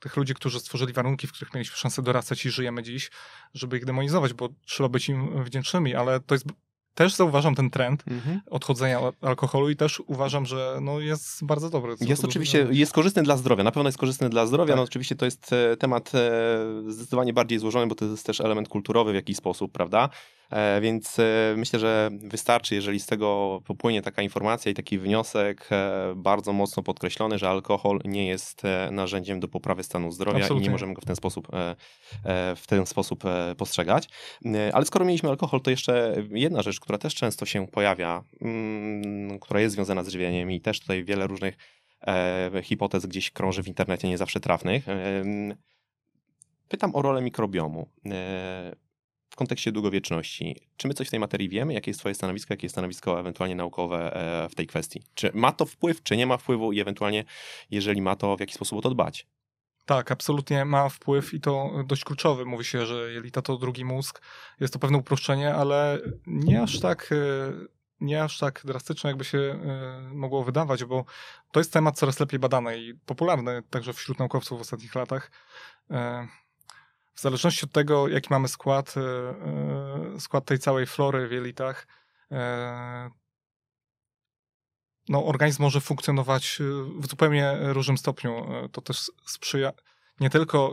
tych 0.00 0.16
ludzi, 0.16 0.34
którzy 0.34 0.60
stworzyli 0.60 0.92
warunki, 0.92 1.26
w 1.26 1.32
których 1.32 1.54
mieliśmy 1.54 1.76
szansę 1.76 2.02
dorastać 2.02 2.46
i 2.46 2.50
żyjemy 2.50 2.82
dziś, 2.82 3.10
żeby 3.54 3.78
ich 3.78 3.84
demonizować, 3.84 4.32
bo 4.32 4.48
trzeba 4.66 4.88
być 4.88 5.08
im 5.08 5.44
wdzięcznymi, 5.44 5.94
ale 5.94 6.20
to 6.20 6.34
jest 6.34 6.46
też 6.94 7.14
zauważam 7.14 7.54
ten 7.54 7.70
trend 7.70 8.04
mhm. 8.08 8.40
odchodzenia 8.50 9.00
od 9.00 9.24
alkoholu 9.24 9.70
i 9.70 9.76
też 9.76 10.02
uważam, 10.06 10.46
że 10.46 10.78
no, 10.82 11.00
jest 11.00 11.44
bardzo 11.44 11.70
dobry. 11.70 11.94
Jest 12.00 12.24
oczywiście, 12.24 12.66
jest 12.70 12.92
korzystny 12.92 13.22
dla 13.22 13.36
zdrowia, 13.36 13.64
na 13.64 13.72
pewno 13.72 13.88
jest 13.88 13.98
korzystny 13.98 14.28
dla 14.28 14.46
zdrowia, 14.46 14.72
tak. 14.72 14.76
no 14.76 14.82
oczywiście 14.82 15.16
to 15.16 15.24
jest 15.24 15.52
e, 15.52 15.76
temat 15.76 16.12
e, 16.14 16.30
zdecydowanie 16.88 17.32
bardziej 17.32 17.58
złożony, 17.58 17.86
bo 17.86 17.94
to 17.94 18.04
jest 18.04 18.26
też 18.26 18.40
element 18.40 18.68
kulturowy 18.68 19.12
w 19.12 19.14
jakiś 19.14 19.36
sposób, 19.36 19.72
prawda? 19.72 20.08
E, 20.50 20.80
więc 20.80 21.16
myślę, 21.56 21.78
że 21.78 22.10
wystarczy, 22.12 22.74
jeżeli 22.74 23.00
z 23.00 23.06
tego 23.06 23.60
popłynie 23.64 24.02
taka 24.02 24.22
informacja 24.22 24.70
i 24.72 24.74
taki 24.74 24.98
wniosek 24.98 25.68
bardzo 26.16 26.52
mocno 26.52 26.82
podkreślony, 26.82 27.38
że 27.38 27.48
alkohol 27.48 28.00
nie 28.04 28.26
jest 28.26 28.62
narzędziem 28.90 29.40
do 29.40 29.48
poprawy 29.48 29.82
stanu 29.82 30.12
zdrowia 30.12 30.38
Absolutnie. 30.38 30.66
i 30.66 30.68
nie 30.68 30.72
możemy 30.72 30.94
go 30.94 31.00
w 31.00 31.04
ten 31.04 31.16
sposób, 31.16 31.48
w 32.56 32.62
ten 32.66 32.86
sposób 32.86 33.24
postrzegać. 33.56 34.08
Ale 34.72 34.84
skoro 34.84 35.04
mieliśmy 35.04 35.28
alkohol, 35.28 35.60
to 35.60 35.70
jeszcze 35.70 36.16
jedna 36.30 36.62
rzecz, 36.62 36.80
która 36.84 36.98
też 36.98 37.14
często 37.14 37.46
się 37.46 37.66
pojawia, 37.66 38.24
mm, 38.40 39.38
która 39.38 39.60
jest 39.60 39.74
związana 39.74 40.04
z 40.04 40.08
żywieniem 40.08 40.50
i 40.50 40.60
też 40.60 40.80
tutaj 40.80 41.04
wiele 41.04 41.26
różnych 41.26 41.56
hipotez 42.62 43.06
gdzieś 43.06 43.30
krąży 43.30 43.62
w 43.62 43.68
internecie, 43.68 44.08
nie 44.08 44.18
zawsze 44.18 44.40
trafnych. 44.40 44.86
Pytam 46.68 46.94
o 46.94 47.02
rolę 47.02 47.22
mikrobiomu 47.22 47.88
w 49.30 49.36
kontekście 49.36 49.72
długowieczności. 49.72 50.56
Czy 50.76 50.88
my 50.88 50.94
coś 50.94 51.08
w 51.08 51.10
tej 51.10 51.20
materii 51.20 51.48
wiemy? 51.48 51.74
Jakie 51.74 51.90
jest 51.90 52.00
Twoje 52.00 52.14
stanowisko, 52.14 52.54
jakie 52.54 52.64
jest 52.64 52.74
stanowisko 52.74 53.20
ewentualnie 53.20 53.54
naukowe 53.54 54.16
e, 54.16 54.48
w 54.48 54.54
tej 54.54 54.66
kwestii? 54.66 55.02
Czy 55.14 55.30
ma 55.34 55.52
to 55.52 55.66
wpływ, 55.66 56.02
czy 56.02 56.16
nie 56.16 56.26
ma 56.26 56.36
wpływu 56.36 56.72
i 56.72 56.80
ewentualnie, 56.80 57.24
jeżeli 57.70 58.02
ma 58.02 58.16
to, 58.16 58.36
w 58.36 58.40
jaki 58.40 58.54
sposób 58.54 58.78
o 58.78 58.82
to 58.82 58.90
dbać? 58.90 59.26
Tak, 59.86 60.10
absolutnie 60.10 60.64
ma 60.64 60.88
wpływ 60.88 61.34
i 61.34 61.40
to 61.40 61.70
dość 61.86 62.04
kluczowy. 62.04 62.44
Mówi 62.44 62.64
się, 62.64 62.86
że 62.86 63.12
jelita 63.12 63.42
to 63.42 63.56
drugi 63.56 63.84
mózg. 63.84 64.22
Jest 64.60 64.72
to 64.72 64.78
pewne 64.78 64.98
uproszczenie, 64.98 65.54
ale 65.54 65.98
nie 66.26 66.62
aż 66.62 66.80
tak 66.80 67.10
e, 67.12 67.16
nie 68.00 68.22
aż 68.22 68.38
tak 68.38 68.60
drastyczne, 68.64 69.10
jakby 69.10 69.24
się 69.24 69.38
e, 69.38 70.00
mogło 70.14 70.44
wydawać, 70.44 70.84
bo 70.84 71.04
to 71.52 71.60
jest 71.60 71.72
temat 71.72 71.98
coraz 71.98 72.20
lepiej 72.20 72.38
badany 72.38 72.78
i 72.78 72.94
popularny 72.94 73.62
także 73.70 73.92
wśród 73.92 74.18
naukowców 74.18 74.58
w 74.58 74.60
ostatnich 74.60 74.94
latach 74.94 75.30
w 77.14 77.20
zależności 77.20 77.64
od 77.64 77.72
tego, 77.72 78.08
jaki 78.08 78.28
mamy 78.30 78.48
skład, 78.48 78.94
e, 78.96 79.00
e, 79.00 80.20
skład 80.20 80.44
tej 80.44 80.58
całej 80.58 80.86
flory 80.86 81.28
w 81.28 81.32
jelitach, 81.32 81.86
e, 82.32 83.10
no, 85.08 85.26
organizm 85.26 85.62
może 85.62 85.80
funkcjonować 85.80 86.58
w 86.98 87.06
zupełnie 87.06 87.56
różnym 87.60 87.98
stopniu. 87.98 88.46
To 88.72 88.80
też 88.80 89.10
sprzyja 89.26 89.72
nie 90.20 90.30
tylko 90.30 90.72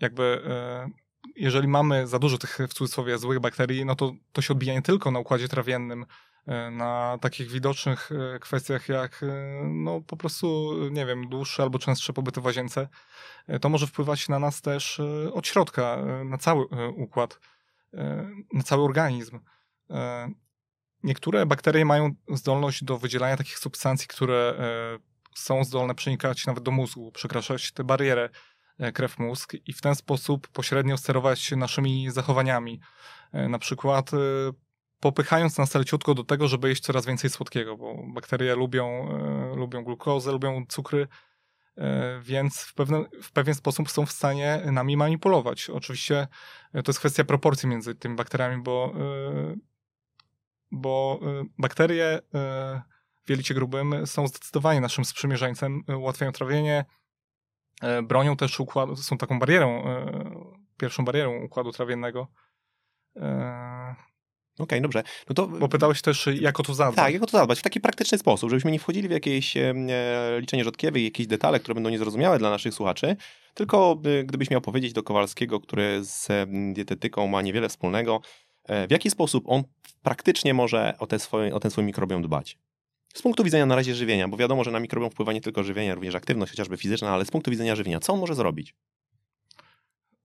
jakby 0.00 0.42
jeżeli 1.36 1.68
mamy 1.68 2.06
za 2.06 2.18
dużo 2.18 2.38
tych 2.38 2.58
w 2.68 2.74
cudzysłowie 2.74 3.18
złych 3.18 3.40
bakterii, 3.40 3.84
no 3.84 3.96
to 3.96 4.12
to 4.32 4.42
się 4.42 4.52
odbija 4.52 4.74
nie 4.74 4.82
tylko 4.82 5.10
na 5.10 5.18
układzie 5.18 5.48
trawiennym, 5.48 6.06
na 6.72 7.18
takich 7.20 7.50
widocznych 7.50 8.10
kwestiach 8.40 8.88
jak 8.88 9.24
no 9.64 10.00
po 10.00 10.16
prostu, 10.16 10.72
nie 10.90 11.06
wiem, 11.06 11.28
dłuższe 11.28 11.62
albo 11.62 11.78
częstsze 11.78 12.12
pobyty 12.12 12.40
w 12.40 12.44
łazience, 12.44 12.88
to 13.60 13.68
może 13.68 13.86
wpływać 13.86 14.28
na 14.28 14.38
nas 14.38 14.62
też 14.62 15.00
od 15.32 15.46
środka, 15.46 16.04
na 16.24 16.38
cały 16.38 16.66
układ, 16.96 17.40
na 18.52 18.62
cały 18.62 18.84
organizm. 18.84 19.38
Niektóre 21.04 21.46
bakterie 21.46 21.84
mają 21.84 22.14
zdolność 22.28 22.84
do 22.84 22.98
wydzielania 22.98 23.36
takich 23.36 23.58
substancji, 23.58 24.08
które 24.08 24.54
e, 24.58 24.98
są 25.34 25.64
zdolne 25.64 25.94
przenikać 25.94 26.46
nawet 26.46 26.64
do 26.64 26.70
mózgu, 26.70 27.12
przekraczać 27.12 27.72
tę 27.72 27.84
barierę 27.84 28.28
e, 28.78 28.92
krew-mózg 28.92 29.54
i 29.66 29.72
w 29.72 29.80
ten 29.80 29.94
sposób 29.94 30.48
pośrednio 30.48 30.96
sterować 30.96 31.50
naszymi 31.50 32.10
zachowaniami. 32.10 32.80
E, 33.32 33.48
na 33.48 33.58
przykład 33.58 34.10
popychając 35.00 35.58
nas 35.58 35.74
leciutko 35.74 36.14
do 36.14 36.24
tego, 36.24 36.48
żeby 36.48 36.68
jeść 36.68 36.82
coraz 36.82 37.06
więcej 37.06 37.30
słodkiego, 37.30 37.76
bo 37.76 37.94
bakterie 38.14 38.54
lubią, 38.54 39.08
lubią 39.56 39.84
glukozę, 39.84 40.32
lubią 40.32 40.64
cukry, 40.68 41.08
więc 42.22 42.60
w, 42.60 42.74
pewne, 42.74 43.04
w 43.22 43.32
pewien 43.32 43.54
sposób 43.54 43.90
są 43.90 44.06
w 44.06 44.12
stanie 44.12 44.62
nami 44.72 44.96
manipulować. 44.96 45.70
Oczywiście 45.70 46.28
to 46.72 46.84
jest 46.86 46.98
kwestia 46.98 47.24
proporcji 47.24 47.68
między 47.68 47.94
tymi 47.94 48.16
bakteriami, 48.16 48.62
bo 48.62 48.94
bo 50.74 51.20
y, 51.22 51.44
bakterie 51.58 52.18
y, 52.18 52.20
w 53.24 53.30
jelicie 53.30 53.54
grubym 53.54 54.06
są 54.06 54.26
zdecydowanie 54.26 54.80
naszym 54.80 55.04
sprzymierzeńcem, 55.04 55.82
y, 55.90 55.96
ułatwiają 55.96 56.32
trawienie, 56.32 56.84
bronią 58.02 58.36
też 58.36 58.60
układu, 58.60 58.96
są 58.96 59.18
taką 59.18 59.38
barierą, 59.38 59.84
pierwszą 60.76 61.04
barierą 61.04 61.42
układu 61.44 61.72
trawiennego. 61.72 62.28
Okej, 64.54 64.78
okay, 64.78 64.80
dobrze. 64.80 65.02
No 65.28 65.34
to... 65.34 65.46
Bo 65.46 65.68
pytałeś 65.68 66.02
też, 66.02 66.28
jak 66.40 66.60
o 66.60 66.62
to 66.62 66.74
zadbać. 66.74 66.96
Tak, 66.96 67.12
jak 67.14 67.22
o 67.22 67.26
to 67.26 67.38
zadbać 67.38 67.58
w 67.58 67.62
taki 67.62 67.80
praktyczny 67.80 68.18
sposób, 68.18 68.50
żebyśmy 68.50 68.70
nie 68.70 68.78
wchodzili 68.78 69.08
w 69.08 69.10
jakieś 69.10 69.56
e, 69.56 69.74
liczenie 70.40 70.64
rzodkiewe 70.64 71.00
i 71.00 71.04
jakieś 71.04 71.26
detale, 71.26 71.60
które 71.60 71.74
będą 71.74 71.90
niezrozumiałe 71.90 72.38
dla 72.38 72.50
naszych 72.50 72.74
słuchaczy, 72.74 73.16
tylko 73.54 73.96
gdybyś 74.24 74.50
miał 74.50 74.60
powiedzieć 74.60 74.92
do 74.92 75.02
Kowalskiego, 75.02 75.60
który 75.60 76.04
z 76.04 76.28
dietetyką 76.74 77.26
ma 77.26 77.42
niewiele 77.42 77.68
wspólnego, 77.68 78.20
w 78.68 78.90
jaki 78.90 79.10
sposób 79.10 79.44
on 79.46 79.62
praktycznie 80.02 80.54
może 80.54 80.94
o, 80.98 81.06
te 81.06 81.18
swoje, 81.18 81.54
o 81.54 81.60
ten 81.60 81.70
swój 81.70 81.84
mikrobiom 81.84 82.22
dbać? 82.22 82.58
Z 83.14 83.22
punktu 83.22 83.44
widzenia 83.44 83.66
na 83.66 83.74
razie 83.74 83.94
żywienia, 83.94 84.28
bo 84.28 84.36
wiadomo, 84.36 84.64
że 84.64 84.70
na 84.70 84.80
mikrobiom 84.80 85.10
wpływa 85.10 85.32
nie 85.32 85.40
tylko 85.40 85.62
żywienie, 85.62 85.94
również 85.94 86.14
aktywność, 86.14 86.52
chociażby 86.52 86.76
fizyczna, 86.76 87.10
ale 87.10 87.24
z 87.24 87.30
punktu 87.30 87.50
widzenia 87.50 87.76
żywienia, 87.76 88.00
co 88.00 88.12
on 88.12 88.20
może 88.20 88.34
zrobić? 88.34 88.74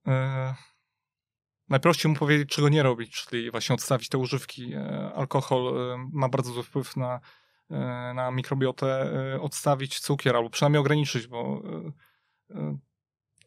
E, 0.06 0.54
najprościej 1.68 2.12
mu 2.12 2.18
powiedzieć, 2.18 2.48
czego 2.48 2.68
nie 2.68 2.82
robić, 2.82 3.24
czyli 3.24 3.50
właśnie 3.50 3.74
odstawić 3.74 4.08
te 4.08 4.18
używki. 4.18 4.74
E, 4.74 5.12
alkohol 5.14 5.92
e, 5.92 6.08
ma 6.12 6.28
bardzo 6.28 6.50
duży 6.50 6.62
wpływ 6.62 6.96
na, 6.96 7.20
e, 7.70 7.76
na 8.14 8.30
mikrobiotę, 8.30 9.12
e, 9.34 9.40
odstawić 9.40 10.00
cukier 10.00 10.36
albo 10.36 10.50
przynajmniej 10.50 10.80
ograniczyć, 10.80 11.26
bo 11.26 11.62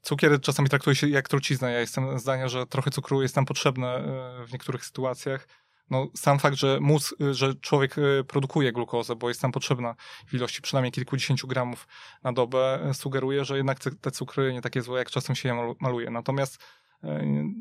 Cukier 0.03 0.41
czasami 0.41 0.69
traktuje 0.69 0.95
się 0.95 1.07
jak 1.07 1.29
trucizna. 1.29 1.69
Ja 1.69 1.79
jestem 1.79 2.19
zdania, 2.19 2.47
że 2.47 2.67
trochę 2.67 2.91
cukru 2.91 3.21
jest 3.21 3.35
nam 3.35 3.45
potrzebne 3.45 3.87
e, 3.87 4.45
w 4.45 4.51
niektórych 4.53 4.85
sytuacjach. 4.85 5.47
No, 5.89 6.07
sam 6.15 6.39
fakt, 6.39 6.57
że 6.57 6.77
mózg, 6.81 7.13
e, 7.21 7.33
że 7.33 7.55
człowiek 7.55 7.95
e, 7.97 8.23
produkuje 8.23 8.71
glukozę, 8.71 9.15
bo 9.15 9.27
jest 9.29 9.43
nam 9.43 9.51
potrzebna 9.51 9.95
w 10.27 10.33
ilości 10.33 10.61
przynajmniej 10.61 10.91
kilkudziesięciu 10.91 11.47
gramów 11.47 11.87
na 12.23 12.33
dobę, 12.33 12.91
sugeruje, 12.93 13.45
że 13.45 13.57
jednak 13.57 13.79
te, 13.79 14.11
cukry 14.11 14.53
nie 14.53 14.61
takie 14.61 14.81
złe, 14.81 14.99
jak 14.99 15.09
czasem 15.09 15.35
się 15.35 15.49
je 15.49 15.75
maluje. 15.79 16.09
Natomiast 16.09 16.63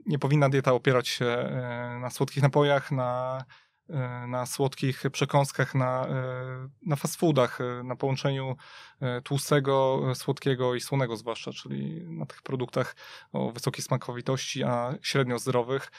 nie 0.07 0.19
powinna 0.19 0.49
dieta 0.49 0.73
opierać 0.73 1.09
się 1.09 1.51
na 2.01 2.11
słodkich 2.11 2.43
napojach, 2.43 2.91
na 2.91 3.39
na 4.27 4.47
słodkich 4.47 5.03
przekąskach, 5.13 5.75
na, 5.75 6.07
e, 6.07 6.69
na 6.87 6.97
fast 6.97 7.17
foodach, 7.17 7.61
e, 7.61 7.83
na 7.83 7.97
połączeniu 7.97 8.57
tłustego, 9.25 10.03
słodkiego 10.15 10.75
i 10.75 10.81
słonego 10.81 11.17
zwłaszcza, 11.17 11.53
czyli 11.53 12.05
na 12.07 12.27
tych 12.27 12.43
produktach 12.43 12.97
o 13.33 13.53
wysokiej 13.53 13.85
smakowitości, 13.85 14.65
a 14.65 14.95
średnio 15.03 15.39
zdrowych. 15.39 15.91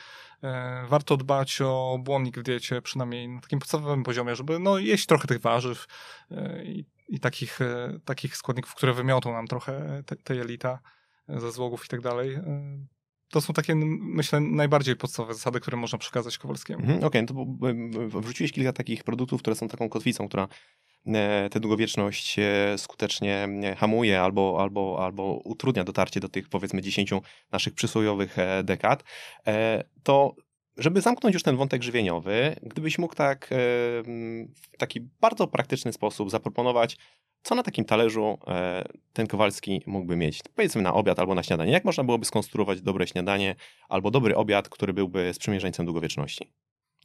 Warto 0.88 1.18
dbać 1.18 1.62
o 1.62 1.98
błonnik 2.00 2.40
w 2.40 2.44
diecie, 2.44 2.82
przynajmniej 2.82 3.30
na 3.30 3.42
takim 3.42 3.60
podstawowym 3.60 4.04
poziomie, 4.04 4.36
żeby 4.36 4.60
no, 4.60 4.78
jeść 4.78 5.06
trochę 5.06 5.28
tych 5.28 5.42
warzyw 5.42 5.86
i, 6.64 6.86
i 7.08 7.20
takich, 7.20 7.60
takich 8.06 8.38
składników, 8.38 8.76
które 8.76 8.94
wymiotą 8.94 9.34
nam 9.34 9.48
trochę 9.48 10.04
te, 10.06 10.16
te 10.16 10.36
jelita 10.36 10.80
ze 11.28 11.52
złogów 11.52 11.86
i 11.86 11.88
tak 11.88 12.02
dalej 12.02 12.40
to 13.34 13.42
są 13.42 13.54
takie, 13.54 13.76
myślę, 13.76 14.40
najbardziej 14.40 14.96
podstawowe 14.96 15.34
zasady, 15.34 15.60
które 15.60 15.78
można 15.78 16.00
przekazać 16.00 16.38
Kowalskiemu. 16.38 16.80
Mhm, 16.80 17.04
Okej, 17.04 17.22
okay, 17.24 17.36
no 17.36 18.10
to 18.12 18.22
wrzuciłeś 18.22 18.52
kilka 18.52 18.74
takich 18.74 19.04
produktów, 19.04 19.42
które 19.42 19.56
są 19.56 19.68
taką 19.68 19.90
kotwicą, 19.90 20.28
która 20.28 20.48
e, 21.06 21.50
tę 21.50 21.60
długowieczność 21.60 22.40
e, 22.40 22.78
skutecznie 22.78 23.48
e, 23.64 23.76
hamuje 23.76 24.22
albo, 24.22 24.58
albo, 24.62 25.06
albo 25.06 25.42
utrudnia 25.44 25.84
dotarcie 25.84 26.20
do 26.20 26.30
tych 26.30 26.50
powiedzmy 26.50 26.82
10 26.82 27.14
naszych 27.52 27.74
przysłowiowych 27.74 28.38
dekad, 28.64 29.04
to 30.04 30.36
żeby 30.78 31.02
zamknąć 31.02 31.34
już 31.34 31.44
ten 31.44 31.58
wątek 31.58 31.84
żywieniowy, 31.84 32.56
gdybyś 32.62 33.00
mógł 33.00 33.16
tak 33.16 33.48
w 33.52 34.78
taki 34.78 35.02
bardzo 35.22 35.48
praktyczny 35.48 35.94
sposób 35.94 36.32
zaproponować 36.32 36.98
co 37.44 37.56
na 37.56 37.64
takim 37.64 37.86
talerzu 37.86 38.38
e, 38.48 38.84
ten 39.14 39.28
Kowalski 39.28 39.82
mógłby 39.86 40.16
mieć? 40.16 40.42
Powiedzmy 40.56 40.82
na 40.82 40.94
obiad 40.94 41.20
albo 41.20 41.36
na 41.36 41.44
śniadanie. 41.44 41.72
Jak 41.72 41.86
można 41.86 42.04
byłoby 42.04 42.26
skonstruować 42.26 42.82
dobre 42.82 43.08
śniadanie 43.08 43.56
albo 43.90 44.12
dobry 44.12 44.36
obiad, 44.36 44.70
który 44.70 44.94
byłby 44.94 45.34
sprzymierzeńcem 45.34 45.86
długowieczności? 45.86 46.52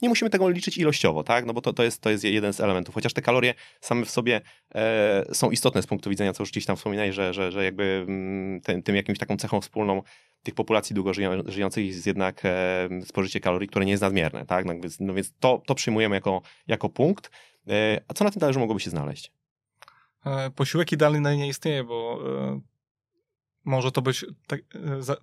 Nie 0.03 0.09
musimy 0.09 0.31
tego 0.31 0.49
liczyć 0.51 0.79
ilościowo, 0.79 1.25
tak? 1.25 1.47
No 1.47 1.53
bo 1.53 1.61
to, 1.61 1.73
to, 1.73 1.83
jest, 1.83 2.03
to 2.03 2.11
jest 2.11 2.25
jeden 2.25 2.53
z 2.53 2.61
elementów. 2.61 2.95
Chociaż 2.95 3.13
te 3.13 3.23
kalorie 3.23 3.55
same 3.81 4.05
w 4.05 4.11
sobie 4.11 4.41
e, 4.75 5.25
są 5.33 5.51
istotne 5.51 5.83
z 5.83 5.87
punktu 5.87 6.11
widzenia, 6.11 6.33
co 6.33 6.43
już 6.43 6.51
gdzieś 6.51 6.67
tam 6.67 6.77
wspominałeś, 6.77 7.15
że, 7.15 7.35
że, 7.35 7.53
że 7.53 7.65
jakby 7.65 8.05
mm, 8.09 8.61
ten, 8.61 8.83
tym 8.83 8.97
jakimś 8.97 9.19
taką 9.19 9.37
cechą 9.37 9.61
wspólną 9.61 10.03
tych 10.43 10.55
populacji 10.55 10.95
długo 10.95 11.13
żyjących 11.47 11.87
jest 11.87 12.07
jednak 12.07 12.43
e, 12.45 12.89
spożycie 13.05 13.41
kalorii, 13.41 13.69
które 13.69 13.85
nie 13.85 13.91
jest 13.91 14.03
nadmierne, 14.03 14.47
tak? 14.47 14.65
No 14.65 14.75
więc, 14.75 15.01
no 15.01 15.15
więc 15.15 15.33
to, 15.41 15.63
to 15.67 15.75
przyjmujemy 15.75 16.15
jako, 16.15 16.43
jako 16.67 16.89
punkt. 16.89 17.31
E, 17.69 18.01
a 18.09 18.15
co 18.15 18.25
na 18.25 18.31
tym 18.31 18.41
talerzu 18.41 18.61
mogłoby 18.61 18.81
się 18.81 18.91
znaleźć? 18.91 19.38
E, 20.27 20.51
posiłek 20.51 20.93
idealny 20.93 21.37
nie 21.37 21.49
istnieje, 21.49 21.85
bo 21.85 22.21
e, 22.27 22.61
może 23.65 23.93
to 23.93 24.03
być, 24.03 24.25
e, 24.25 24.57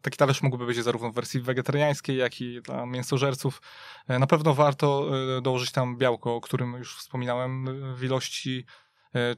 taki 0.02 0.18
talerz 0.18 0.42
mógłby 0.42 0.66
być 0.66 0.84
zarówno 0.84 1.12
w 1.12 1.16
wersji 1.16 1.42
wegetariańskiej, 1.42 2.18
jak 2.18 2.42
i 2.42 2.62
dla 2.62 2.86
mięsożerców. 2.86 3.62
Na 4.08 4.28
pewno 4.28 4.54
warto 4.54 5.10
dołożyć 5.42 5.72
tam 5.72 5.98
białko, 5.98 6.36
o 6.36 6.42
którym 6.42 6.74
już 6.74 6.98
wspominałem, 6.98 7.66
w 7.96 8.04
ilości 8.04 8.66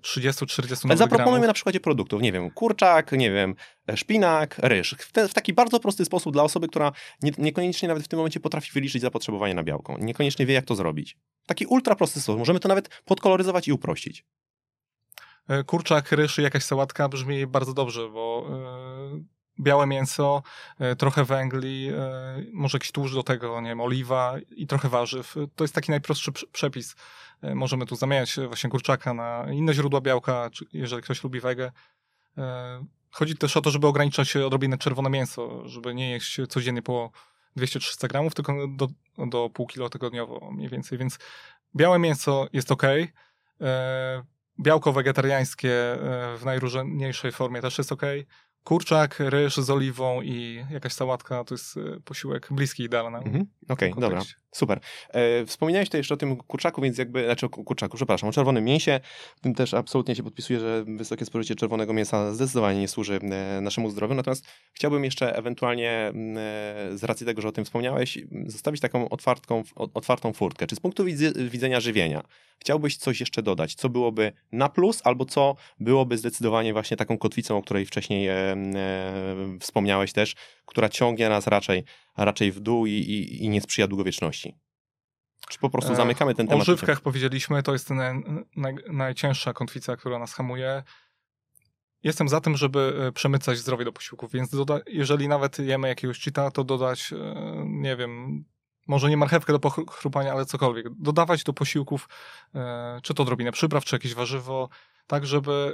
30-40 0.02 0.86
Ale 0.86 0.98
zaproponujmy 0.98 1.48
na 1.48 1.54
przykładzie 1.54 1.80
produktów, 1.80 2.22
nie 2.22 2.32
wiem, 2.32 2.52
kurczak, 2.52 3.12
nie 3.12 3.32
wiem, 3.32 3.56
szpinak, 3.96 4.56
ryż. 4.58 4.96
W, 5.00 5.12
te, 5.12 5.28
w 5.28 5.34
taki 5.34 5.54
bardzo 5.54 5.80
prosty 5.80 6.06
sposób 6.06 6.34
dla 6.34 6.44
osoby, 6.44 6.68
która 6.68 6.92
nie, 7.22 7.32
niekoniecznie 7.38 7.88
nawet 7.88 8.04
w 8.04 8.08
tym 8.08 8.18
momencie 8.18 8.40
potrafi 8.40 8.72
wyliczyć 8.72 9.02
zapotrzebowanie 9.02 9.54
na 9.54 9.64
białko. 9.64 9.98
Niekoniecznie 10.00 10.46
wie, 10.46 10.54
jak 10.54 10.66
to 10.66 10.76
zrobić. 10.76 11.18
Taki 11.46 11.66
ultra 11.66 11.96
prosty 11.96 12.22
sposób. 12.22 12.40
Możemy 12.40 12.60
to 12.60 12.68
nawet 12.68 13.02
podkoloryzować 13.06 13.68
i 13.68 13.72
uprościć. 13.72 14.26
E, 15.48 15.64
kurczak, 15.64 16.12
ryż 16.12 16.40
i 16.40 16.42
jakaś 16.42 16.64
sałatka 16.64 17.10
brzmi 17.10 17.48
bardzo 17.48 17.74
dobrze, 17.74 18.10
bo 18.10 18.48
e, 18.50 19.24
białe 19.60 19.88
mięso, 19.88 20.44
e, 20.80 20.96
trochę 20.96 21.24
węgli, 21.24 21.90
może 22.54 22.76
jakiś 22.76 22.92
tłuszcz 22.92 23.16
do 23.16 23.24
tego, 23.24 23.62
nie 23.62 23.70
wiem, 23.70 23.82
oliwa 23.82 24.36
i 24.56 24.68
trochę 24.68 24.90
warzyw. 24.90 25.36
To 25.56 25.64
jest 25.64 25.76
taki 25.76 25.92
najprostszy 25.92 26.32
przepis. 26.32 26.96
Możemy 27.56 27.86
tu 27.86 27.96
zamieniać 27.96 28.36
właśnie 28.48 28.70
kurczaka 28.70 29.14
na 29.14 29.46
inne 29.52 29.74
źródła 29.74 30.02
białka, 30.02 30.50
jeżeli 30.74 31.02
ktoś 31.02 31.24
lubi 31.24 31.40
wege. 31.40 31.72
Chodzi 33.12 33.38
też 33.38 33.58
o 33.58 33.62
to, 33.62 33.72
żeby 33.72 33.88
ograniczać 33.88 34.36
odrobinę 34.36 34.78
czerwone 34.78 35.10
mięso, 35.10 35.68
żeby 35.68 35.96
nie 35.96 36.12
jeść 36.12 36.40
codziennie 36.50 36.82
po 36.82 37.12
200-300 37.58 38.08
gramów, 38.08 38.36
tylko 38.36 38.68
do, 38.68 38.88
do 39.28 39.50
pół 39.50 39.68
kilo 39.68 39.90
tygodniowo 39.90 40.52
mniej 40.52 40.70
więcej, 40.70 40.98
więc 40.98 41.20
białe 41.76 42.00
mięso 42.00 42.48
jest 42.54 42.72
ok 42.72 42.84
białko 44.60 44.94
wegetariańskie 44.94 45.72
e, 45.72 46.38
w 46.38 46.46
najróżniejszej 46.46 47.32
formie 47.32 47.62
też 47.62 47.78
jest 47.78 47.92
ok. 47.92 48.02
kurczak, 48.64 49.16
ryż 49.20 49.58
z 49.58 49.70
oliwą 49.70 50.22
i 50.22 50.66
jakaś 50.72 50.94
sałatka 50.94 51.44
to 51.44 51.54
jest 51.54 51.78
e, 51.78 52.00
posiłek 52.00 52.48
bliski 52.52 52.84
idealny. 52.84 53.18
Mhm. 53.18 53.46
Okej, 53.70 53.92
okay, 53.92 54.02
dobra, 54.02 54.22
super. 54.52 54.80
E, 55.10 55.46
wspomniałeś 55.46 55.88
tutaj 55.88 56.00
jeszcze 56.00 56.14
o 56.14 56.18
tym 56.18 56.38
kurczaku, 56.38 56.82
więc 56.82 56.98
jakby, 56.98 57.26
znaczy 57.26 57.46
o 57.46 57.50
kurczaku, 57.50 57.98
przepraszam, 57.98 58.30
o 58.30 58.32
czerwonym 58.32 58.64
mięsie. 58.64 59.00
Tym 59.42 59.56
też 59.56 59.74
absolutnie 59.74 60.16
się 60.16 60.24
podpisuję, 60.24 60.60
że 60.60 60.84
wysokie 60.88 61.26
spożycie 61.26 61.56
czerwonego 61.56 61.94
mięsa 61.94 62.34
zdecydowanie 62.34 62.80
nie 62.80 62.88
służy 62.88 63.20
e, 63.22 63.62
naszemu 63.62 63.90
zdrowiu. 63.90 64.14
Natomiast 64.14 64.46
chciałbym 64.74 65.04
jeszcze 65.04 65.36
ewentualnie 65.36 65.92
e, 65.92 66.14
z 66.94 67.04
racji 67.04 67.26
tego, 67.26 67.42
że 67.42 67.48
o 67.48 67.52
tym 67.52 67.66
wspomniałeś, 67.66 68.18
zostawić 68.46 68.82
taką 68.82 69.10
otwartką, 69.10 69.64
otwartą 69.76 70.34
furtkę. 70.34 70.68
Czy 70.68 70.76
z 70.76 70.80
punktu 70.80 71.06
widzenia 71.36 71.80
żywienia 71.80 72.24
chciałbyś 72.60 72.98
coś 72.98 73.20
jeszcze 73.20 73.44
dodać? 73.44 73.76
Co 73.76 73.90
byłoby 73.90 74.32
na 74.52 74.70
plus, 74.70 75.02
albo 75.04 75.26
co 75.26 75.56
byłoby 75.80 76.18
zdecydowanie 76.18 76.74
właśnie 76.74 76.98
taką 76.98 77.18
kotwicą, 77.18 77.58
o 77.58 77.62
której 77.62 77.86
wcześniej 77.86 78.28
e, 78.28 78.56
wspomniałeś 79.60 80.14
też, 80.14 80.36
która 80.66 80.90
ciągnie 80.90 81.30
nas 81.30 81.48
raczej, 81.48 81.84
raczej 82.26 82.52
w 82.52 82.60
dół 82.60 82.86
i, 82.86 82.92
i, 82.92 83.46
i 83.46 83.50
nie 83.50 83.62
sprzyja 83.62 83.88
długowieczności? 83.88 84.58
Czy 85.50 85.60
po 85.60 85.70
prostu 85.70 85.94
e, 85.94 85.96
zamykamy 85.96 86.36
ten 86.36 86.48
temat? 86.48 86.62
O 86.62 86.66
żywkach 86.66 87.02
powiedzieliśmy, 87.02 87.64
to 87.64 87.74
jest 87.74 87.90
naj, 87.90 88.24
naj, 88.56 88.76
najcięższa 88.92 89.54
kotwica, 89.54 89.98
która 89.98 90.20
nas 90.20 90.34
hamuje. 90.34 90.84
Jestem 92.04 92.30
za 92.30 92.42
tym, 92.42 92.58
żeby 92.58 92.94
e, 93.08 93.12
przemycać 93.12 93.58
zdrowie 93.58 93.86
do 93.86 93.92
posiłków, 93.92 94.32
więc 94.32 94.50
doda- 94.50 94.80
jeżeli 94.88 95.28
nawet 95.28 95.60
jemy 95.60 95.88
jakiegoś 95.88 96.20
cheata, 96.20 96.52
to 96.52 96.64
dodać, 96.64 97.14
e, 97.14 97.36
nie 97.66 97.96
wiem, 97.96 98.44
może 98.88 99.10
nie 99.10 99.18
marchewkę 99.18 99.54
do 99.54 99.60
pochrupania, 99.60 100.32
ale 100.32 100.46
cokolwiek. 100.46 100.86
Dodawać 101.00 101.44
do 101.44 101.54
posiłków, 101.54 102.10
czy 103.04 103.14
to 103.14 103.24
odrobinę 103.24 103.52
przypraw, 103.52 103.86
czy 103.86 103.96
jakieś 103.96 104.14
warzywo, 104.14 104.70
tak 105.08 105.26
żeby 105.26 105.74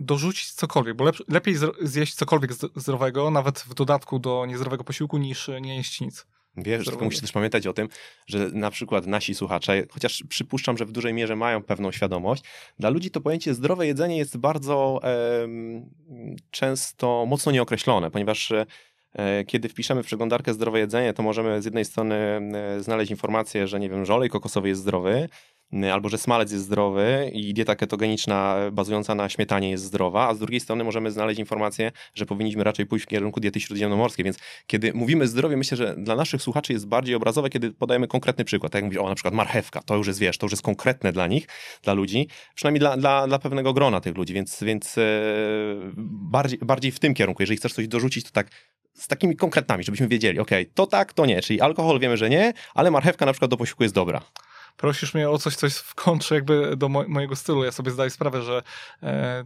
dorzucić 0.00 0.52
cokolwiek, 0.52 0.96
bo 0.96 1.04
lepiej 1.28 1.54
zjeść 1.80 2.14
cokolwiek 2.14 2.52
zdrowego, 2.76 3.30
nawet 3.30 3.58
w 3.58 3.74
dodatku 3.74 4.18
do 4.18 4.46
niezdrowego 4.46 4.84
posiłku, 4.84 5.18
niż 5.18 5.50
nie 5.60 5.76
jeść 5.76 6.00
nic. 6.00 6.26
Wiesz, 6.56 6.86
tylko 6.86 7.04
musisz 7.04 7.20
też 7.20 7.32
pamiętać 7.32 7.66
o 7.66 7.72
tym, 7.72 7.88
że 8.26 8.50
na 8.52 8.70
przykład 8.70 9.06
nasi 9.06 9.34
słuchacze, 9.34 9.86
chociaż 9.90 10.24
przypuszczam, 10.28 10.76
że 10.76 10.86
w 10.86 10.92
dużej 10.92 11.14
mierze 11.14 11.36
mają 11.36 11.62
pewną 11.62 11.92
świadomość, 11.92 12.44
dla 12.78 12.90
ludzi 12.90 13.10
to 13.10 13.20
pojęcie 13.20 13.54
zdrowe 13.54 13.86
jedzenie 13.86 14.16
jest 14.16 14.36
bardzo 14.36 15.00
e, 15.04 15.48
często 16.50 17.26
mocno 17.26 17.52
nieokreślone, 17.52 18.10
ponieważ 18.10 18.52
E, 19.12 19.44
kiedy 19.44 19.68
wpiszemy 19.68 20.02
w 20.02 20.06
przeglądarkę 20.06 20.54
zdrowe 20.54 20.78
jedzenie, 20.78 21.12
to 21.12 21.22
możemy 21.22 21.62
z 21.62 21.64
jednej 21.64 21.84
strony 21.84 22.14
e, 22.14 22.82
znaleźć 22.82 23.10
informację, 23.10 23.66
że 23.66 23.80
nie 23.80 23.90
wiem, 23.90 24.04
że 24.04 24.14
olej 24.14 24.30
kokosowy 24.30 24.68
jest 24.68 24.80
zdrowy, 24.80 25.28
albo 25.92 26.08
że 26.08 26.18
smalec 26.18 26.52
jest 26.52 26.64
zdrowy 26.64 27.30
i 27.32 27.54
dieta 27.54 27.76
ketogeniczna 27.76 28.56
bazująca 28.72 29.14
na 29.14 29.28
śmietanie 29.28 29.70
jest 29.70 29.84
zdrowa, 29.84 30.28
a 30.28 30.34
z 30.34 30.38
drugiej 30.38 30.60
strony 30.60 30.84
możemy 30.84 31.10
znaleźć 31.10 31.40
informację, 31.40 31.92
że 32.14 32.26
powinniśmy 32.26 32.64
raczej 32.64 32.86
pójść 32.86 33.04
w 33.04 33.08
kierunku 33.08 33.40
diety 33.40 33.60
śródziemnomorskiej, 33.60 34.24
więc 34.24 34.38
kiedy 34.66 34.92
mówimy 34.94 35.28
zdrowie, 35.28 35.56
myślę, 35.56 35.76
że 35.76 35.94
dla 35.98 36.16
naszych 36.16 36.42
słuchaczy 36.42 36.72
jest 36.72 36.86
bardziej 36.86 37.14
obrazowe, 37.14 37.50
kiedy 37.50 37.72
podajemy 37.72 38.08
konkretny 38.08 38.44
przykład, 38.44 38.72
tak 38.72 38.78
jak 38.78 38.84
mówisz, 38.84 39.00
o 39.00 39.08
na 39.08 39.14
przykład 39.14 39.34
marchewka, 39.34 39.82
to 39.82 39.96
już 39.96 40.06
jest, 40.06 40.18
wiesz, 40.18 40.38
to 40.38 40.46
już 40.46 40.52
jest 40.52 40.62
konkretne 40.62 41.12
dla 41.12 41.26
nich, 41.26 41.46
dla 41.82 41.92
ludzi, 41.92 42.28
przynajmniej 42.54 42.80
dla, 42.80 42.96
dla, 42.96 43.26
dla 43.26 43.38
pewnego 43.38 43.72
grona 43.72 44.00
tych 44.00 44.16
ludzi, 44.16 44.34
więc, 44.34 44.64
więc 44.64 44.98
e, 44.98 45.02
bardziej, 45.96 46.58
bardziej 46.58 46.92
w 46.92 46.98
tym 46.98 47.14
kierunku, 47.14 47.42
jeżeli 47.42 47.56
chcesz 47.56 47.72
coś 47.72 47.88
dorzucić, 47.88 48.24
to 48.24 48.30
tak 48.30 48.50
z 48.94 49.08
takimi 49.08 49.36
konkretami, 49.36 49.84
żebyśmy 49.84 50.08
wiedzieli, 50.08 50.38
ok, 50.38 50.50
to 50.74 50.86
tak, 50.86 51.12
to 51.12 51.26
nie, 51.26 51.42
czyli 51.42 51.60
alkohol 51.60 52.00
wiemy, 52.00 52.16
że 52.16 52.30
nie, 52.30 52.52
ale 52.74 52.90
marchewka 52.90 53.26
na 53.26 53.32
przykład 53.32 53.50
do 53.50 53.56
posiłku 53.56 53.82
jest 53.82 53.94
dobra. 53.94 54.20
Prosisz 54.76 55.14
mnie 55.14 55.30
o 55.30 55.38
coś, 55.38 55.56
coś 55.56 55.74
w 55.74 55.94
kontrze 55.94 56.34
jakby 56.34 56.76
do 56.76 56.88
mo 56.88 57.04
mojego 57.08 57.36
stylu. 57.36 57.64
Ja 57.64 57.72
sobie 57.72 57.90
zdaję 57.90 58.10
sprawę, 58.10 58.42
że 58.42 58.62
e, 59.02 59.44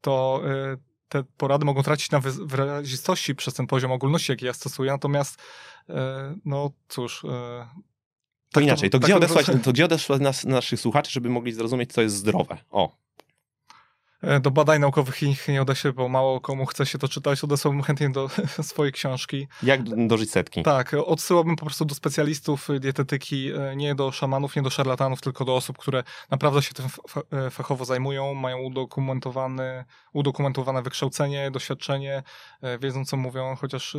to 0.00 0.42
e, 0.44 0.76
te 1.08 1.24
porady 1.36 1.64
mogą 1.64 1.82
tracić 1.82 2.10
na 2.10 2.20
wyrazistości 2.20 3.34
przez 3.34 3.54
ten 3.54 3.66
poziom 3.66 3.92
ogólności, 3.92 4.32
jaki 4.32 4.46
ja 4.46 4.52
stosuję, 4.52 4.90
natomiast 4.92 5.40
e, 5.88 6.34
no 6.44 6.70
cóż... 6.88 7.24
E, 7.24 7.28
to 7.28 8.54
tak 8.54 8.64
inaczej, 8.64 8.90
to, 8.90 8.98
to, 8.98 9.04
gdzie 9.04 9.12
tak 9.12 9.22
odesłać, 9.22 9.46
to 9.64 9.72
gdzie 9.72 9.84
odesłać 9.84 10.20
nas, 10.20 10.44
naszych 10.44 10.80
słuchaczy, 10.80 11.10
żeby 11.12 11.30
mogli 11.30 11.52
zrozumieć, 11.52 11.92
co 11.92 12.02
jest 12.02 12.16
zdrowe? 12.16 12.58
O, 12.70 12.96
do 14.40 14.50
badań 14.50 14.80
naukowych 14.80 15.22
ich 15.22 15.48
nie 15.48 15.62
uda 15.62 15.74
się, 15.74 15.92
bo 15.92 16.08
mało 16.08 16.40
komu 16.40 16.66
chce 16.66 16.86
się 16.86 16.98
to 16.98 17.08
czytać. 17.08 17.44
Odesłałbym 17.44 17.82
chętnie 17.82 18.10
do 18.10 18.28
swojej 18.62 18.92
książki. 18.92 19.48
Jak 19.62 20.06
dożyć 20.06 20.30
setki? 20.30 20.62
Tak, 20.62 20.94
odsyłałbym 21.06 21.56
po 21.56 21.66
prostu 21.66 21.84
do 21.84 21.94
specjalistów 21.94 22.68
dietetyki, 22.80 23.52
e, 23.52 23.76
nie 23.76 23.94
do 23.94 24.12
szamanów, 24.12 24.56
nie 24.56 24.62
do 24.62 24.70
szarlatanów, 24.70 25.20
tylko 25.20 25.44
do 25.44 25.56
osób, 25.56 25.78
które 25.78 26.04
naprawdę 26.30 26.62
się 26.62 26.74
tym 26.74 26.86
e, 27.32 27.50
fachowo 27.50 27.84
zajmują, 27.84 28.34
mają 28.34 28.58
udokumentowane, 28.58 29.84
udokumentowane 30.12 30.82
wykształcenie, 30.82 31.50
doświadczenie, 31.50 32.22
wiedzą 32.80 33.04
co 33.04 33.16
mówią, 33.16 33.56
chociaż 33.56 33.96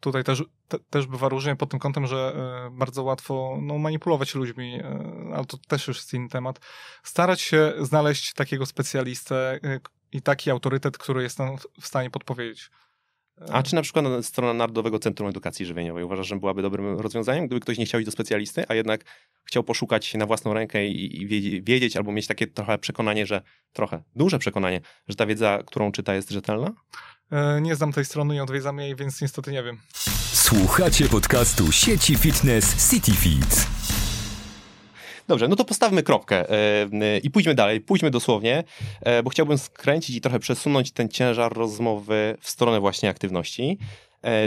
tutaj 0.00 0.24
też, 0.24 0.44
te, 0.68 0.78
też 0.78 1.06
bywa 1.06 1.28
różnie 1.28 1.56
pod 1.56 1.70
tym 1.70 1.80
kątem, 1.80 2.06
że 2.06 2.32
e, 2.66 2.70
bardzo 2.70 3.02
łatwo 3.02 3.58
no, 3.62 3.78
manipulować 3.78 4.34
ludźmi, 4.34 4.74
e, 4.74 5.34
ale 5.34 5.44
to 5.44 5.56
też 5.68 5.88
już 5.88 5.96
jest 5.96 6.14
inny 6.14 6.28
temat. 6.28 6.60
Starać 7.02 7.40
się 7.40 7.72
znaleźć 7.80 8.32
takiego 8.32 8.66
specjalistę 8.66 9.58
e, 9.64 9.80
i 10.12 10.22
taki 10.22 10.50
autorytet, 10.50 10.98
który 10.98 11.22
jest 11.22 11.38
nam 11.38 11.56
w 11.80 11.86
stanie 11.86 12.10
podpowiedzieć. 12.10 12.70
A 13.52 13.62
czy 13.62 13.74
na 13.74 13.82
przykład 13.82 14.04
strona 14.22 14.54
Narodowego 14.54 14.98
Centrum 14.98 15.28
Edukacji 15.28 15.66
Żywieniowej 15.66 16.04
uważasz, 16.04 16.26
że 16.26 16.36
byłaby 16.36 16.62
dobrym 16.62 17.00
rozwiązaniem, 17.00 17.46
gdyby 17.46 17.60
ktoś 17.60 17.78
nie 17.78 17.86
chciał 17.86 18.00
iść 18.00 18.06
do 18.06 18.12
specjalisty, 18.12 18.64
a 18.68 18.74
jednak 18.74 19.04
chciał 19.44 19.62
poszukać 19.62 20.14
na 20.14 20.26
własną 20.26 20.54
rękę 20.54 20.86
i, 20.86 21.22
i 21.22 21.62
wiedzieć, 21.62 21.96
albo 21.96 22.12
mieć 22.12 22.26
takie 22.26 22.46
trochę 22.46 22.78
przekonanie, 22.78 23.26
że 23.26 23.42
trochę, 23.72 24.02
duże 24.14 24.38
przekonanie, 24.38 24.80
że 25.08 25.16
ta 25.16 25.26
wiedza, 25.26 25.62
którą 25.66 25.92
czyta 25.92 26.14
jest 26.14 26.30
rzetelna? 26.30 26.72
E, 27.32 27.60
nie 27.60 27.76
znam 27.76 27.92
tej 27.92 28.04
strony, 28.04 28.34
nie 28.34 28.42
odwiedzam 28.42 28.78
jej, 28.78 28.96
więc 28.96 29.20
niestety 29.20 29.52
nie 29.52 29.62
wiem. 29.62 29.78
Słuchacie 30.32 31.08
podcastu 31.08 31.72
sieci 31.72 32.16
fitness 32.16 32.90
CityFit. 32.90 33.66
Dobrze, 35.28 35.48
no 35.48 35.56
to 35.56 35.64
postawmy 35.64 36.02
kropkę 36.02 36.44
yy, 36.92 37.18
i 37.18 37.30
pójdźmy 37.30 37.54
dalej, 37.54 37.80
pójdźmy 37.80 38.10
dosłownie, 38.10 38.64
bo 39.24 39.30
chciałbym 39.30 39.58
skręcić 39.58 40.16
i 40.16 40.20
trochę 40.20 40.38
przesunąć 40.38 40.92
ten 40.92 41.08
ciężar 41.08 41.52
rozmowy 41.52 42.36
w 42.40 42.50
stronę 42.50 42.80
właśnie 42.80 43.08
aktywności. 43.08 43.78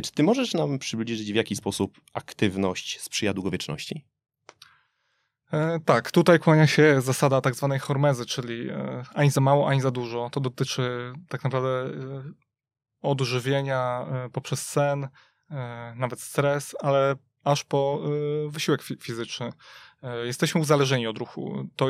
Czy 0.04 0.12
ty 0.12 0.24
możesz 0.24 0.54
nam 0.54 0.80
przybliżyć, 0.80 1.32
w 1.32 1.36
jaki 1.36 1.56
sposób 1.56 2.02
aktywność 2.14 3.02
sprzyja 3.02 3.34
długowieczności? 3.34 4.06
tak, 5.86 6.12
tutaj 6.12 6.40
kłania 6.40 6.68
się 6.68 7.02
zasada 7.02 7.42
tak 7.42 7.56
zwanej 7.56 7.80
hormezy, 7.80 8.26
czyli 8.26 8.70
ani 9.14 9.32
za 9.32 9.42
mało, 9.42 9.68
ani 9.68 9.82
za 9.82 9.92
dużo. 9.92 10.30
To 10.30 10.40
dotyczy 10.40 11.14
tak 11.30 11.44
naprawdę 11.44 11.92
odżywienia 13.02 14.06
e, 14.12 14.30
poprzez 14.30 14.68
sen, 14.68 15.08
e, 15.52 15.93
nawet 15.95 16.22
stres, 16.22 16.76
ale 16.80 17.16
aż 17.43 17.64
po 17.64 18.02
e, 18.47 18.50
wysiłek 18.50 18.82
fizyczny. 19.02 19.50
Jesteśmy 20.24 20.62
uzależnieni 20.62 21.08
od 21.08 21.18
ruchu. 21.18 21.68
To, 21.76 21.88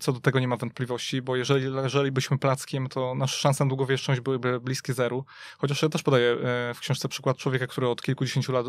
co 0.00 0.12
do 0.12 0.20
tego 0.20 0.40
nie 0.40 0.48
ma 0.48 0.56
wątpliwości, 0.56 1.22
bo 1.22 1.36
jeżeli 1.36 1.66
leżelibyśmy 1.66 2.38
plackiem, 2.38 2.88
to 2.88 3.14
nasze 3.14 3.38
szanse 3.38 3.64
na 3.64 3.68
długowieczność 3.68 4.20
byłyby 4.20 4.60
bliskie 4.60 4.94
zeru. 4.94 5.24
Chociaż 5.58 5.82
ja 5.82 5.88
też 5.88 6.02
podaję 6.02 6.36
w 6.74 6.80
książce 6.80 7.08
przykład 7.08 7.36
człowieka, 7.36 7.66
który 7.66 7.88
od 7.88 8.02
kilkudziesięciu 8.02 8.52
lat 8.52 8.66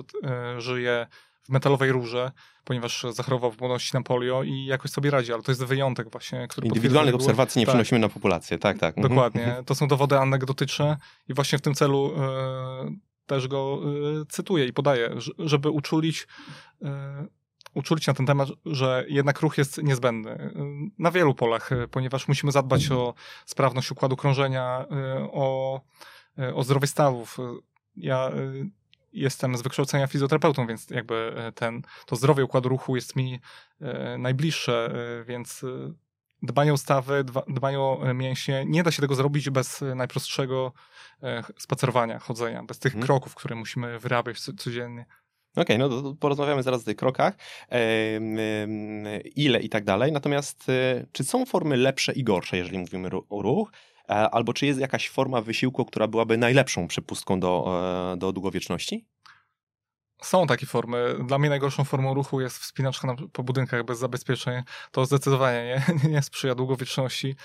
żyje 0.57 1.07
w 1.45 1.49
metalowej 1.49 1.91
rurze, 1.91 2.31
ponieważ 2.63 3.05
zachorował 3.09 3.51
w 3.51 3.59
młodości 3.59 3.91
na 3.93 4.01
polio 4.01 4.43
i 4.43 4.65
jakoś 4.65 4.91
sobie 4.91 5.11
radzi, 5.11 5.33
ale 5.33 5.43
to 5.43 5.51
jest 5.51 5.63
wyjątek 5.63 6.11
właśnie, 6.11 6.47
który 6.47 6.67
Indywidualnych 6.67 7.15
obserwacji 7.15 7.59
nie 7.59 7.65
tak, 7.65 7.73
przenosimy 7.73 7.99
na 7.99 8.09
populację, 8.09 8.57
tak, 8.57 8.77
tak. 8.77 8.97
Mhm. 8.97 9.09
Dokładnie. 9.09 9.55
To 9.65 9.75
są 9.75 9.87
dowody 9.87 10.19
anegdotyczne 10.19 10.97
i 11.29 11.33
właśnie 11.33 11.57
w 11.57 11.61
tym 11.61 11.73
celu 11.73 12.11
y, 12.11 13.25
też 13.25 13.47
go 13.47 13.79
y, 14.21 14.25
cytuję 14.25 14.65
i 14.65 14.73
podaję, 14.73 15.15
żeby 15.39 15.69
uczulić 15.69 16.27
y, 16.81 16.87
uczulić 17.73 18.07
na 18.07 18.13
ten 18.13 18.25
temat, 18.25 18.49
że 18.65 19.05
jednak 19.07 19.41
ruch 19.41 19.57
jest 19.57 19.83
niezbędny 19.83 20.53
na 20.99 21.11
wielu 21.11 21.33
polach, 21.33 21.69
ponieważ 21.91 22.27
musimy 22.27 22.51
zadbać 22.51 22.91
o 22.91 23.13
sprawność 23.45 23.91
układu 23.91 24.15
krążenia, 24.15 24.85
o, 25.31 25.81
o 26.53 26.63
zdrowie 26.63 26.87
stawów. 26.87 27.37
Ja 27.95 28.31
jestem 29.15 29.57
z 29.57 29.61
wykształcenia 29.61 30.07
fizjoterapeutą, 30.07 30.67
więc 30.67 30.89
jakby 30.89 31.33
e, 31.37 31.51
ten, 31.51 31.81
to 32.05 32.15
zdrowie 32.15 32.43
układu 32.43 32.69
ruchu 32.69 32.95
jest 32.95 33.15
mi 33.15 33.39
e, 33.81 34.17
najbliższe, 34.17 34.93
e, 35.21 35.23
więc 35.23 35.65
dbanie 36.41 36.73
o 36.73 36.77
stawy, 36.77 37.23
dbanie 37.47 37.79
o 37.79 38.13
mięśnie, 38.13 38.63
nie 38.67 38.83
da 38.83 38.91
się 38.91 39.01
tego 39.01 39.15
zrobić 39.15 39.49
bez 39.49 39.81
najprostszego 39.95 40.73
spacerowania, 41.57 42.19
chodzenia, 42.19 42.63
bez 42.63 42.79
tych 42.79 42.91
hmm. 42.91 43.05
kroków, 43.05 43.35
które 43.35 43.55
musimy 43.55 43.99
wyrabiać 43.99 44.39
codziennie. 44.39 45.05
Okej, 45.55 45.81
okay, 45.81 46.01
no 46.01 46.15
porozmawiamy 46.19 46.63
zaraz 46.63 46.81
o 46.81 46.85
tych 46.85 46.95
krokach, 46.95 47.33
ile 49.35 49.59
i 49.61 49.69
tak 49.69 49.83
dalej. 49.83 50.11
Natomiast 50.11 50.67
czy 51.11 51.23
są 51.23 51.45
formy 51.45 51.77
lepsze 51.77 52.13
i 52.13 52.23
gorsze, 52.23 52.57
jeżeli 52.57 52.77
mówimy 52.77 53.09
o 53.29 53.41
ruch? 53.41 53.71
E, 54.09 54.29
albo 54.29 54.53
czy 54.53 54.65
jest 54.65 54.79
jakaś 54.79 55.09
forma 55.09 55.41
wysiłku, 55.41 55.85
która 55.85 56.07
byłaby 56.07 56.37
najlepszą 56.37 56.87
przepustką 56.87 57.39
do, 57.39 57.65
e, 58.13 58.17
do 58.17 58.31
długowieczności? 58.31 59.07
Są 60.21 60.47
takie 60.47 60.65
formy. 60.65 61.15
Dla 61.27 61.37
mnie 61.37 61.49
najgorszą 61.49 61.83
formą 61.83 62.13
ruchu 62.13 62.41
jest 62.41 62.57
wspinaczka 62.57 63.07
na, 63.07 63.15
po 63.33 63.43
budynkach 63.43 63.83
bez 63.83 63.99
zabezpieczeń. 63.99 64.63
To 64.91 65.05
zdecydowanie 65.05 65.83
nie, 66.03 66.09
nie 66.13 66.21
sprzyja 66.21 66.55
długowieczności. 66.55 67.35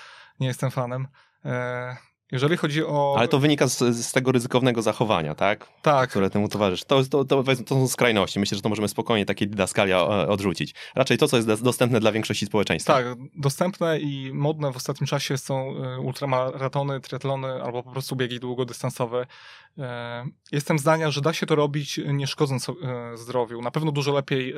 Nie 0.41 0.47
jestem 0.47 0.71
fanem. 0.71 1.09
E, 1.45 1.97
Jeżeli 2.33 2.57
chodzi 2.57 2.85
o... 2.85 3.15
Ale 3.19 3.29
to 3.29 3.39
wynika 3.39 3.69
z, 3.69 3.79
z 3.79 4.13
tego 4.13 4.33
ryzykownego 4.33 4.83
zachowania, 4.83 5.35
tak? 5.35 5.69
Tak. 5.83 6.11
Które 6.11 6.31
temu 6.31 6.49
towarzyszy. 6.49 6.85
To, 6.85 7.05
to, 7.05 7.25
to, 7.25 7.45
to 7.45 7.75
są 7.75 7.89
skrajności. 7.89 8.41
Myślę, 8.41 8.57
że 8.57 8.63
to 8.63 8.69
możemy 8.69 8.89
spokojnie 8.89 9.27
takie 9.27 9.47
didaskalia 9.47 9.97
e, 9.97 10.29
odrzucić. 10.29 10.75
Raczej 10.95 11.19
to, 11.19 11.29
co 11.29 11.37
jest 11.37 11.63
dostępne 11.63 12.01
dla 12.01 12.13
większości 12.13 12.47
społeczeństwa. 12.47 12.93
Tak, 12.93 13.07
dostępne 13.37 14.01
i 14.01 14.31
modne 14.35 14.73
w 14.73 14.77
ostatnim 14.77 15.07
czasie 15.07 15.39
są 15.39 15.77
e, 15.77 16.01
ultramaratony, 16.01 17.01
triatlony 17.01 17.63
albo 17.63 17.83
po 17.83 17.91
prostu 17.91 18.17
biegi 18.17 18.41
długodystansowe. 18.41 19.27
E, 19.79 20.27
jestem 20.53 20.79
zdania, 20.79 21.11
że 21.11 21.21
da 21.21 21.33
się 21.33 21.47
to 21.47 21.55
robić 21.55 22.01
nie 22.07 22.27
szkodząc 22.27 22.67
zdrowiu. 23.15 23.63
Na 23.63 23.71
pewno 23.71 23.93
dużo 23.93 24.13
lepiej 24.13 24.55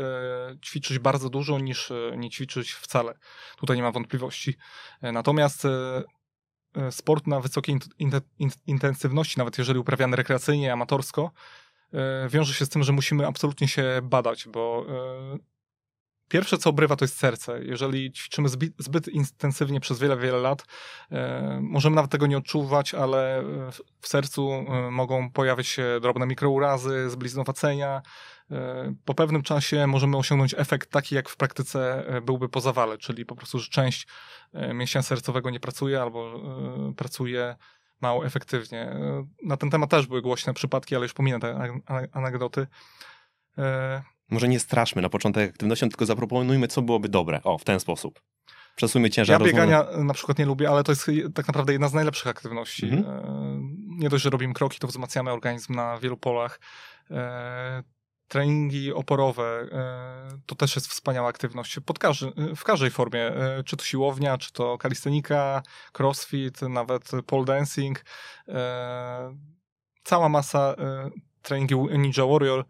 ćwiczyć 0.64 0.98
bardzo 0.98 1.30
dużo 1.30 1.58
niż 1.58 1.92
nie 2.16 2.30
ćwiczyć 2.30 2.72
wcale. 2.72 3.14
Tutaj 3.56 3.76
nie 3.76 3.82
ma 3.82 3.92
wątpliwości. 3.92 4.56
Natomiast 5.02 5.66
sport 6.90 7.26
na 7.26 7.40
wysokiej 7.40 7.78
intensywności, 8.66 9.38
nawet 9.38 9.58
jeżeli 9.58 9.78
uprawiany 9.78 10.16
rekreacyjnie, 10.16 10.72
amatorsko, 10.72 11.30
e, 11.92 12.28
wiąże 12.28 12.54
się 12.54 12.66
z 12.66 12.68
tym, 12.68 12.82
że 12.82 12.92
musimy 12.92 13.26
absolutnie 13.26 13.68
się 13.68 14.00
badać, 14.02 14.48
bo 14.48 14.86
e, 14.88 15.51
pierwsze 16.32 16.58
co 16.58 16.70
obrywa 16.70 16.96
to 16.96 17.04
jest 17.04 17.18
serce. 17.18 17.64
Jeżeli 17.64 18.12
ćwiczymy 18.12 18.48
zbyt, 18.48 18.72
zbyt 18.78 19.08
intensywnie 19.08 19.80
przez 19.80 19.98
wiele, 19.98 20.16
wiele 20.16 20.38
lat, 20.38 20.64
możemy 21.60 21.96
nawet 21.96 22.10
tego 22.10 22.26
nie 22.26 22.38
odczuwać, 22.38 22.94
ale 22.94 23.44
w 24.00 24.08
sercu 24.08 24.64
mogą 24.90 25.30
pojawić 25.30 25.68
się 25.68 25.98
drobne 26.00 26.26
mikrourazy, 26.26 27.10
zbliznowacenia, 27.10 28.02
E, 28.52 28.94
po 29.04 29.14
pewnym 29.14 29.42
czasie 29.42 29.86
możemy 29.86 30.16
osiągnąć 30.16 30.54
efekt 30.58 30.90
taki, 30.90 31.14
jak 31.14 31.28
w 31.28 31.36
praktyce 31.36 32.06
e, 32.06 32.20
byłby 32.20 32.48
po 32.48 32.60
zawale, 32.60 32.98
czyli 32.98 33.26
po 33.26 33.36
prostu, 33.36 33.58
że 33.58 33.68
część 33.68 34.06
e, 34.52 34.74
mięśnia 34.74 35.02
sercowego 35.02 35.50
nie 35.50 35.60
pracuje 35.60 36.02
albo 36.02 36.40
pracuje 36.96 37.56
mało 38.00 38.26
efektywnie. 38.26 38.96
Na 39.44 39.56
ten 39.56 39.70
temat 39.70 39.90
też 39.90 40.06
były 40.06 40.22
głośne 40.22 40.54
przypadki, 40.54 40.96
ale 40.96 41.04
już 41.04 41.12
pominę 41.12 41.40
te 41.40 41.70
anegdoty. 42.12 42.66
Może 44.32 44.48
nie 44.48 44.60
straszmy 44.60 45.02
na 45.02 45.08
początek 45.08 45.50
aktywnością, 45.50 45.88
tylko 45.88 46.06
zaproponujmy, 46.06 46.68
co 46.68 46.82
byłoby 46.82 47.08
dobre. 47.08 47.40
O, 47.44 47.58
w 47.58 47.64
ten 47.64 47.80
sposób. 47.80 48.22
Przesuńmy 48.76 49.10
ciężar. 49.10 49.40
Ja 49.40 49.46
biegania 49.46 49.86
na 49.98 50.14
przykład 50.14 50.38
nie 50.38 50.46
lubię, 50.46 50.70
ale 50.70 50.84
to 50.84 50.92
jest 50.92 51.10
tak 51.34 51.46
naprawdę 51.46 51.72
jedna 51.72 51.88
z 51.88 51.94
najlepszych 51.94 52.26
aktywności. 52.26 52.88
Mhm. 52.88 53.76
Nie 53.98 54.08
dość, 54.08 54.24
że 54.24 54.30
robimy 54.30 54.54
kroki, 54.54 54.78
to 54.78 54.86
wzmacniamy 54.86 55.30
organizm 55.30 55.74
na 55.74 55.98
wielu 55.98 56.16
polach 56.16 56.60
treningi 58.32 58.92
oporowe 58.92 59.66
e, 59.72 60.38
to 60.46 60.54
też 60.54 60.76
jest 60.76 60.88
wspaniała 60.88 61.28
aktywność 61.28 61.80
pod 61.86 61.98
każdy, 61.98 62.32
w 62.56 62.64
każdej 62.64 62.90
formie, 62.90 63.26
e, 63.26 63.62
czy 63.64 63.76
to 63.76 63.84
siłownia, 63.84 64.38
czy 64.38 64.52
to 64.52 64.78
kalistenika, 64.78 65.62
crossfit, 65.98 66.62
nawet 66.62 67.10
pole 67.26 67.44
dancing. 67.44 68.04
E, 68.48 69.36
cała 70.04 70.28
masa 70.28 70.74
treningi 71.42 71.74
Ninja 71.74 72.26
Warrior, 72.26 72.64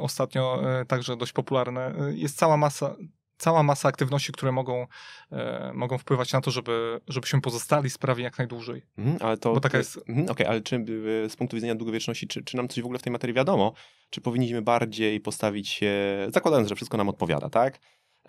ostatnio 0.00 0.62
także 0.88 1.16
dość 1.16 1.32
popularne. 1.32 1.94
Jest 2.14 2.38
cała 2.38 2.56
masa 2.56 2.94
cała 3.38 3.62
masa 3.62 3.88
aktywności, 3.88 4.32
które 4.32 4.52
mogą, 4.52 4.86
e, 5.32 5.72
mogą 5.74 5.98
wpływać 5.98 6.32
na 6.32 6.40
to, 6.40 6.50
żeby, 6.50 7.00
żebyśmy 7.08 7.40
pozostali 7.40 7.90
sprawi 7.90 8.22
jak 8.22 8.38
najdłużej. 8.38 8.82
Mhm, 8.98 9.16
ale 9.20 9.36
to, 9.36 9.54
Bo 9.54 9.60
taka 9.60 9.78
jest... 9.78 9.98
Mhm, 10.08 10.30
okay, 10.30 10.48
ale 10.48 10.60
czy 10.60 10.84
z 11.28 11.36
punktu 11.36 11.56
widzenia 11.56 11.74
długowieczności, 11.74 12.28
czy, 12.28 12.44
czy 12.44 12.56
nam 12.56 12.68
coś 12.68 12.82
w 12.82 12.84
ogóle 12.84 12.98
w 12.98 13.02
tej 13.02 13.12
materii 13.12 13.34
wiadomo? 13.34 13.72
Czy 14.10 14.20
powinniśmy 14.20 14.62
bardziej 14.62 15.20
postawić 15.20 15.68
się, 15.68 15.94
zakładając, 16.28 16.68
że 16.68 16.74
wszystko 16.74 16.96
nam 16.96 17.08
odpowiada, 17.08 17.50
tak? 17.50 17.78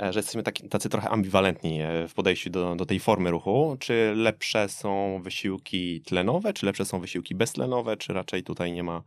E, 0.02 0.14
że 0.14 0.20
jesteśmy 0.20 0.44
taki, 0.44 0.70
tacy 0.70 0.90
trochę 0.90 1.10
ambiwalentni 1.10 1.82
e, 1.82 2.08
w 2.08 2.14
podejściu 2.14 2.50
do, 2.50 2.76
do 2.76 2.86
tej 2.86 3.00
formy 3.00 3.32
ruchu. 3.32 3.78
Czy 3.80 4.14
lepsze 4.16 4.70
są 4.70 5.22
wysiłki 5.24 6.02
tlenowe, 6.02 6.54
czy 6.54 6.66
lepsze 6.66 6.86
są 6.86 7.00
wysiłki 7.00 7.36
beztlenowe, 7.36 7.98
czy 7.98 8.14
raczej 8.14 8.44
tutaj 8.44 8.72
nie 8.72 8.84
ma... 8.84 9.04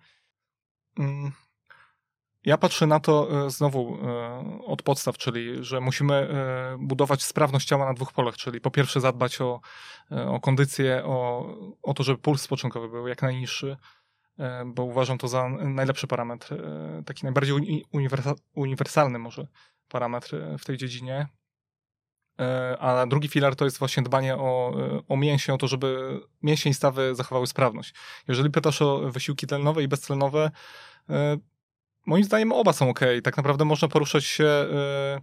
Mm. 0.99 1.33
Ja 2.45 2.59
patrzę 2.59 2.87
na 2.87 3.01
to 3.01 3.47
e, 3.47 3.51
znowu 3.51 3.99
e, 4.03 4.65
od 4.67 4.83
podstaw, 4.83 5.19
czyli 5.19 5.65
że 5.65 5.81
musimy 5.81 6.15
e, 6.15 6.77
budować 6.81 7.23
sprawność 7.23 7.69
ciała 7.69 7.87
na 7.87 7.95
dwóch 7.95 8.13
polach, 8.13 8.37
czyli 8.37 8.61
po 8.61 8.71
pierwsze 8.71 9.01
zadbać 9.01 9.41
o, 9.41 9.61
o 10.11 10.41
kondycję, 10.41 11.03
o, 11.05 11.47
o 11.83 11.95
to, 11.95 12.03
żeby 12.03 12.19
puls 12.19 12.43
spoczynkowy 12.43 12.89
był 12.89 13.09
jak 13.09 13.23
najniższy, 13.23 13.77
bo 14.67 14.85
uważam 14.85 15.19
to 15.19 15.29
za 15.29 15.49
najlepszy 15.49 16.07
parametr, 16.07 16.63
taki 17.07 17.25
najbardziej 17.25 17.85
uniwersalny 18.55 19.19
może 19.19 19.47
parametr 19.89 20.37
w 20.59 20.65
tej 20.65 20.77
dziedzinie. 20.77 21.27
A 22.79 23.07
drugi 23.07 23.29
filar 23.29 23.57
to 23.57 23.65
jest 23.65 23.79
właśnie 23.79 24.03
dbanie 24.03 24.37
o, 24.37 24.73
o 25.09 25.17
mięśnie, 25.17 25.55
o 25.55 25.59
to, 25.59 25.69
żeby 25.69 26.21
mięśnie 26.43 26.71
i 26.71 26.75
stawy 26.75 27.15
zachowały 27.15 27.47
sprawność. 27.47 27.95
Jeżeli 28.29 28.51
pytasz 28.51 28.83
o 28.83 28.99
wysiłki 29.11 29.47
tlenowe 29.47 29.83
i 29.83 29.89
beztlenowe, 29.89 30.51
moim 32.07 32.25
zdaniem 32.25 32.53
oba 32.53 32.73
są 32.73 32.91
ok. 32.91 33.01
Tak 33.25 33.37
naprawdę 33.37 33.65
można 33.65 33.89
poruszać 33.89 34.25
się, 34.25 34.45
e, 34.45 35.21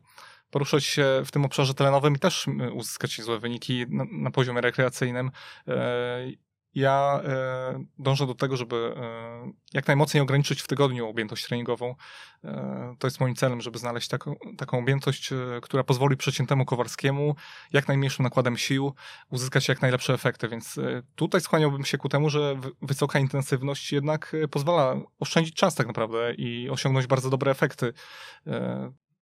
poruszać 0.52 0.86
się 0.86 1.22
w 1.26 1.32
tym 1.32 1.46
obszarze 1.46 1.74
telenowym 1.74 2.16
i 2.16 2.20
też 2.20 2.46
uzyskać 2.74 3.22
złe 3.22 3.40
wyniki 3.40 3.86
na, 3.90 4.06
na 4.12 4.32
poziomie 4.32 4.62
rekreacyjnym. 4.62 5.32
E, 5.68 6.47
ja 6.76 7.22
e, 7.24 7.84
dążę 8.00 8.28
do 8.28 8.36
tego, 8.36 8.58
żeby 8.58 8.94
e, 8.98 9.52
jak 9.74 9.88
najmocniej 9.88 10.24
ograniczyć 10.24 10.62
w 10.62 10.68
tygodniu 10.68 11.08
objętość 11.08 11.48
treningową. 11.48 11.96
E, 12.44 12.96
to 13.00 13.08
jest 13.08 13.20
moim 13.20 13.36
celem, 13.36 13.62
żeby 13.62 13.80
znaleźć 13.80 14.08
taką, 14.08 14.36
taką 14.58 14.80
objętość, 14.80 15.30
która 15.62 15.84
pozwoli 15.84 16.18
przeciętemu 16.18 16.66
Kowarskiemu 16.66 17.36
jak 17.74 17.88
najmniejszym 17.88 18.24
nakładem 18.24 18.58
sił 18.58 18.94
uzyskać 19.30 19.68
jak 19.68 19.82
najlepsze 19.82 20.14
efekty. 20.14 20.48
Więc 20.48 20.80
tutaj 21.16 21.42
skłaniałbym 21.42 21.86
się 21.86 21.98
ku 21.98 22.10
temu, 22.10 22.30
że 22.30 22.60
wysoka 22.82 23.20
intensywność 23.20 23.92
jednak 23.92 24.36
pozwala 24.52 24.96
oszczędzić 25.20 25.56
czas 25.56 25.76
tak 25.76 25.88
naprawdę 25.88 26.34
i 26.34 26.70
osiągnąć 26.70 27.08
bardzo 27.08 27.30
dobre 27.30 27.52
efekty. 27.52 27.94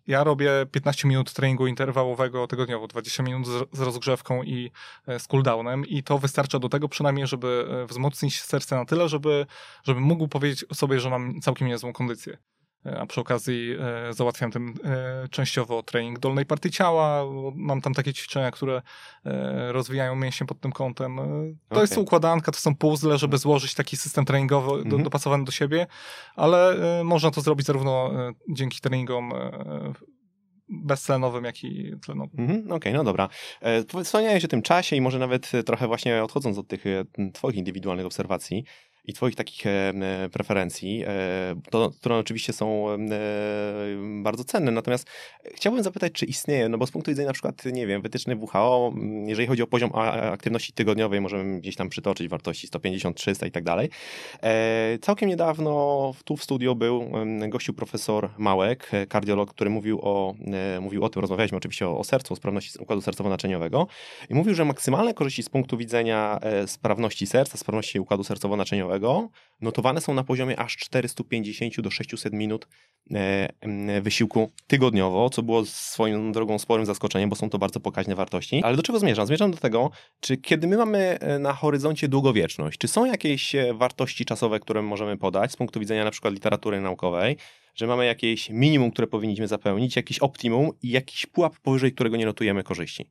Ja 0.06 0.24
robię 0.24 0.50
15 0.72 1.08
minut 1.08 1.32
treningu 1.32 1.66
interwałowego 1.66 2.46
tygodniowo, 2.46 2.86
20 2.86 3.22
minut 3.22 3.46
z, 3.46 3.80
rozgrzewką 3.80 4.42
i 4.42 4.70
e, 5.06 5.18
z 5.18 5.26
cooldownem 5.26 5.86
i 5.86 6.02
to 6.02 6.18
wystarcza 6.18 6.58
do 6.58 6.68
tego 6.68 6.88
przynajmniej, 6.88 7.26
żeby 7.26 7.68
e, 7.70 7.86
wzmocnić 7.86 8.42
serce 8.42 8.76
na 8.76 8.84
tyle, 8.84 9.08
żeby, 9.08 9.46
żeby 9.84 10.00
mógł 10.00 10.28
powiedzieć 10.28 10.64
sobie, 10.74 11.00
że 11.00 11.10
mam 11.10 11.40
całkiem 11.40 11.68
niezłą 11.68 11.92
kondycję. 11.92 12.38
E, 12.86 12.98
a 13.00 13.06
przy 13.06 13.20
okazji 13.20 13.76
e, 13.80 14.12
załatwiam 14.12 14.50
tym 14.50 14.74
e, 14.84 15.28
częściowo 15.28 15.82
trening 15.82 16.18
dolnej 16.18 16.46
partii 16.46 16.70
ciała. 16.70 17.24
Mam 17.54 17.80
tam 17.80 17.94
takie 17.94 18.12
ćwiczenia, 18.12 18.50
które 18.50 18.82
rozwijają 19.68 20.16
mięśnie 20.16 20.46
pod 20.46 20.60
tym 20.60 20.72
kątem. 20.72 21.16
To 21.16 21.22
okay. 21.70 21.82
jest 21.82 21.98
układanka, 21.98 22.52
to 22.52 22.58
są 22.58 22.76
puzzle, 22.76 23.18
żeby 23.18 23.38
złożyć 23.38 23.74
taki 23.74 23.96
system 23.96 24.24
treningowy 24.24 24.70
do, 24.70 24.82
mhm. 24.82 25.02
dopasowany 25.02 25.44
do 25.44 25.52
siebie, 25.52 25.86
ale 26.36 26.76
można 27.04 27.30
to 27.30 27.40
zrobić 27.40 27.66
zarówno 27.66 28.10
dzięki 28.48 28.80
treningom 28.80 29.32
beztlenowym, 30.68 31.44
jak 31.44 31.64
i 31.64 31.92
tlenowym. 32.04 32.40
Mhm, 32.40 32.60
Okej, 32.60 32.76
okay, 32.76 32.92
no 32.92 33.04
dobra. 33.04 33.28
Wspomniałeś 34.04 34.44
o 34.44 34.48
tym 34.48 34.62
czasie 34.62 34.96
i 34.96 35.00
może 35.00 35.18
nawet 35.18 35.52
trochę 35.66 35.86
właśnie 35.86 36.24
odchodząc 36.24 36.58
od 36.58 36.68
tych 36.68 36.84
twoich 37.32 37.56
indywidualnych 37.56 38.06
obserwacji, 38.06 38.64
i 39.06 39.12
Twoich 39.12 39.34
takich 39.34 39.66
e, 39.66 39.92
preferencji, 40.32 41.02
e, 41.06 41.54
to, 41.70 41.90
które 41.90 42.16
oczywiście 42.16 42.52
są 42.52 42.90
e, 42.90 42.96
bardzo 44.22 44.44
cenne. 44.44 44.70
Natomiast 44.70 45.08
chciałbym 45.54 45.82
zapytać, 45.82 46.12
czy 46.12 46.26
istnieje, 46.26 46.68
no 46.68 46.78
bo 46.78 46.86
z 46.86 46.90
punktu 46.90 47.10
widzenia 47.10 47.26
na 47.26 47.32
przykład, 47.32 47.64
nie 47.64 47.86
wiem, 47.86 48.02
wytycznych 48.02 48.38
WHO, 48.42 48.92
jeżeli 49.26 49.48
chodzi 49.48 49.62
o 49.62 49.66
poziom 49.66 49.90
aktywności 50.32 50.72
tygodniowej, 50.72 51.20
możemy 51.20 51.60
gdzieś 51.60 51.76
tam 51.76 51.88
przytoczyć 51.88 52.28
wartości 52.28 52.66
150, 52.66 53.16
300 53.16 53.46
i 53.46 53.50
tak 53.50 53.64
dalej. 53.64 53.90
Całkiem 55.00 55.28
niedawno 55.28 56.12
tu 56.24 56.36
w 56.36 56.44
studio 56.44 56.74
był 56.74 57.10
gościu 57.48 57.74
profesor 57.74 58.30
Małek, 58.38 58.90
kardiolog, 59.08 59.50
który 59.50 59.70
mówił 59.70 59.98
o, 60.02 60.34
mówił 60.80 61.04
o 61.04 61.08
tym, 61.08 61.20
rozmawialiśmy 61.20 61.58
oczywiście 61.58 61.88
o, 61.88 61.98
o 61.98 62.04
sercu, 62.04 62.34
o 62.34 62.36
sprawności 62.36 62.78
układu 62.78 63.02
sercowo-naczyniowego 63.02 63.86
i 64.30 64.34
mówił, 64.34 64.54
że 64.54 64.64
maksymalne 64.64 65.14
korzyści 65.14 65.42
z 65.42 65.48
punktu 65.48 65.76
widzenia 65.76 66.40
sprawności 66.66 67.26
serca, 67.26 67.58
sprawności 67.58 68.00
układu 68.00 68.22
sercowo-naczyniowego 68.22 68.95
notowane 69.60 70.00
są 70.00 70.14
na 70.14 70.24
poziomie 70.24 70.58
aż 70.58 70.76
450 70.76 71.80
do 71.80 71.90
600 71.90 72.32
minut 72.32 72.68
e, 73.10 74.00
wysiłku 74.02 74.50
tygodniowo, 74.66 75.30
co 75.30 75.42
było 75.42 75.64
swoją 75.64 76.32
drogą 76.32 76.58
sporym 76.58 76.86
zaskoczeniem, 76.86 77.30
bo 77.30 77.36
są 77.36 77.50
to 77.50 77.58
bardzo 77.58 77.80
pokaźne 77.80 78.14
wartości. 78.14 78.60
Ale 78.64 78.76
do 78.76 78.82
czego 78.82 78.98
zmierzam? 78.98 79.26
Zmierzam 79.26 79.50
do 79.50 79.56
tego, 79.56 79.90
czy 80.20 80.36
kiedy 80.36 80.66
my 80.66 80.76
mamy 80.76 81.18
e, 81.20 81.38
na 81.38 81.52
horyzoncie 81.52 82.08
długowieczność, 82.08 82.78
czy 82.78 82.88
są 82.88 83.04
jakieś 83.04 83.54
e, 83.54 83.74
wartości 83.74 84.24
czasowe, 84.24 84.60
które 84.60 84.82
możemy 84.82 85.16
podać 85.16 85.52
z 85.52 85.56
punktu 85.56 85.80
widzenia 85.80 86.04
na 86.04 86.10
przykład 86.10 86.34
literatury 86.34 86.80
naukowej, 86.80 87.36
że 87.74 87.86
mamy 87.86 88.06
jakieś 88.06 88.50
minimum, 88.50 88.90
które 88.90 89.06
powinniśmy 89.06 89.48
zapełnić, 89.48 89.96
jakiś 89.96 90.18
optimum 90.18 90.70
i 90.82 90.90
jakiś 90.90 91.26
pułap, 91.26 91.56
powyżej 91.62 91.92
którego 91.92 92.16
nie 92.16 92.26
notujemy 92.26 92.62
korzyści? 92.62 93.10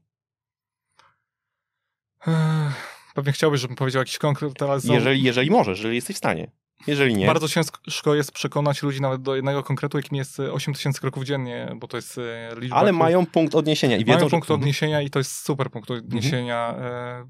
Pewnie 3.16 3.32
chciałbyś, 3.32 3.62
żebym 3.62 3.76
powiedział 3.76 4.02
jakiś 4.02 4.18
konkret. 4.18 4.54
Są... 4.60 4.94
Jeżeli, 4.94 5.24
jeżeli 5.24 5.52
możesz, 5.52 5.78
jeżeli 5.78 5.96
jesteś 5.96 6.16
w 6.16 6.18
stanie. 6.18 6.52
Jeżeli 6.88 7.16
nie. 7.16 7.26
Bardzo 7.26 7.48
ciężko 7.48 8.16
jest 8.16 8.32
przekonać 8.32 8.84
ludzi 8.84 9.02
nawet 9.02 9.22
do 9.22 9.36
jednego 9.36 9.64
konkretu, 9.64 9.98
jakim 9.98 10.18
jest 10.18 10.40
8000 10.40 11.00
kroków 11.00 11.24
dziennie, 11.24 11.72
bo 11.76 11.88
to 11.88 11.98
jest 11.98 12.18
e, 12.18 12.56
liczba. 12.60 12.76
Ale 12.76 12.92
mają 12.92 13.26
punkt 13.26 13.56
odniesienia 13.56 13.98
i 13.98 14.06
wiedzą, 14.06 14.20
Mają 14.20 14.30
punkt 14.30 14.48
że... 14.48 14.54
odniesienia 14.54 15.02
i 15.02 15.10
to 15.10 15.20
jest 15.20 15.46
super 15.46 15.72
punkt 15.72 15.92
odniesienia. 15.92 16.70
Mhm. 16.70 16.94
E, 16.94 17.30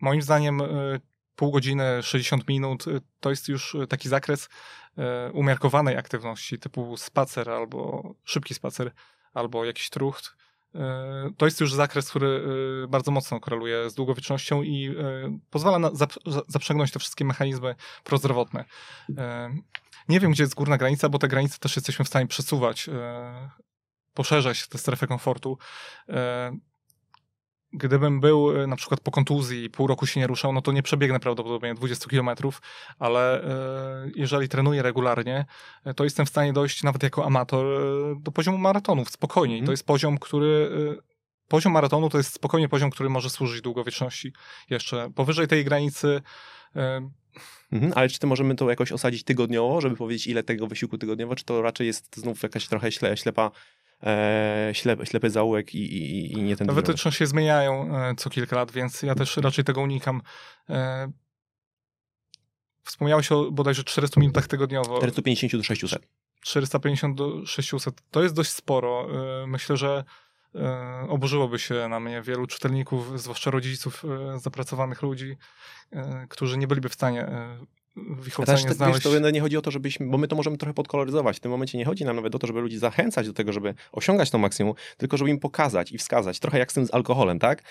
moim 0.00 0.22
zdaniem 0.22 0.60
e, 0.60 0.66
pół 1.36 1.50
godziny, 1.50 2.02
60 2.02 2.48
minut 2.48 2.84
to 3.20 3.30
jest 3.30 3.48
już 3.48 3.76
taki 3.88 4.08
zakres 4.08 4.48
umiarkowanej 5.32 5.96
aktywności, 5.96 6.58
typu 6.58 6.96
spacer 6.96 7.50
albo 7.50 8.14
szybki 8.24 8.54
spacer, 8.54 8.92
albo 9.32 9.64
jakiś 9.64 9.90
trucht. 9.90 10.36
To 11.36 11.44
jest 11.44 11.60
już 11.60 11.74
zakres, 11.74 12.10
który 12.10 12.42
bardzo 12.88 13.10
mocno 13.10 13.40
koreluje 13.40 13.90
z 13.90 13.94
długowiecznością 13.94 14.62
i 14.62 14.94
pozwala 15.50 15.78
na 15.78 15.90
zaprzęgnąć 16.48 16.92
te 16.92 16.98
wszystkie 16.98 17.24
mechanizmy 17.24 17.74
prozdrowotne. 18.04 18.64
Nie 20.08 20.20
wiem, 20.20 20.30
gdzie 20.30 20.42
jest 20.42 20.54
górna 20.54 20.78
granica, 20.78 21.08
bo 21.08 21.18
te 21.18 21.28
granice 21.28 21.58
też 21.58 21.76
jesteśmy 21.76 22.04
w 22.04 22.08
stanie 22.08 22.26
przesuwać, 22.26 22.90
poszerzać 24.14 24.68
tę 24.68 24.78
strefę 24.78 25.06
komfortu 25.06 25.58
gdybym 27.72 28.20
był 28.20 28.62
e, 28.62 28.66
na 28.66 28.76
przykład 28.76 29.00
po 29.00 29.10
kontuzji 29.10 29.64
i 29.64 29.70
pół 29.70 29.86
roku 29.86 30.06
się 30.06 30.20
nie 30.20 30.26
ruszał, 30.26 30.52
no 30.52 30.62
to 30.62 30.72
nie 30.72 30.82
przebiegnę 30.82 31.20
prawdopodobnie 31.20 31.74
20 31.74 32.08
kilometrów, 32.10 32.62
ale 32.98 33.44
e, 33.44 34.10
jeżeli 34.14 34.48
trenuję 34.48 34.82
regularnie, 34.82 35.46
e, 35.84 35.94
to 35.94 36.04
jestem 36.04 36.26
w 36.26 36.28
stanie 36.28 36.52
dojść 36.52 36.82
nawet 36.82 37.02
jako 37.02 37.26
amator 37.26 37.66
do 38.20 38.32
poziomu 38.32 38.58
maratonów 38.58 39.10
spokojnie. 39.10 39.54
Mm. 39.54 39.66
To 39.66 39.72
jest 39.72 39.86
poziom, 39.86 40.18
który 40.18 40.70
poziom 41.48 41.72
maratonu 41.72 42.10
to 42.10 42.18
jest 42.18 42.34
spokojnie 42.34 42.68
poziom, 42.68 42.90
który 42.90 43.08
może 43.08 43.30
służyć 43.30 43.60
długowieczności. 43.60 44.32
Jeszcze 44.70 45.10
powyżej 45.14 45.48
tej 45.48 45.64
granicy 45.64 46.22
Mhm, 47.72 47.92
ale 47.96 48.08
czy 48.08 48.18
to 48.18 48.26
możemy 48.26 48.54
to 48.54 48.70
jakoś 48.70 48.92
osadzić 48.92 49.24
tygodniowo, 49.24 49.80
żeby 49.80 49.96
powiedzieć, 49.96 50.26
ile 50.26 50.42
tego 50.42 50.66
wysiłku 50.66 50.98
tygodniowo, 50.98 51.34
czy 51.34 51.44
to 51.44 51.62
raczej 51.62 51.86
jest 51.86 52.16
znów 52.16 52.42
jakaś 52.42 52.68
trochę 52.68 52.92
ślepa 52.92 53.50
e, 54.02 54.70
ślepy, 54.72 55.06
ślepy 55.06 55.30
zaułek 55.30 55.74
i, 55.74 55.78
i, 55.78 56.32
i 56.32 56.42
nie 56.42 56.56
ten 56.56 56.74
Wytyczne 56.74 57.12
się 57.12 57.26
zmieniają 57.26 57.96
e, 57.96 58.14
co 58.14 58.30
kilka 58.30 58.56
lat, 58.56 58.70
więc 58.70 59.02
ja 59.02 59.14
też 59.14 59.36
raczej 59.36 59.64
tego 59.64 59.80
unikam. 59.80 60.22
E, 60.70 61.12
wspomniałeś 62.84 63.32
o 63.32 63.50
bodajże 63.50 63.84
400 63.84 64.20
minutach 64.20 64.46
tygodniowo. 64.46 64.96
450 64.96 65.56
do 65.56 65.62
600. 65.62 66.08
450 66.40 67.16
do 67.16 67.46
600. 67.46 68.02
To 68.10 68.22
jest 68.22 68.34
dość 68.34 68.50
sporo. 68.50 69.08
E, 69.42 69.46
myślę, 69.46 69.76
że 69.76 70.04
oburzyłoby 71.08 71.58
się 71.58 71.88
na 71.88 72.00
mnie 72.00 72.22
wielu 72.22 72.46
czytelników, 72.46 73.20
zwłaszcza 73.20 73.50
rodziców 73.50 74.04
zapracowanych 74.36 75.02
ludzi, 75.02 75.36
którzy 76.28 76.58
nie 76.58 76.66
byliby 76.66 76.88
w 76.88 76.94
stanie 76.94 77.26
w 78.20 78.28
ich 78.28 78.40
ocenie 78.40 78.74
znaleźć... 78.74 79.04
Wiesz, 79.04 79.22
to 79.22 79.30
nie 79.30 79.40
chodzi 79.40 79.56
o 79.56 79.62
to, 79.62 79.70
żebyśmy, 79.70 80.06
bo 80.06 80.18
my 80.18 80.28
to 80.28 80.36
możemy 80.36 80.56
trochę 80.58 80.74
podkoloryzować. 80.74 81.36
W 81.36 81.40
tym 81.40 81.50
momencie 81.50 81.78
nie 81.78 81.84
chodzi 81.84 82.04
nam 82.04 82.16
nawet 82.16 82.34
o 82.34 82.38
to, 82.38 82.46
żeby 82.46 82.60
ludzi 82.60 82.78
zachęcać 82.78 83.26
do 83.26 83.32
tego, 83.32 83.52
żeby 83.52 83.74
osiągać 83.92 84.30
to 84.30 84.38
maksimum, 84.38 84.74
tylko 84.96 85.16
żeby 85.16 85.30
im 85.30 85.38
pokazać 85.38 85.92
i 85.92 85.98
wskazać. 85.98 86.38
Trochę 86.38 86.58
jak 86.58 86.70
z 86.72 86.74
tym 86.74 86.86
z 86.86 86.94
alkoholem, 86.94 87.38
tak? 87.38 87.62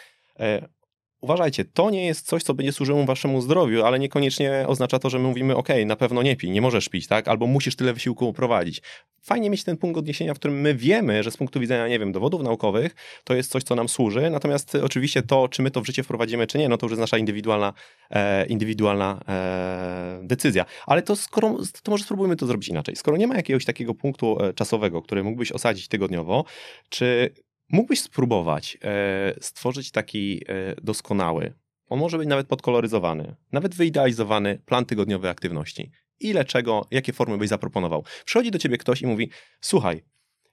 Uważajcie, 1.22 1.65
to 1.65 1.89
nie 1.89 2.05
jest 2.05 2.28
coś, 2.28 2.43
co 2.43 2.53
będzie 2.53 2.72
służyło 2.72 3.05
waszemu 3.05 3.41
zdrowiu, 3.41 3.84
ale 3.84 3.99
niekoniecznie 3.99 4.65
oznacza 4.68 4.99
to, 4.99 5.09
że 5.09 5.20
my 5.20 5.28
mówimy, 5.28 5.55
ok, 5.55 5.68
na 5.86 5.95
pewno 5.95 6.24
nie 6.24 6.36
pij, 6.36 6.51
nie 6.51 6.61
możesz 6.61 6.89
pić, 6.89 7.07
tak? 7.07 7.28
Albo 7.28 7.47
musisz 7.47 7.76
tyle 7.76 7.93
wysiłku 7.93 8.34
prowadzić. 8.34 8.82
Fajnie 9.22 9.49
mieć 9.49 9.63
ten 9.63 9.78
punkt 9.78 9.97
odniesienia, 9.97 10.34
w 10.34 10.39
którym 10.39 10.61
my 10.61 10.76
wiemy, 10.76 11.24
że 11.24 11.32
z 11.32 11.38
punktu 11.38 11.59
widzenia, 11.59 11.88
nie 11.88 11.99
wiem, 11.99 12.11
dowodów 12.11 12.41
naukowych, 12.41 12.95
to 13.24 13.36
jest 13.36 13.51
coś, 13.51 13.63
co 13.63 13.76
nam 13.76 13.89
służy, 13.89 14.30
natomiast 14.30 14.76
oczywiście 14.76 15.22
to, 15.22 15.47
czy 15.47 15.61
my 15.61 15.72
to 15.72 15.82
w 15.82 15.86
życie 15.86 16.03
wprowadzimy, 16.03 16.47
czy 16.47 16.57
nie, 16.57 16.70
no 16.70 16.78
to 16.78 16.86
już 16.86 16.91
jest 16.91 17.01
nasza 17.01 17.18
indywidualna, 17.18 17.74
e, 18.09 18.45
indywidualna 18.45 19.20
e, 19.28 20.20
decyzja. 20.24 20.65
Ale 20.86 21.01
to 21.01 21.15
skoro, 21.15 21.57
to 21.84 21.91
może 21.91 22.03
spróbujmy 22.03 22.36
to 22.36 22.45
zrobić 22.45 22.70
inaczej. 22.70 22.95
Skoro 22.95 23.18
nie 23.18 23.28
ma 23.28 23.36
jakiegoś 23.36 23.65
takiego 23.65 23.93
punktu 23.93 24.38
e, 24.43 24.53
czasowego, 24.53 25.01
który 25.01 25.24
mógłbyś 25.24 25.51
osadzić 25.51 25.88
tygodniowo, 25.88 26.45
czy 26.89 27.34
Mógłbyś 27.70 28.01
spróbować 28.01 28.78
e, 28.84 29.34
stworzyć 29.41 29.91
taki 29.91 30.41
e, 30.47 30.76
doskonały, 30.82 31.53
on 31.89 31.99
może 31.99 32.18
być 32.18 32.28
nawet 32.28 32.47
podkoloryzowany, 32.47 33.36
nawet 33.51 33.76
wyidealizowany 33.76 34.61
plan 34.65 34.86
tygodniowej 34.86 35.32
aktywności. 35.32 35.91
Ile 36.20 36.45
czego, 36.45 36.88
jakie 36.91 37.13
formy 37.13 37.38
byś 37.38 37.49
zaproponował. 37.49 38.03
Przychodzi 38.26 38.51
do 38.51 38.59
ciebie 38.59 38.78
ktoś 38.78 39.01
i 39.01 39.07
mówi: 39.07 39.30
Słuchaj, 39.61 40.03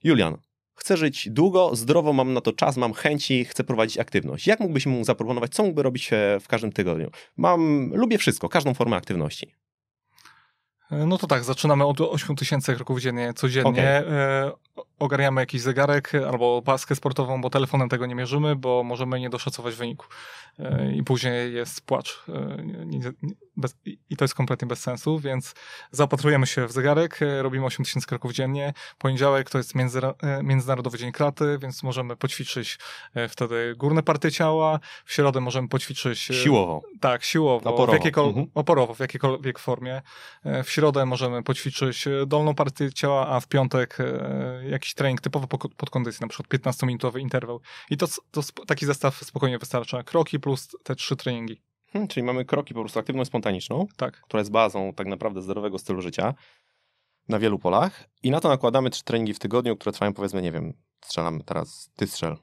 Julian, 0.04 0.36
chcę 0.74 0.96
żyć 0.96 1.28
długo, 1.30 1.76
zdrowo, 1.76 2.12
mam 2.12 2.32
na 2.32 2.40
to 2.40 2.52
czas, 2.52 2.76
mam 2.76 2.92
chęci, 2.92 3.44
chcę 3.44 3.64
prowadzić 3.64 3.98
aktywność. 3.98 4.46
Jak 4.46 4.60
mógłbyś 4.60 4.86
mu 4.86 5.04
zaproponować, 5.04 5.54
co 5.54 5.62
mógłby 5.62 5.82
robić 5.82 6.12
e, 6.12 6.40
w 6.40 6.48
każdym 6.48 6.72
tygodniu? 6.72 7.10
Mam, 7.36 7.90
lubię 7.94 8.18
wszystko, 8.18 8.48
każdą 8.48 8.74
formę 8.74 8.96
aktywności. 8.96 9.54
No 10.90 11.18
to 11.18 11.26
tak, 11.26 11.44
zaczynamy 11.44 11.86
od 11.86 12.00
8000 12.00 12.74
kroków 12.74 13.00
dziennie, 13.00 13.32
codziennie. 13.34 13.70
Okay. 13.70 14.84
Ogarniamy 14.98 15.40
jakiś 15.40 15.60
zegarek 15.60 16.12
albo 16.14 16.62
paskę 16.62 16.96
sportową, 16.96 17.40
bo 17.40 17.50
telefonem 17.50 17.88
tego 17.88 18.06
nie 18.06 18.14
mierzymy, 18.14 18.56
bo 18.56 18.82
możemy 18.84 19.20
nie 19.20 19.30
doszacować 19.30 19.74
wyniku. 19.74 20.06
E, 20.58 20.92
I 20.92 21.02
później 21.02 21.54
jest 21.54 21.86
płacz. 21.86 22.24
E, 22.28 22.56
I 24.10 24.16
to 24.16 24.24
jest 24.24 24.34
kompletnie 24.34 24.68
bez 24.68 24.80
sensu, 24.80 25.18
więc 25.18 25.54
zaopatrujemy 25.90 26.46
się 26.46 26.66
w 26.66 26.72
zegarek, 26.72 27.20
robimy 27.42 27.66
8000 27.66 28.06
kroków 28.06 28.32
dziennie. 28.32 28.72
Poniedziałek 28.98 29.50
to 29.50 29.58
jest 29.58 29.72
Międzynarodowy 30.42 30.98
Dzień 30.98 31.12
Kraty, 31.12 31.58
więc 31.62 31.82
możemy 31.82 32.16
poćwiczyć 32.16 32.78
wtedy 33.28 33.74
górne 33.76 34.02
partie 34.02 34.32
ciała. 34.32 34.80
W 35.04 35.12
środę 35.12 35.40
możemy 35.40 35.68
poćwiczyć... 35.68 36.18
Siłowo. 36.18 36.82
Tak, 37.00 37.24
siłowo. 37.24 37.70
Oporowo. 37.70 37.92
W 37.92 37.94
jakiejkolwiek, 37.94 38.36
mhm. 38.36 38.50
oporowo, 38.54 38.94
w 38.94 39.00
jakiejkolwiek 39.00 39.58
formie. 39.58 40.02
W 40.64 40.70
środę 40.70 41.06
możemy 41.06 41.42
poćwiczyć 41.42 42.06
e, 42.06 42.26
dolną 42.26 42.54
partię 42.54 42.92
ciała, 42.92 43.28
a 43.28 43.40
w 43.40 43.48
piątek 43.48 43.96
e, 44.00 44.68
jakiś 44.84 44.94
trening 44.94 45.20
typowo 45.20 45.46
pod 45.76 45.90
kondycję, 45.90 46.18
na 46.20 46.28
przykład 46.28 46.62
15-minutowy 46.62 47.20
interwał. 47.20 47.60
I 47.90 47.96
to, 47.96 48.06
to 48.30 48.42
taki 48.66 48.86
zestaw 48.86 49.16
spokojnie 49.16 49.58
wystarcza. 49.58 50.02
Kroki 50.02 50.40
plus 50.40 50.68
te 50.82 50.94
trzy 50.94 51.16
treningi. 51.16 51.62
Hmm, 51.92 52.08
czyli 52.08 52.26
mamy 52.26 52.44
kroki 52.44 52.74
po 52.74 52.80
prostu 52.80 52.98
aktywność 52.98 53.28
spontaniczną, 53.28 53.86
tak. 53.96 54.20
która 54.20 54.40
jest 54.40 54.50
bazą 54.50 54.92
tak 54.92 55.06
naprawdę 55.06 55.42
zdrowego 55.42 55.78
stylu 55.78 56.02
życia 56.02 56.34
na 57.28 57.38
wielu 57.38 57.58
polach 57.58 58.08
i 58.22 58.30
na 58.30 58.40
to 58.40 58.48
nakładamy 58.48 58.90
trzy 58.90 59.04
treningi 59.04 59.34
w 59.34 59.38
tygodniu, 59.38 59.76
które 59.76 59.92
trwają 59.92 60.12
powiedzmy, 60.12 60.42
nie 60.42 60.52
wiem, 60.52 60.72
strzelam 61.04 61.42
teraz, 61.42 61.90
ty 61.96 62.06
strzel, 62.06 62.36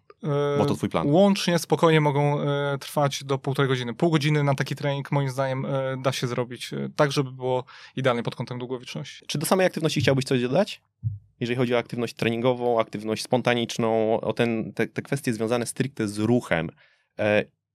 bo 0.58 0.66
to 0.66 0.76
twój 0.76 0.90
plan. 0.90 1.08
Łącznie 1.08 1.60
spokojnie 1.60 2.02
mogą 2.02 2.42
e, 2.42 2.78
trwać 2.78 3.24
do 3.24 3.38
półtorej 3.38 3.70
godziny. 3.70 3.94
Pół 3.94 4.12
godziny 4.12 4.44
na 4.44 4.56
taki 4.56 4.76
trening 4.76 5.12
moim 5.12 5.30
zdaniem 5.30 5.66
e, 5.66 5.98
da 6.02 6.12
się 6.12 6.28
zrobić 6.28 6.74
e, 6.74 6.90
tak, 6.96 7.12
żeby 7.12 7.32
było 7.32 7.64
idealnie 7.96 8.24
pod 8.24 8.36
kątem 8.36 8.60
długowieczności. 8.60 9.26
Czy 9.28 9.38
do 9.38 9.46
samej 9.46 9.66
aktywności 9.66 10.02
chciałbyś 10.02 10.26
coś 10.26 10.42
dodać? 10.42 10.82
Jeżeli 11.40 11.58
chodzi 11.58 11.76
o 11.76 11.78
aktywność 11.78 12.14
treningową, 12.14 12.80
aktywność 12.80 13.24
spontaniczną, 13.24 14.22
o 14.22 14.34
ten, 14.34 14.74
te, 14.74 14.88
te 14.88 15.02
kwestie 15.02 15.34
związane 15.34 15.66
stricte 15.66 16.08
z 16.08 16.18
ruchem 16.20 16.70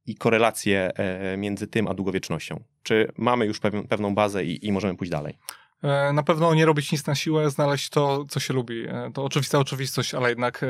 i 0.07 0.15
korelacje 0.15 0.91
między 1.39 1.67
tym 1.67 1.89
a 1.89 1.95
długowiecznością. 1.95 2.61
Czy 2.83 3.13
mamy 3.17 3.47
już 3.47 3.61
pewną 3.89 4.15
bazę 4.15 4.45
i, 4.45 4.67
i 4.67 4.73
możemy 4.73 4.97
pójść 4.97 5.11
dalej? 5.11 5.39
E, 5.87 6.13
na 6.13 6.23
pewno 6.23 6.55
nie 6.55 6.67
robić 6.67 6.93
nic 6.93 7.07
na 7.07 7.15
siłę, 7.15 7.51
znaleźć 7.51 7.91
to, 7.91 8.25
co 8.29 8.41
się 8.41 8.55
lubi. 8.55 8.87
E, 8.89 9.11
to 9.15 9.25
oczywista 9.25 9.59
oczywistość, 9.59 10.15
ale 10.15 10.29
jednak 10.29 10.63
e, 10.63 10.67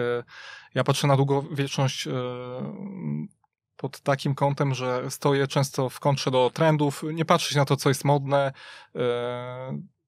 ja 0.75 0.85
patrzę 0.85 1.07
na 1.07 1.17
długowieczność 1.17 2.09
pod 3.77 4.01
takim 4.01 4.35
kątem, 4.35 4.75
że 4.75 5.11
stoję 5.11 5.47
często 5.47 5.89
w 5.89 6.01
kontrze 6.01 6.31
do 6.31 6.51
trendów, 6.55 7.03
nie 7.14 7.25
patrzeć 7.25 7.57
na 7.57 7.64
to, 7.64 7.77
co 7.77 7.89
jest 7.89 8.05
modne, 8.05 8.53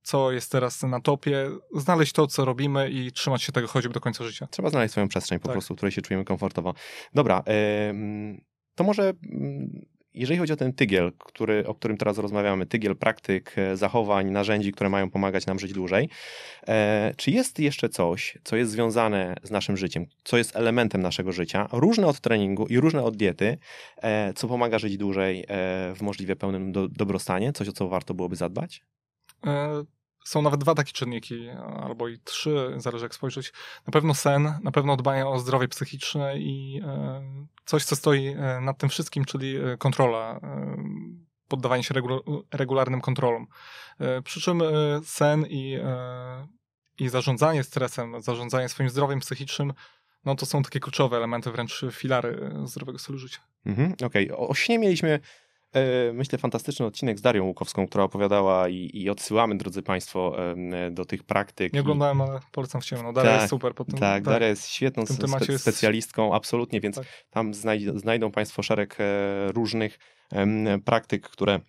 co 0.03 0.33
jest 0.33 0.53
teraz 0.53 0.83
na 0.83 1.01
topie, 1.01 1.51
znaleźć 1.75 2.13
to, 2.13 2.27
co 2.27 2.45
robimy 2.45 2.91
i 2.91 3.13
trzymać 3.13 3.43
się 3.43 3.53
tego 3.53 3.69
choćby 3.69 3.93
do 3.93 4.01
końca 4.01 4.25
życia. 4.25 4.47
Trzeba 4.51 4.71
znaleźć 4.71 4.93
swoją 4.93 5.09
przestrzeń 5.09 5.39
po 5.39 5.49
tak. 5.49 5.53
prostu, 5.53 5.75
w 5.75 5.77
której 5.77 5.93
się 5.93 6.03
czujemy 6.03 6.25
komfortowo. 6.25 6.75
Dobra, 7.15 7.43
to 8.75 8.85
może 8.85 9.13
jeżeli 10.15 10.39
chodzi 10.39 10.53
o 10.53 10.57
ten 10.57 10.73
tygiel, 10.73 11.13
który, 11.19 11.67
o 11.67 11.75
którym 11.75 11.97
teraz 11.97 12.19
rozmawiamy, 12.19 12.67
tygiel 12.67 12.97
praktyk, 12.97 13.59
e, 13.59 13.77
zachowań, 13.77 14.31
narzędzi, 14.31 14.73
które 14.73 14.91
mają 14.91 15.11
pomagać 15.11 15.47
nam 15.47 15.59
żyć 15.59 15.73
dłużej, 15.73 16.09
e, 16.69 17.15
czy 17.17 17.31
jest 17.31 17.59
jeszcze 17.59 17.89
coś, 17.89 18.39
co 18.45 18.57
jest 18.57 18.71
związane 18.71 19.35
z 19.43 19.51
naszym 19.51 19.77
życiem, 19.77 20.07
co 20.25 20.39
jest 20.39 20.57
elementem 20.57 21.03
naszego 21.03 21.33
życia, 21.33 21.69
różne 21.73 22.07
od 22.07 22.21
treningu 22.21 22.67
i 22.67 22.81
różne 22.81 23.03
od 23.03 23.17
diety, 23.17 23.59
e, 23.97 24.33
co 24.33 24.49
pomaga 24.49 24.79
żyć 24.79 24.97
dłużej 24.97 25.45
w 25.95 25.99
możliwie 26.01 26.37
pełnym 26.37 26.73
do, 26.73 26.89
dobrostanie, 26.89 27.53
coś 27.53 27.69
o 27.69 27.73
co 27.73 27.89
warto 27.89 28.15
byłoby 28.15 28.37
zadbać? 28.37 28.83
Są 30.29 30.43
nawet 30.43 30.61
dwa 30.61 30.75
takie 30.75 30.93
czynniki, 30.93 31.49
albo 31.83 32.09
i 32.09 32.19
trzy, 32.19 32.75
zależy 32.77 33.05
jak 33.05 33.15
spojrzeć. 33.15 33.53
Na 33.87 33.93
pewno 33.93 34.15
sen, 34.15 34.55
na 34.63 34.73
pewno 34.73 34.97
dbanie 34.97 35.27
o 35.27 35.39
zdrowie 35.39 35.69
psychiczne 35.69 36.39
i 36.39 36.81
e, 36.85 37.23
coś, 37.65 37.85
co 37.85 37.97
stoi 37.97 38.27
e, 38.27 38.61
nad 38.61 38.79
tym 38.79 38.89
wszystkim, 38.89 39.25
czyli 39.25 39.57
e, 39.57 39.77
kontrola, 39.77 40.41
poddawanie 41.49 41.85
się 41.85 41.95
regularnym 42.53 43.01
kontrolom. 43.01 43.47
Przy 44.25 44.41
czym 44.41 44.63
sen 45.05 45.47
i, 45.47 45.79
i 46.99 47.09
zarządzanie 47.09 47.65
stresem, 47.65 48.21
zarządzanie 48.21 48.69
swoim 48.69 48.91
zdrowiem 48.91 49.21
psychicznym 49.21 49.73
no 50.25 50.35
to 50.35 50.47
są 50.47 50.63
takie 50.63 50.81
kluczowe 50.81 51.17
elementy, 51.17 51.51
wręcz 51.51 51.85
filary 51.93 52.51
zdrowego 52.65 52.99
stylu 52.99 53.19
życia. 53.19 53.41
Mhm, 53.67 53.93
Okej, 54.05 54.31
okay. 54.31 54.49
o 54.49 54.55
śnie 54.55 54.79
mieliśmy 54.79 55.21
myślę, 56.13 56.39
fantastyczny 56.39 56.87
odcinek 56.87 57.19
z 57.19 57.23
Darią 57.23 57.45
Łukowską, 57.45 57.87
która 57.87 58.05
opowiadała 58.05 58.69
i, 58.69 58.91
i 58.95 59.11
odsyłamy, 59.11 59.59
drodzy 59.59 59.83
Państwo, 59.83 60.37
do 60.91 61.05
tych 61.05 61.23
praktyk. 61.23 61.73
Nie 61.73 61.81
oglądałem, 61.81 62.21
ale 62.21 62.41
polecam 62.53 62.81
w 62.81 62.85
ciemno. 62.85 63.13
Daria 63.13 63.31
tak, 63.31 63.41
jest 63.41 63.51
super. 63.51 63.75
Po 63.75 63.85
tym, 63.85 63.99
tak, 63.99 64.23
Daria 64.23 64.49
jest 64.49 64.69
świetną 64.69 65.07
spe 65.07 65.53
jest... 65.53 65.63
specjalistką, 65.63 66.35
absolutnie, 66.35 66.81
więc 66.81 66.97
tak. 66.97 67.07
tam 67.31 67.55
znajdą 67.95 68.31
Państwo 68.31 68.63
szereg 68.63 68.97
e, 69.01 69.53
różnych 69.53 69.99
praktyk, 70.85 71.29
które 71.29 71.55
e, 71.55 71.61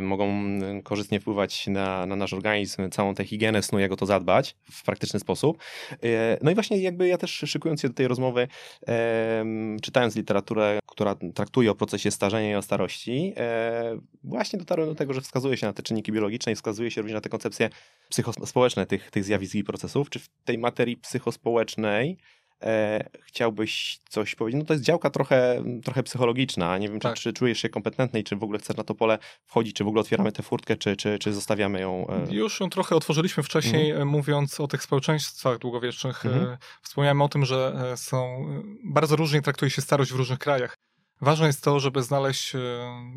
mogą 0.00 0.28
mm, 0.28 0.82
korzystnie 0.82 1.20
wpływać 1.20 1.66
na, 1.66 2.06
na 2.06 2.16
nasz 2.16 2.32
organizm, 2.32 2.90
całą 2.90 3.14
tę 3.14 3.24
higienę 3.24 3.62
snu, 3.62 3.78
jak 3.78 3.92
o 3.92 3.96
to 3.96 4.06
zadbać 4.06 4.56
w 4.70 4.82
praktyczny 4.82 5.20
sposób. 5.20 5.58
E, 6.02 6.38
no 6.42 6.50
i 6.50 6.54
właśnie 6.54 6.78
jakby 6.78 7.08
ja 7.08 7.18
też 7.18 7.30
szykując 7.30 7.80
się 7.80 7.88
do 7.88 7.94
tej 7.94 8.08
rozmowy, 8.08 8.48
e, 8.88 9.44
czytając 9.82 10.16
literaturę, 10.16 10.78
która 10.86 11.16
traktuje 11.34 11.70
o 11.70 11.74
procesie 11.74 12.10
starzenia 12.10 12.50
i 12.50 12.54
o 12.54 12.62
starości, 12.62 13.32
e, 13.36 13.98
właśnie 14.24 14.58
dotarłem 14.58 14.88
do 14.88 14.94
tego, 14.94 15.12
że 15.12 15.20
wskazuje 15.20 15.56
się 15.56 15.66
na 15.66 15.72
te 15.72 15.82
czynniki 15.82 16.12
biologiczne 16.12 16.52
i 16.52 16.54
wskazuje 16.54 16.90
się 16.90 17.00
również 17.00 17.14
na 17.14 17.20
te 17.20 17.28
koncepcje 17.28 17.70
psychospołeczne 18.08 18.86
tych, 18.86 19.10
tych 19.10 19.24
zjawisk 19.24 19.54
i 19.54 19.64
procesów. 19.64 20.10
Czy 20.10 20.18
w 20.18 20.28
tej 20.44 20.58
materii 20.58 20.96
psychospołecznej 20.96 22.18
e, 22.62 23.08
chciałbyś 23.24 23.98
coś 24.08 24.34
powiedzieć? 24.34 24.58
No 24.60 24.66
to 24.66 24.72
jest 24.72 24.84
działka 24.84 25.10
trochę, 25.10 25.64
trochę 25.84 26.02
psychologiczna. 26.02 26.78
Nie 26.78 26.88
wiem, 26.88 27.00
czy, 27.00 27.08
Tak. 27.08 27.16
czy 27.16 27.32
czujesz 27.32 27.58
się 27.58 27.68
kompetentny 27.68 28.20
i 28.20 28.24
czy 28.24 28.36
w 28.36 28.42
ogóle 28.42 28.58
chcesz 28.58 28.76
na 28.76 28.84
to 28.84 28.94
pole 28.94 29.18
wchodzić, 29.44 29.76
czy 29.76 29.84
w 29.84 29.86
ogóle 29.88 30.00
otwieramy 30.00 30.32
tę 30.32 30.42
furtkę, 30.42 30.76
czy, 30.76 30.96
czy, 30.96 31.18
czy 31.18 31.32
zostawiamy 31.32 31.80
ją. 31.80 32.06
E... 32.30 32.34
Już 32.34 32.60
ją 32.60 32.70
trochę 32.70 32.96
otworzyliśmy 32.96 33.42
wcześniej, 33.42 33.90
e, 33.90 34.04
mówiąc 34.04 34.60
o 34.60 34.68
tych 34.68 34.82
społeczeństwach 34.82 35.58
długowiecznych. 35.58 36.26
Mhm. 36.26 36.44
E, 36.46 36.58
Wspomniałem 36.82 37.22
o 37.22 37.28
tym, 37.28 37.44
że 37.44 37.88
e, 37.92 37.96
są 37.96 38.24
e, 38.24 38.62
bardzo 38.84 39.16
różnie 39.16 39.42
traktuje 39.42 39.70
się 39.70 39.82
starość 39.82 40.12
w 40.12 40.16
różnych 40.16 40.38
krajach. 40.38 40.76
Ważne 41.20 41.46
jest 41.46 41.64
to, 41.64 41.80
żeby 41.80 42.02
znaleźć 42.02 42.52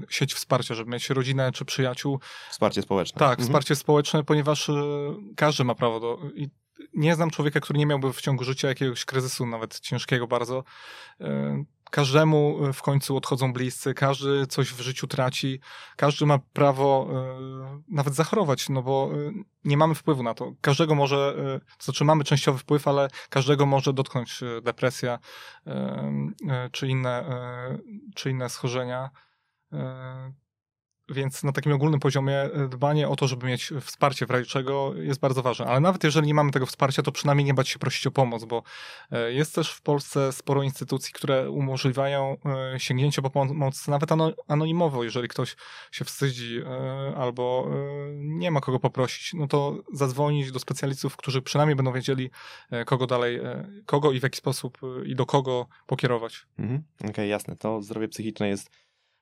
sieć 0.09 0.33
wsparcia, 0.33 0.75
żeby 0.75 0.91
mieć 0.91 1.09
rodzinę 1.09 1.51
czy 1.51 1.65
przyjaciół. 1.65 2.19
Wsparcie 2.49 2.81
społeczne. 2.81 3.19
Tak, 3.19 3.29
Mhm. 3.29 3.47
wsparcie 3.47 3.75
społeczne, 3.75 4.23
ponieważ 4.23 4.71
każdy 5.35 5.63
ma 5.63 5.75
prawo 5.75 5.99
do. 5.99 6.19
I 6.35 6.47
nie 6.93 7.15
znam 7.15 7.29
człowieka, 7.29 7.59
który 7.59 7.79
nie 7.79 7.85
miałby 7.85 8.13
w 8.13 8.21
ciągu 8.21 8.43
życia 8.43 8.67
jakiegoś 8.67 9.05
kryzysu, 9.05 9.45
nawet 9.45 9.79
ciężkiego 9.79 10.27
bardzo. 10.27 10.63
E, 11.21 11.63
Każdemu 11.91 12.65
e, 12.65 12.73
w 12.73 12.81
końcu 12.81 13.17
odchodzą 13.17 13.53
bliscy, 13.53 13.93
każdy 13.93 14.47
coś 14.47 14.73
w 14.73 14.79
życiu 14.79 15.07
traci, 15.07 15.59
każdy 15.95 16.25
ma 16.25 16.39
prawo 16.53 17.07
e, 17.09 17.81
nawet 17.87 18.15
zachorować, 18.15 18.69
no 18.69 18.81
bo 18.81 19.09
nie 19.63 19.77
mamy 19.77 19.95
wpływu 19.95 20.23
na 20.23 20.33
to. 20.33 20.53
Każdego 20.61 20.95
może, 20.95 21.35
znaczy 21.79 22.05
mamy 22.05 22.23
częściowy 22.23 22.59
wpływ, 22.59 22.87
ale 22.87 23.07
każdego 23.29 23.65
może 23.65 23.93
dotknąć 23.93 24.39
depresja 24.63 25.19
czy 26.71 26.87
inne, 26.87 27.25
czy 28.15 28.29
inne 28.29 28.49
schorzenia. 28.49 29.09
Więc 31.09 31.43
na 31.43 31.51
takim 31.51 31.73
ogólnym 31.73 31.99
poziomie 31.99 32.39
e, 32.41 32.67
dbanie 32.69 33.09
o 33.09 33.15
to, 33.15 33.27
żeby 33.27 33.47
mieć 33.47 33.73
wsparcie 33.81 34.25
w 34.25 34.29
razie 34.29 34.45
czego 34.45 34.95
jest 34.95 35.19
bardzo 35.19 35.41
ważne. 35.41 35.65
Ale 35.65 35.79
nawet 35.79 36.03
jeżeli 36.03 36.27
nie 36.27 36.33
mamy 36.33 36.51
tego 36.51 36.65
wsparcia, 36.65 37.03
to 37.03 37.11
przynajmniej 37.11 37.45
nie 37.45 37.53
bać 37.53 37.69
się 37.69 37.79
prosić 37.79 38.07
o 38.07 38.11
pomoc, 38.11 38.45
bo 38.45 38.63
e, 39.11 39.33
jest 39.33 39.55
też 39.55 39.71
w 39.71 39.81
Polsce 39.81 40.31
sporo 40.31 40.63
instytucji, 40.63 41.13
które 41.13 41.49
umożliwiają 41.49 42.37
e, 42.73 42.79
sięgnięcie 42.79 43.21
po 43.21 43.29
pomoc 43.29 43.87
nawet 43.87 44.11
ano- 44.11 44.33
anonimowo, 44.47 45.03
jeżeli 45.03 45.27
ktoś 45.27 45.55
się 45.91 46.05
wstydzi 46.05 46.61
albo 47.17 47.69
nie 48.13 48.51
ma 48.51 48.61
kogo 48.61 48.79
poprosić, 48.79 49.33
no 49.33 49.47
to 49.47 49.77
zadzwonić 49.93 50.51
do 50.51 50.59
specjalistów, 50.59 51.17
którzy 51.17 51.41
przynajmniej 51.41 51.75
będą 51.75 51.93
wiedzieli, 51.93 52.29
kogo 52.85 53.07
dalej, 53.07 53.39
kogo 53.85 54.11
i 54.11 54.19
w 54.19 54.23
jaki 54.23 54.37
sposób 54.37 54.77
i 55.05 55.15
do 55.15 55.25
kogo 55.25 55.67
pokierować. 55.87 56.47
Mhm. 56.59 56.83
Okej, 57.09 57.29
jasne. 57.29 57.55
To 57.55 57.81
zdrowie 57.81 58.07
psychiczne 58.07 58.47
jest 58.47 58.69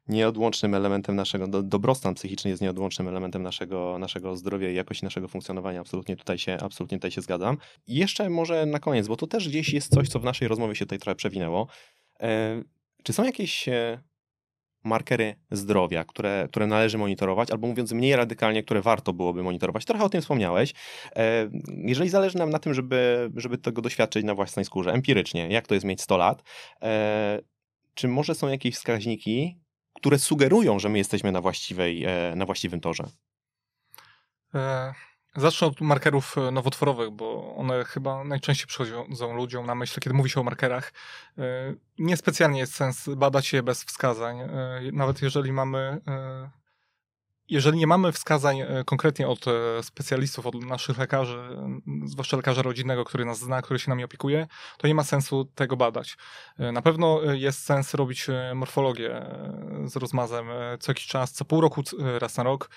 nieodłącznym 0.08 0.76
elementem 0.76 1.16
naszego, 1.16 1.47
do, 1.47 1.64
dobrostan 1.64 2.14
psychiczny 2.14 2.49
jest 2.49 2.62
nieodłącznym 2.62 3.08
elementem 3.08 3.43
naszego, 3.43 3.97
naszego 3.99 4.38
zdrowia 4.38 4.70
i 4.70 4.76
jakości 4.76 5.06
naszego 5.06 5.28
funkcjonowania. 5.28 5.82
Absolutnie 5.82 6.16
tutaj, 6.16 6.38
się, 6.38 6.58
absolutnie 6.62 6.97
tutaj 6.97 7.12
się 7.12 7.22
zgadzam. 7.22 7.58
I 7.88 7.95
jeszcze 7.95 8.30
może 8.30 8.66
na 8.66 8.80
koniec, 8.80 9.08
bo 9.08 9.16
to 9.16 9.28
też 9.28 9.49
gdzieś 9.49 9.74
jest 9.74 9.93
coś, 9.93 10.10
co 10.10 10.20
w 10.20 10.24
naszej 10.24 10.47
rozmowie 10.47 10.76
się 10.76 10.86
tutaj 10.86 10.99
trochę 10.99 11.16
przewinęło. 11.16 11.68
E, 12.22 12.62
czy 13.04 13.14
są 13.14 13.24
jakieś 13.24 13.70
e, 13.70 14.04
markery 14.84 15.36
zdrowia, 15.51 16.04
które, 16.04 16.47
które 16.49 16.68
należy 16.68 16.97
monitorować, 16.97 17.51
albo 17.51 17.68
mówiąc 17.68 17.91
mniej 17.91 18.16
radykalnie, 18.16 18.64
które 18.64 18.82
warto 18.82 19.14
byłoby 19.14 19.43
monitorować? 19.43 19.86
Trochę 19.86 20.04
o 20.04 20.10
tym 20.10 20.22
wspomniałeś. 20.22 20.74
E, 21.16 21.49
jeżeli 21.68 22.10
zależy 22.10 22.38
nam 22.38 22.49
na 22.49 22.60
tym, 22.60 22.74
żeby, 22.74 23.32
żeby 23.36 23.58
tego 23.58 23.82
doświadczyć 23.82 24.26
na 24.26 24.36
własnej 24.36 24.66
skórze, 24.66 24.91
empirycznie, 24.91 25.47
jak 25.47 25.68
to 25.68 25.74
jest 25.74 25.86
mieć 25.86 26.01
100 26.01 26.18
lat, 26.18 26.43
e, 26.82 27.39
czy 27.93 28.08
może 28.08 28.36
są 28.36 28.47
jakieś 28.47 28.76
wskaźniki, 28.76 29.62
które 30.04 30.20
sugerują, 30.20 30.80
że 30.80 30.89
my 30.89 30.97
jesteśmy 30.97 31.32
na, 31.32 31.41
właściwej, 31.41 32.06
e, 32.06 32.36
na 32.36 32.45
właściwym 32.45 32.80
torze? 32.80 33.04
E, 34.56 34.93
Zacznę 35.36 35.68
od 35.68 35.82
markerów 35.82 36.38
e, 36.38 36.51
nowotworowych, 36.51 37.10
bo 37.10 37.56
one 37.56 37.86
chyba 37.86 38.24
najczęściej 38.24 38.68
przychodzą 38.68 39.34
ludziom 39.34 39.66
na 39.66 39.76
myśl, 39.76 39.99
kiedy 39.99 40.16
mówi 40.16 40.30
się 40.30 40.39
o 40.39 40.43
markerach. 40.43 40.93
Niespecjalnie 41.99 42.60
jest 42.60 42.76
sens 42.76 43.10
badać 43.18 43.54
je 43.54 43.64
bez 43.64 43.84
wskazań. 43.84 44.38
Nawet 44.93 45.22
jeżeli 45.22 45.51
mamy. 45.51 46.01
Jeżeli 47.50 47.78
nie 47.78 47.88
mamy 47.88 48.12
wskazań 48.12 48.60
e, 48.60 48.84
konkretnie 48.86 49.28
od 49.28 49.46
e, 49.48 49.84
specjalistów, 49.84 50.48
od 50.48 50.56
naszych 50.56 50.98
lekarzy, 50.98 51.38
zwłaszcza 52.06 52.38
lekarza 52.38 52.62
rodzinnego, 52.62 53.06
który 53.06 53.26
nas 53.26 53.39
zna, 53.39 53.62
który 53.62 53.80
się 53.80 53.89
nami 53.89 54.04
opiekuje, 54.04 54.48
to 54.78 54.88
nie 54.88 54.96
ma 54.96 55.04
sensu 55.04 55.46
tego 55.46 55.78
badać. 55.78 56.18
E, 56.60 56.72
Na 56.72 56.82
pewno 56.82 57.22
jest 57.22 57.64
sens 57.64 57.94
robić 57.94 58.28
morfologię 58.56 59.26
z 59.86 59.96
rozmazem 59.96 60.48
co 60.80 60.91
jakiś 60.91 61.08
czas, 61.08 61.32
co 61.32 61.46
pół 61.46 61.62
roku, 61.62 61.84
raz 62.20 62.38
na 62.38 62.44
rok. 62.44 62.70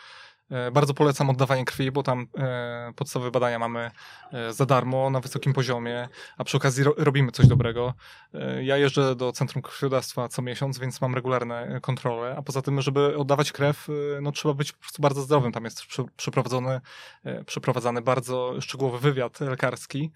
E, 0.51 0.70
Bardzo 0.70 0.94
polecam 0.94 1.30
oddawanie 1.30 1.64
krwi, 1.64 1.90
bo 1.90 2.03
tam 2.03 2.26
e, 2.38 2.92
podstawowe 2.97 3.30
badania 3.30 3.59
mamy 3.59 3.90
e, 4.32 4.53
za 4.53 4.66
darmo, 4.66 5.11
na 5.11 5.20
wysokim 5.20 5.53
poziomie, 5.53 6.09
a 6.38 6.44
przy 6.44 6.57
okazji 6.57 6.84
ro, 6.84 6.94
robimy 6.97 7.32
coś 7.32 7.47
dobrego. 7.47 7.94
Ja 8.62 8.76
jeżdżę 8.76 9.16
do 9.16 9.32
Centrum 9.32 9.62
Krwiodawstwa 9.62 10.28
co 10.28 10.42
miesiąc, 10.42 10.78
więc 10.78 11.01
mam 11.01 11.14
regularne 11.14 11.78
kontrole, 11.82 12.36
a 12.38 12.42
poza 12.42 12.62
tym, 12.62 12.80
żeby 12.82 13.18
oddawać 13.18 13.53
krew, 13.53 13.88
no 14.22 14.32
trzeba 14.32 14.55
być 14.55 14.72
po 14.72 14.78
prostu 14.80 15.03
bardzo 15.03 15.22
zdrowym. 15.22 15.53
Tam 15.53 15.64
jest 15.64 15.82
przeprowadzony, 16.16 16.80
przeprowadzany 17.47 18.03
bardzo 18.03 18.61
szczegółowy 18.61 18.99
wywiad 18.99 19.40
lekarski, 19.40 20.12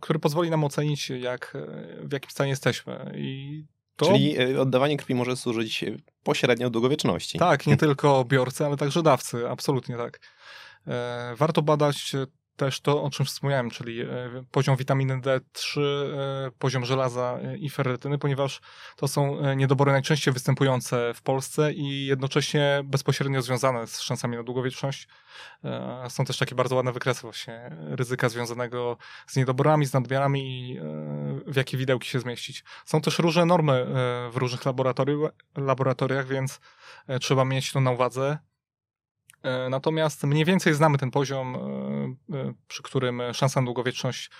który 0.00 0.18
pozwoli 0.18 0.50
nam 0.50 0.64
ocenić, 0.64 1.10
jak, 1.10 1.56
w 2.00 2.12
jakim 2.12 2.30
stanie 2.30 2.50
jesteśmy. 2.50 3.12
I 3.16 3.64
to... 3.96 4.06
Czyli 4.06 4.38
e, 4.38 4.60
oddawanie 4.60 4.96
krwi 4.96 5.14
może 5.14 5.36
służyć 5.36 5.84
e, 5.84 5.96
pośrednio 6.22 6.70
długowieczności. 6.70 7.38
Tak, 7.38 7.66
nie 7.66 7.76
tylko 7.76 8.24
biorcy, 8.24 8.66
ale 8.66 8.76
także 8.76 9.02
dawcy, 9.02 9.48
absolutnie 9.48 9.96
tak. 9.96 10.20
E, 10.86 11.34
warto 11.36 11.62
badać 11.62 12.12
też 12.56 12.80
to, 12.80 13.02
o 13.02 13.10
czym 13.10 13.26
wspomniałem, 13.26 13.70
czyli 13.70 14.00
e, 14.00 14.06
poziom 14.50 14.76
witaminy 14.76 15.20
D3, 15.20 15.80
e, 15.80 16.50
poziom 16.58 16.84
żelaza 16.84 17.38
e, 17.42 17.56
i 17.56 17.70
ferrytyny, 17.70 18.18
ponieważ 18.18 18.60
to 18.96 19.08
są 19.08 19.54
niedobory 19.56 19.92
najczęściej 19.92 20.34
występujące 20.34 21.14
w 21.14 21.22
Polsce 21.22 21.72
i 21.72 22.06
jednocześnie 22.06 22.80
bezpośrednio 22.84 23.42
związane 23.42 23.86
z 23.86 24.00
szansami 24.00 24.36
na 24.36 24.42
długowieczność. 24.42 25.08
Są 26.08 26.24
też 26.24 26.38
takie 26.38 26.54
bardzo 26.54 26.76
ładne 26.76 26.92
wykresy 26.92 27.22
właśnie 27.22 27.76
ryzyka 27.80 28.28
związanego 28.28 28.96
z 29.26 29.36
niedoborami, 29.36 29.86
z 29.86 29.92
nadmiarami 29.92 30.70
i 30.70 30.80
w 31.46 31.56
jakie 31.56 31.76
widełki 31.76 32.08
się 32.08 32.20
zmieścić. 32.20 32.64
Są 32.84 33.00
też 33.00 33.18
różne 33.18 33.44
normy 33.46 33.86
w 34.30 34.36
różnych 34.36 34.60
laboratori- 34.60 35.30
laboratoriach, 35.56 36.26
więc 36.26 36.60
trzeba 37.20 37.44
mieć 37.44 37.72
to 37.72 37.80
na 37.80 37.90
uwadze. 37.90 38.38
E, 39.44 39.68
Natomiast 39.68 40.24
mniej 40.24 40.44
więcej 40.44 40.74
znamy 40.74 40.98
ten 40.98 41.10
poziom, 41.10 41.56
e, 42.32 42.36
e, 42.36 42.54
przy 42.68 42.82
którym 42.82 43.22
szanse 43.32 43.60
na 43.60 43.64
długowieczność 43.64 44.30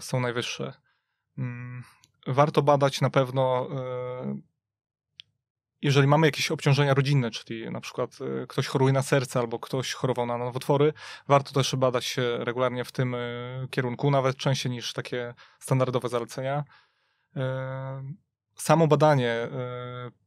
są 0.00 0.20
najwyższe. 0.20 0.72
Mm, 1.38 1.84
Warto 2.26 2.62
badać 2.62 3.00
na 3.00 3.10
pewno, 3.10 3.68
jeżeli 5.82 6.06
mamy 6.06 6.26
jakieś 6.26 6.50
obciążenia 6.50 6.94
rodzinne, 6.94 7.30
czyli 7.30 7.70
na 7.70 7.80
przykład 7.80 8.18
ktoś 8.48 8.66
choruje 8.66 8.92
na 8.92 9.02
serce 9.02 9.40
albo 9.40 9.58
ktoś 9.58 9.92
chorował 9.92 10.26
na 10.26 10.38
nowotwory, 10.38 10.92
warto 11.28 11.52
też 11.52 11.76
badać 11.76 12.04
się 12.04 12.36
regularnie 12.38 12.84
w 12.84 12.92
tym 12.92 13.16
kierunku, 13.70 14.10
nawet 14.10 14.36
częściej 14.36 14.72
niż 14.72 14.92
takie 14.92 15.34
standardowe 15.58 16.08
zalecenia. 16.08 16.64
Samo 18.60 18.86
badanie 18.86 19.30
e, 19.30 19.48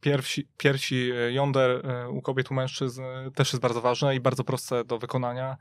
piersi, 0.02 0.48
piersi 0.58 1.12
e, 1.12 1.32
jąder 1.32 1.86
e, 1.92 2.10
u 2.10 2.22
kobiet, 2.22 2.52
u 2.52 2.54
mężczyzn 2.54 3.02
też 3.36 3.54
jest 3.54 3.62
bardzo 3.62 3.82
ważne 3.82 4.16
i 4.16 4.20
bardzo 4.20 4.44
proste 4.44 4.84
do 4.84 4.98
wykonania. 5.00 5.58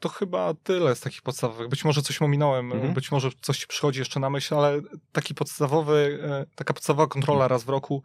To 0.00 0.08
chyba 0.08 0.54
tyle 0.62 0.94
z 0.94 1.00
takich 1.00 1.22
podstawowych. 1.22 1.68
Być 1.68 1.84
może 1.84 2.02
coś 2.02 2.22
ominąłem, 2.22 2.72
Mhm. 2.72 2.94
być 2.94 3.10
może 3.12 3.28
coś 3.40 3.58
ci 3.58 3.66
przychodzi 3.66 3.98
jeszcze 3.98 4.20
na 4.20 4.30
myśl, 4.30 4.54
ale 4.54 4.80
taki 5.12 5.34
podstawowy, 5.34 6.18
taka 6.54 6.74
podstawowa 6.74 7.06
kontrola 7.08 7.48
raz 7.48 7.64
w 7.64 7.68
roku 7.68 8.02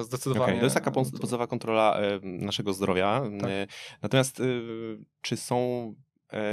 zdecydowanie. 0.00 0.44
Okej, 0.44 0.58
to 0.58 0.64
jest 0.66 0.74
taka 0.74 0.90
pod- 0.90 1.10
podstawowa 1.10 1.46
kontrola 1.46 1.98
naszego 2.22 2.72
zdrowia. 2.72 3.22
Tak. 3.40 3.50
Natomiast 4.02 4.42
czy 5.20 5.36
są 5.36 5.94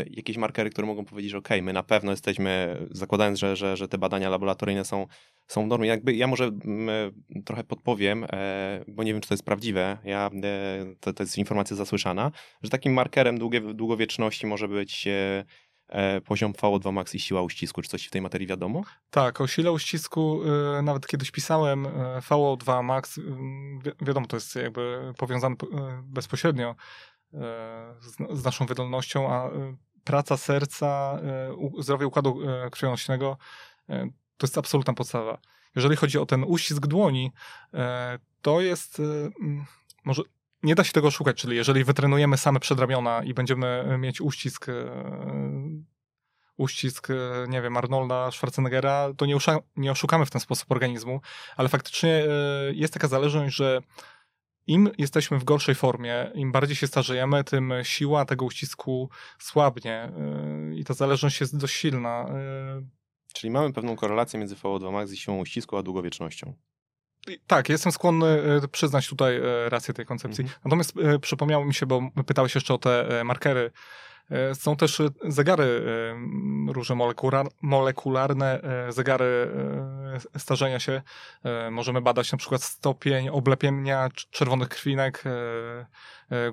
jakieś 0.09 0.37
markery, 0.37 0.69
które 0.69 0.87
mogą 0.87 1.05
powiedzieć, 1.05 1.31
że 1.31 1.37
ok, 1.37 1.49
my 1.61 1.73
na 1.73 1.83
pewno 1.83 2.11
jesteśmy, 2.11 2.77
zakładając, 2.91 3.39
że, 3.39 3.55
że, 3.55 3.77
że 3.77 3.87
te 3.87 3.97
badania 3.97 4.29
laboratoryjne 4.29 4.85
są, 4.85 5.07
są 5.47 5.63
w 5.65 5.67
normie. 5.67 5.87
Jakby 5.87 6.13
ja 6.13 6.27
może 6.27 6.45
mm, 6.45 7.13
trochę 7.45 7.63
podpowiem, 7.63 8.25
e, 8.31 8.83
bo 8.87 9.03
nie 9.03 9.13
wiem, 9.13 9.21
czy 9.21 9.29
to 9.29 9.33
jest 9.33 9.45
prawdziwe. 9.45 9.97
Ja, 10.03 10.29
e, 10.43 10.85
to, 10.99 11.13
to 11.13 11.23
jest 11.23 11.37
informacja 11.37 11.75
zasłyszana, 11.75 12.31
że 12.63 12.69
takim 12.69 12.93
markerem 12.93 13.39
długie, 13.39 13.61
długowieczności 13.61 14.47
może 14.47 14.67
być 14.67 15.07
e, 15.07 15.45
e, 15.87 16.21
poziom 16.21 16.53
VO2 16.53 16.93
max 16.93 17.15
i 17.15 17.19
siła 17.19 17.41
uścisku. 17.41 17.81
Czy 17.81 17.89
coś 17.89 18.05
w 18.05 18.09
tej 18.11 18.21
materii 18.21 18.47
wiadomo? 18.47 18.83
Tak, 19.09 19.41
o 19.41 19.47
sile 19.47 19.71
uścisku 19.71 20.41
nawet 20.83 21.07
kiedyś 21.07 21.31
pisałem 21.31 21.85
y, 21.85 21.89
VO2 22.29 22.83
max, 22.83 23.19
wi 23.19 23.91
wiadomo, 24.01 24.27
to 24.27 24.37
jest 24.37 24.55
jakby 24.55 25.13
powiązane 25.17 25.55
bezpośrednio 26.03 26.75
z, 27.99 28.39
z, 28.39 28.45
naszą 28.45 28.65
wydolnością, 28.65 29.33
a 29.33 29.47
y, 29.47 29.77
praca 30.03 30.37
serca, 30.37 31.19
y, 31.79 31.83
zdrowie 31.83 32.07
układu 32.07 32.39
krwionośnego 32.71 33.37
to 34.37 34.47
jest 34.47 34.57
absolutna 34.57 34.93
podstawa. 34.93 35.37
Jeżeli 35.75 35.95
chodzi 35.95 36.17
o 36.17 36.25
ten 36.25 36.43
uścisk 36.43 36.87
dłoni, 36.87 37.31
to 38.41 38.61
jest 38.61 39.01
może 40.05 40.21
nie 40.63 40.75
da 40.75 40.83
się 40.83 40.91
tego 40.91 41.11
szukać, 41.11 41.37
czyli 41.37 41.55
jeżeli 41.55 41.83
wytrenujemy 41.83 42.37
same 42.37 42.59
przedramiona 42.59 43.23
i 43.23 43.33
będziemy 43.33 43.97
mieć 43.99 44.21
uścisk 44.21 44.65
uścisk, 46.59 47.07
nie 47.47 47.61
wiem, 47.61 47.77
Arnolda 47.77 48.31
Schwarzeneggera, 48.31 49.09
to 49.17 49.25
nie, 49.25 49.35
nie 49.75 49.91
oszukamy 49.91 50.25
w 50.25 50.29
ten 50.29 50.41
sposób 50.41 50.71
organizmu, 50.71 51.21
ale 51.57 51.69
faktycznie 51.69 52.09
e, 52.09 52.27
jest 52.73 52.93
taka 52.93 53.07
zależność, 53.07 53.55
że 53.55 53.81
im 54.69 54.89
jesteśmy 54.97 55.39
w 55.39 55.43
gorszej 55.43 55.75
formie, 55.75 56.31
im 56.35 56.51
bardziej 56.51 56.75
się 56.75 56.87
starzejemy, 56.87 57.43
tym 57.43 57.73
siła 57.83 58.25
tego 58.25 58.45
uścisku 58.45 59.09
słabnie 59.39 59.93
e, 59.93 60.11
i 60.75 60.83
ta 60.83 60.93
zależność 60.93 61.41
jest 61.41 61.57
dość 61.57 61.75
silna. 61.75 62.25
E. 62.29 62.81
Czyli 63.33 63.51
mamy 63.51 63.73
pewną 63.73 63.95
korelację 63.95 64.39
między 64.39 64.55
VO2 64.55 64.91
max 64.91 65.11
i 65.11 65.17
siłą 65.17 65.37
uścisku, 65.37 65.77
a 65.77 65.83
długowiecznością. 65.83 66.53
Tak, 67.47 67.69
jestem 67.69 67.91
skłonny 67.91 68.41
przyznać 68.71 69.07
tutaj 69.07 69.39
rację 69.67 69.93
tej 69.93 70.05
koncepcji. 70.05 70.41
Mhm. 70.41 70.59
Natomiast 70.65 70.93
przypomniało 71.21 71.65
mi 71.65 71.73
się, 71.73 71.85
bo 71.85 72.01
pytałeś 72.25 72.55
jeszcze 72.55 72.73
o 72.73 72.77
te 72.77 73.23
markery 73.25 73.71
są 74.53 74.75
też 74.75 74.99
e, 74.99 75.09
zegary 75.27 75.63
e, 76.67 76.73
różne 76.73 76.95
molekularne, 77.61 78.61
zegary 78.89 79.51
starzenia 80.37 80.79
się. 80.79 81.01
Możemy 81.71 82.01
badać 82.01 82.31
na 82.31 82.37
przykład 82.37 82.63
stopień 82.63 83.29
oblepienia 83.29 84.09
czerwonych 84.29 84.69
krwinek 84.69 85.23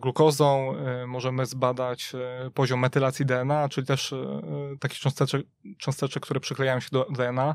glukozą. 0.01 0.75
Możemy 1.07 1.47
zbadać 1.47 2.13
poziom 2.55 2.81
metylacji 2.81 3.27
DNA, 3.27 3.69
czyli 3.69 3.87
też 3.87 4.15
takich 4.81 4.99
cząsteczek, 4.99 5.43
cząsteczek 5.79 6.23
które 6.23 6.41
przyklejają 6.41 6.81
się 6.81 6.89
do 6.93 7.07
DNA 7.11 7.55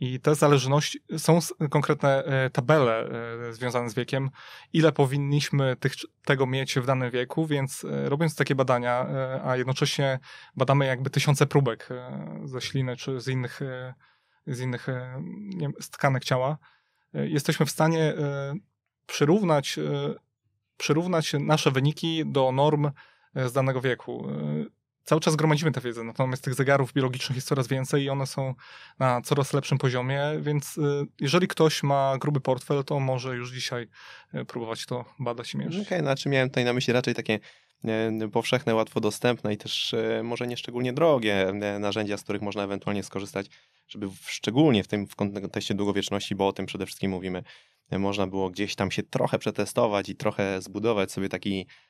i 0.00 0.20
te 0.20 0.34
zależności, 0.34 1.00
są 1.18 1.38
konkretne 1.70 2.24
e, 2.24 2.50
tabele 2.50 3.08
e, 3.48 3.52
związane 3.52 3.90
z 3.90 3.94
wiekiem, 3.94 4.30
ile 4.72 4.92
powinniśmy 4.92 5.76
tych, 5.76 5.92
tego 6.24 6.46
mieć 6.46 6.74
w 6.74 6.86
danym 6.86 7.10
wieku, 7.10 7.46
więc 7.46 7.84
e, 7.84 8.08
robiąc 8.08 8.36
takie 8.36 8.54
badania, 8.54 9.06
a 9.44 9.56
jednocześnie 9.56 10.18
badamy 10.56 10.86
jakby 10.86 11.10
tysiące 11.10 11.46
próbek 11.46 11.88
ze 12.44 12.60
śliny 12.60 12.96
czy 12.96 13.20
z 13.20 13.28
innych, 13.28 13.60
z 14.46 14.60
innych 14.60 14.86
nie 15.56 15.68
z 15.80 15.90
tkanek 15.90 16.24
ciała, 16.24 16.58
jesteśmy 17.12 17.66
w 17.66 17.70
stanie 17.70 18.14
przyrównać, 19.06 19.78
przyrównać 20.76 21.32
nasze 21.40 21.70
wyniki 21.70 22.22
do 22.26 22.52
norm 22.52 22.90
z 23.34 23.52
danego 23.52 23.80
wieku 23.80 24.28
cały 25.10 25.20
czas 25.20 25.36
gromadzimy 25.36 25.72
tę 25.72 25.80
wiedzę, 25.80 26.04
natomiast 26.04 26.44
tych 26.44 26.54
zegarów 26.54 26.92
biologicznych 26.92 27.36
jest 27.36 27.48
coraz 27.48 27.68
więcej 27.68 28.02
i 28.02 28.10
one 28.10 28.26
są 28.26 28.54
na 28.98 29.20
coraz 29.20 29.52
lepszym 29.52 29.78
poziomie, 29.78 30.22
więc 30.40 30.78
y, 30.78 31.06
jeżeli 31.20 31.48
ktoś 31.48 31.82
ma 31.82 32.18
gruby 32.20 32.40
portfel, 32.40 32.84
to 32.84 33.00
może 33.00 33.36
już 33.36 33.52
dzisiaj 33.52 33.88
y, 34.34 34.44
próbować 34.44 34.86
to 34.86 35.04
badać 35.18 35.54
i 35.54 35.58
mierzyć. 35.58 35.86
Okej, 35.86 35.98
okay, 35.98 36.00
znaczy 36.00 36.28
miałem 36.28 36.48
tutaj 36.48 36.64
na 36.64 36.72
myśli 36.72 36.92
raczej 36.92 37.14
takie 37.14 37.38
powszechne, 38.32 38.74
łatwo 38.74 39.00
dostępne 39.00 39.54
i 39.54 39.56
też 39.56 39.92
y, 39.92 40.20
może 40.24 40.46
nie 40.46 40.56
szczególnie 40.56 40.92
drogie 40.92 41.52
narzędzia, 41.80 42.16
z 42.16 42.22
których 42.22 42.42
można 42.42 42.64
ewentualnie 42.64 43.02
skorzystać, 43.02 43.46
żeby 43.88 44.08
szczególnie 44.26 44.84
w 44.84 44.88
tym 44.88 45.06
w 45.06 45.16
kontekście 45.16 45.74
długowieczności, 45.74 46.34
bo 46.34 46.48
o 46.48 46.52
tym 46.52 46.66
przede 46.66 46.86
wszystkim 46.86 47.10
mówimy, 47.10 47.42
można 47.90 48.26
było 48.26 48.50
gdzieś 48.50 48.74
tam 48.74 48.90
się 48.90 49.02
trochę 49.02 49.38
przetestować 49.38 50.08
i 50.08 50.16
trochę 50.16 50.62
zbudować 50.62 51.12
sobie 51.12 51.28
taki 51.28 51.66
E, 51.66 51.89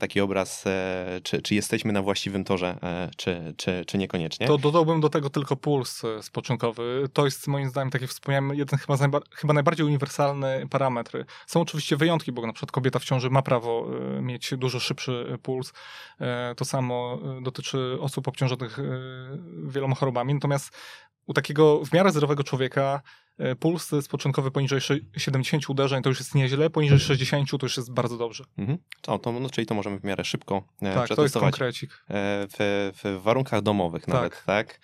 taki 0.00 0.20
obraz, 0.20 0.66
e, 0.66 1.20
czy, 1.22 1.42
czy 1.42 1.54
jesteśmy 1.54 1.92
na 1.92 2.02
właściwym 2.02 2.44
torze, 2.44 2.78
e, 2.82 3.10
czy, 3.16 3.54
czy, 3.56 3.84
czy 3.86 3.98
niekoniecznie. 3.98 4.46
To 4.46 4.58
dodałbym 4.58 5.00
do 5.00 5.08
tego 5.08 5.30
tylko 5.30 5.56
puls 5.56 6.02
spoczynkowy. 6.20 7.08
To 7.12 7.24
jest 7.24 7.48
moim 7.48 7.68
zdaniem, 7.68 7.90
tak 7.90 8.00
jak 8.00 8.10
wspomniałem, 8.10 8.54
jeden 8.54 8.78
chyba, 8.78 8.96
najba 8.96 9.20
chyba 9.34 9.54
najbardziej 9.54 9.86
uniwersalny 9.86 10.66
parametr. 10.70 11.24
Są 11.46 11.60
oczywiście 11.60 11.96
wyjątki, 11.96 12.32
bo 12.32 12.46
na 12.46 12.52
przykład 12.52 12.72
kobieta 12.72 12.98
w 12.98 13.04
ciąży 13.04 13.30
ma 13.30 13.42
prawo 13.42 13.86
mieć 14.20 14.54
dużo 14.56 14.80
szybszy 14.80 15.38
puls. 15.42 15.72
To 16.56 16.64
samo 16.64 17.18
dotyczy 17.42 17.96
osób 18.00 18.28
obciążonych 18.28 18.78
wieloma 19.66 19.94
chorobami. 19.94 20.34
Natomiast 20.34 20.76
u 21.28 21.32
takiego 21.32 21.84
w 21.84 21.92
miarę 21.92 22.10
zdrowego 22.10 22.44
człowieka 22.44 23.02
e, 23.38 23.56
puls 23.56 23.90
spoczynkowy 24.00 24.50
poniżej 24.50 24.80
70 25.16 25.70
uderzeń 25.70 26.02
to 26.02 26.08
już 26.08 26.18
jest 26.18 26.34
nieźle, 26.34 26.70
poniżej 26.70 26.98
60 26.98 27.50
to 27.50 27.58
już 27.62 27.76
jest 27.76 27.92
bardzo 27.92 28.16
dobrze. 28.16 28.44
Mhm. 28.58 28.78
To, 29.00 29.18
to, 29.18 29.32
no, 29.32 29.50
czyli 29.50 29.66
to 29.66 29.74
możemy 29.74 30.00
w 30.00 30.04
miarę 30.04 30.24
szybko 30.24 30.62
e, 30.82 30.94
tak, 30.94 31.08
to 31.08 31.22
jest 31.22 31.38
konkrecik. 31.38 31.90
E, 31.90 32.46
w, 32.58 32.90
w 33.04 33.22
warunkach 33.22 33.62
domowych 33.62 34.04
tak. 34.04 34.14
nawet, 34.14 34.42
tak? 34.46 34.80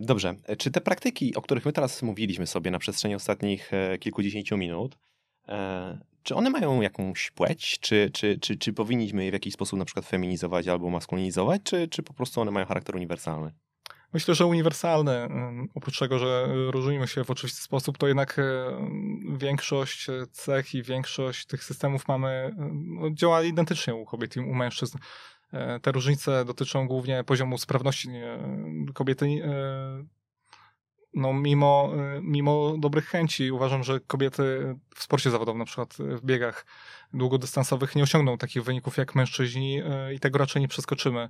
Dobrze, 0.00 0.34
czy 0.58 0.70
te 0.70 0.80
praktyki, 0.80 1.34
o 1.34 1.42
których 1.42 1.64
my 1.64 1.72
teraz 1.72 2.02
mówiliśmy 2.02 2.46
sobie 2.46 2.70
na 2.70 2.78
przestrzeni 2.78 3.14
ostatnich 3.14 3.70
kilkudziesięciu 4.00 4.56
minut, 4.56 4.98
czy 6.22 6.34
one 6.34 6.50
mają 6.50 6.80
jakąś 6.80 7.30
płeć? 7.30 7.78
Czy, 7.80 8.10
czy, 8.12 8.38
czy, 8.38 8.56
czy 8.56 8.72
powinniśmy 8.72 9.24
je 9.24 9.30
w 9.30 9.32
jakiś 9.32 9.54
sposób 9.54 9.78
na 9.78 9.84
przykład 9.84 10.06
feminizować 10.06 10.68
albo 10.68 10.90
maskulinizować, 10.90 11.62
czy, 11.64 11.88
czy 11.88 12.02
po 12.02 12.14
prostu 12.14 12.40
one 12.40 12.50
mają 12.50 12.66
charakter 12.66 12.96
uniwersalny? 12.96 13.52
Myślę, 14.12 14.34
że 14.34 14.46
uniwersalne. 14.46 15.28
Oprócz 15.74 15.98
tego, 15.98 16.18
że 16.18 16.48
różnimy 16.70 17.08
się 17.08 17.24
w 17.24 17.30
oczywisty 17.30 17.62
sposób, 17.62 17.98
to 17.98 18.08
jednak 18.08 18.40
większość 19.36 20.06
cech 20.32 20.74
i 20.74 20.82
większość 20.82 21.46
tych 21.46 21.64
systemów 21.64 22.08
mamy, 22.08 22.54
no, 22.72 23.10
działa 23.10 23.42
identycznie 23.42 23.94
u 23.94 24.04
kobiet 24.04 24.36
i 24.36 24.40
u 24.40 24.54
mężczyzn. 24.54 24.98
E, 25.52 25.80
te 25.80 25.92
różnice 25.92 26.44
dotyczą 26.44 26.86
głównie 26.86 27.24
poziomu 27.24 27.58
sprawności 27.58 28.08
kobiety. 28.94 29.26
E, 29.26 30.04
no, 31.14 31.32
mimo, 31.32 31.92
e, 31.96 32.20
mimo 32.22 32.74
dobrych 32.78 33.06
chęci, 33.06 33.50
uważam, 33.50 33.84
że 33.84 34.00
kobiety 34.00 34.74
w 34.94 35.02
sporcie 35.02 35.30
zawodowym, 35.30 35.58
na 35.58 35.64
przykład 35.64 35.94
w 35.98 36.24
biegach 36.24 36.66
długodystansowych, 37.12 37.96
nie 37.96 38.02
osiągną 38.02 38.38
takich 38.38 38.64
wyników 38.64 38.96
jak 38.96 39.14
mężczyźni 39.14 39.80
i 40.14 40.20
tego 40.20 40.38
raczej 40.38 40.62
nie 40.62 40.68
przeskoczymy. 40.68 41.28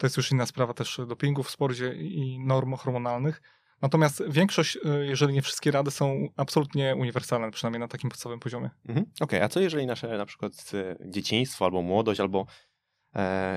To 0.00 0.06
jest 0.06 0.16
już 0.16 0.32
inna 0.32 0.46
sprawa 0.46 0.74
też 0.74 1.00
dopingu 1.08 1.42
w 1.42 1.50
sporcie 1.50 1.94
i 1.94 2.38
norm 2.38 2.74
hormonalnych. 2.74 3.42
Natomiast 3.82 4.22
większość, 4.28 4.76
y, 4.76 5.06
jeżeli 5.06 5.34
nie 5.34 5.42
wszystkie 5.42 5.70
rady 5.70 5.90
są 5.90 6.28
absolutnie 6.36 6.96
uniwersalne, 6.96 7.50
przynajmniej 7.50 7.80
na 7.80 7.88
takim 7.88 8.10
podstawowym 8.10 8.40
poziomie. 8.40 8.70
Mhm. 8.88 9.06
Okej, 9.06 9.14
okay, 9.20 9.44
a 9.44 9.48
co 9.48 9.60
jeżeli 9.60 9.86
nasze 9.86 10.18
na 10.18 10.26
przykład 10.26 10.52
y, 10.74 10.96
dzieciństwo 11.10 11.64
albo 11.64 11.82
młodość 11.82 12.20
albo 12.20 12.46
E, 12.46 12.69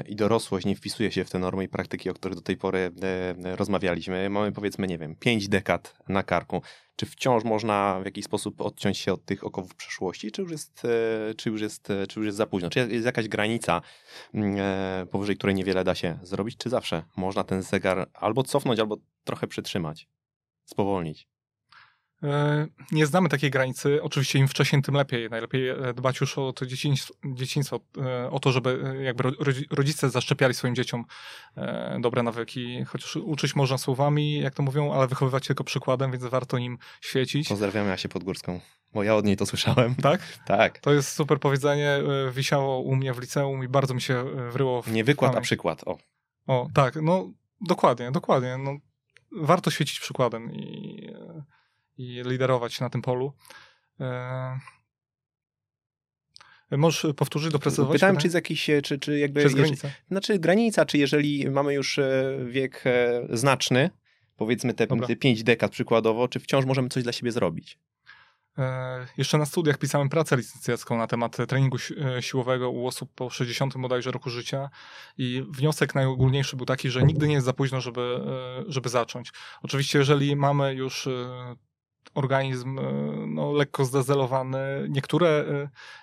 i 0.08 0.16
dorosłość 0.16 0.66
nie 0.66 0.76
wpisuje 0.76 1.12
się 1.12 1.26
w 1.26 1.30
te 1.30 1.40
normy 1.40 1.64
i 1.64 1.68
praktyki, 1.68 2.10
o 2.10 2.14
których 2.14 2.36
do 2.36 2.42
tej 2.42 2.58
pory 2.58 2.92
e, 3.46 3.56
rozmawialiśmy. 3.56 4.30
Mamy 4.30 4.52
powiedzmy, 4.52 4.88
nie 4.88 4.98
wiem, 4.98 5.16
pięć 5.16 5.48
dekad 5.48 5.96
na 6.10 6.24
karku. 6.24 6.62
Czy 6.96 7.06
wciąż 7.06 7.44
można 7.44 8.00
w 8.02 8.06
jakiś 8.06 8.26
sposób 8.26 8.62
odciąć 8.62 8.98
się 8.98 9.14
od 9.14 9.26
tych 9.26 9.44
okowów 9.44 9.76
przeszłości, 9.76 10.32
czy 10.32 10.42
już 10.42 10.52
jest, 10.52 10.86
e, 10.86 11.34
czy 11.36 11.50
już 11.50 11.62
jest, 11.62 11.88
czy 12.10 12.20
już 12.20 12.26
jest 12.26 12.38
za 12.38 12.46
późno? 12.46 12.70
Czy 12.70 12.80
jest 12.80 13.06
jakaś 13.06 13.28
granica, 13.28 13.82
mm, 14.34 15.08
powyżej 15.08 15.38
której 15.38 15.56
niewiele 15.56 15.84
da 15.84 15.96
się 15.96 16.20
zrobić, 16.24 16.58
czy 16.58 16.70
zawsze 16.70 17.04
można 17.18 17.44
ten 17.44 17.62
zegar 17.62 18.10
albo 18.14 18.44
cofnąć, 18.44 18.80
albo 18.80 18.98
trochę 19.24 19.48
przytrzymać, 19.48 20.08
spowolnić? 20.66 21.33
E, 22.24 22.68
nie 22.92 23.06
znamy 23.06 23.30
takiej 23.30 23.52
granicy. 23.52 24.04
Oczywiście 24.04 24.40
im 24.40 24.48
wcześniej, 24.48 24.82
tym 24.82 24.96
lepiej. 24.96 25.30
Najlepiej 25.30 25.70
e, 25.70 25.94
dbać 25.94 26.22
już 26.22 26.38
o 26.38 26.54
to 26.54 26.66
dzieciństwo, 26.66 27.14
dzieciństwo 27.26 27.80
e, 27.98 28.30
o 28.30 28.40
to, 28.40 28.52
żeby 28.52 28.96
jakby 29.04 29.24
rodzice 29.72 30.10
zaszczepiali 30.10 30.54
swoim 30.54 30.76
dzieciom 30.76 31.06
dobre 32.00 32.24
nawyki. 32.24 32.86
Chociaż 32.86 33.16
uczyć 33.16 33.56
można 33.56 33.78
słowami, 33.78 34.40
jak 34.40 34.54
to 34.54 34.64
mówią, 34.64 34.94
ale 34.94 35.08
wychowywać 35.08 35.48
tylko 35.48 35.64
przykładem, 35.64 36.12
więc 36.12 36.24
warto 36.24 36.60
nim 36.60 36.78
świecić. 37.02 37.48
Pozdrawiamy 37.48 37.92
Asię 37.92 38.10
Podgórską, 38.10 38.60
bo 38.94 39.04
ja 39.04 39.16
od 39.16 39.26
niej 39.26 39.38
to 39.38 39.46
słyszałem. 39.46 39.96
Tak? 39.96 40.22
Tak. 40.46 40.80
To 40.80 40.94
jest 40.94 41.12
super 41.12 41.40
powiedzenie. 41.40 42.00
Wisiało 42.32 42.80
u 42.80 42.96
mnie 42.96 43.14
w 43.14 43.20
liceum 43.20 43.64
i 43.64 43.68
bardzo 43.68 43.94
mi 43.94 44.02
się 44.02 44.26
wryło 44.52 44.82
w 44.82 44.92
Nie 44.92 45.04
wykład, 45.04 45.32
pamięć. 45.32 45.46
a 45.46 45.48
przykład. 45.48 45.84
O. 45.86 45.98
o, 46.48 46.68
tak. 46.74 46.96
No, 47.02 47.32
dokładnie, 47.62 48.12
dokładnie. 48.12 48.58
No, 48.58 48.78
warto 49.32 49.72
świecić 49.72 50.00
przykładem 50.00 50.54
i 50.54 51.10
i 51.98 52.22
liderować 52.26 52.80
na 52.80 52.90
tym 52.90 53.02
polu. 53.02 53.34
E... 54.00 54.60
Możesz 56.78 57.14
powtórzyć, 57.16 57.52
doprecyzować? 57.52 57.94
Pytałem, 57.94 58.18
czy 58.18 58.28
jest 58.28 58.36
jakiś, 58.36 58.70
e, 58.70 58.82
czy, 58.82 59.00
czy 59.00 59.20
jakby... 59.20 59.44
Czy 59.44 59.56
granica? 59.56 59.90
Znaczy 60.12 60.40
granica, 60.40 60.86
czy 60.86 60.98
jeżeli 60.98 61.50
mamy 61.50 61.74
już 61.74 62.00
e, 62.00 62.38
wiek 62.46 62.84
znaczny, 63.30 63.90
powiedzmy 64.36 64.74
te, 64.74 64.88
te 64.88 65.16
pięć 65.16 65.44
dekad 65.44 65.72
przykładowo, 65.72 66.28
czy 66.28 66.40
wciąż 66.40 66.66
możemy 66.66 66.90
coś 66.90 67.04
dla 67.04 67.12
siebie 67.12 67.32
zrobić? 67.32 67.80
E, 68.58 69.08
jeszcze 69.18 69.38
na 69.38 69.46
studiach 69.46 69.78
pisałem 69.78 70.10
pracę 70.10 70.38
licencjacką 70.38 70.98
na 70.98 71.08
temat 71.08 71.38
treningu 71.48 71.78
si 71.78 71.94
siłowego 72.22 72.70
u 72.70 72.88
osób 72.88 73.12
po 73.16 73.30
60 73.30 73.78
bodajże 73.78 74.12
roku 74.12 74.30
życia 74.30 74.70
i 75.18 75.44
wniosek 75.50 75.96
najogólniejszy 75.96 76.56
był 76.56 76.66
taki, 76.66 76.90
że 76.90 77.04
nigdy 77.04 77.28
nie 77.28 77.34
jest 77.34 77.46
za 77.46 77.54
późno, 77.54 77.82
żeby, 77.82 78.20
żeby 78.68 78.90
zacząć. 78.90 79.32
Oczywiście, 79.62 80.00
jeżeli 80.00 80.36
mamy 80.36 80.74
już 80.74 81.08
organizm 82.14 82.80
no, 83.28 83.52
lekko 83.52 83.86
zdezelowany. 83.86 84.58
Niektóre, 84.90 85.46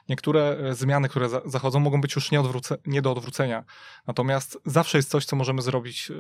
niektóre 0.09 0.57
zmiany, 0.75 1.09
które 1.09 1.29
za, 1.29 1.41
zachodzą, 1.45 1.81
mogą 1.81 2.01
być 2.01 2.15
już 2.15 2.31
nie, 2.31 2.43
nie, 2.87 3.03
do 3.03 3.13
odwrócenia. 3.13 3.65
Natomiast 4.07 4.59
zawsze 4.65 4.99
jest 4.99 5.11
coś, 5.11 5.25
co 5.25 5.37
możemy 5.37 5.63
zrobić 5.63 6.13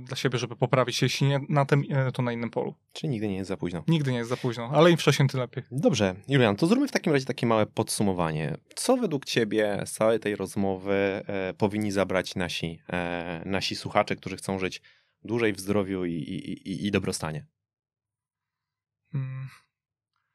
dla 0.00 0.16
siebie, 0.16 0.38
żeby 0.38 0.56
poprawić 0.56 0.96
się, 0.96 1.06
jeśli 1.06 1.26
nie 1.26 1.40
na 1.48 1.64
tym, 1.64 1.84
to 2.14 2.22
na 2.22 2.32
innym 2.32 2.50
polu. 2.50 2.74
Czyli 2.92 3.10
nigdy 3.10 3.28
nie 3.28 3.36
jest 3.36 3.48
za 3.48 3.56
późno. 3.56 3.84
Nigdy 3.88 4.12
nie 4.12 4.18
jest 4.18 4.30
za 4.30 4.36
późno, 4.36 4.70
ale 4.72 4.90
im 4.90 4.96
wcześniej, 4.96 5.28
tym 5.28 5.40
lepiej. 5.40 5.64
Dobrze, 5.70 6.14
Julian, 6.28 6.56
to 6.56 6.66
zróbmy 6.66 6.88
w 6.88 6.92
takim 6.92 7.12
razie 7.12 7.26
takie 7.26 7.46
małe 7.46 7.66
podsumowanie. 7.66 8.56
Co 8.74 8.96
według 8.96 9.24
ciebie 9.24 9.82
z 9.86 9.92
całej 9.92 10.20
tej 10.20 10.36
rozmowy 10.36 10.94
e, 11.26 11.54
powinni 11.54 11.90
zabrać 11.90 12.34
nasi, 12.34 12.80
e, 12.92 13.42
nasi 13.44 13.76
słuchacze, 13.76 14.16
którzy 14.16 14.36
chcą 14.36 14.58
żyć 14.58 14.82
dłużej 15.24 15.52
w 15.52 15.60
zdrowiu 15.60 16.04
i, 16.04 16.12
i, 16.12 16.68
i, 16.68 16.86
i 16.86 16.90
dobrostanie? 16.90 17.46
Hmm. 19.12 19.48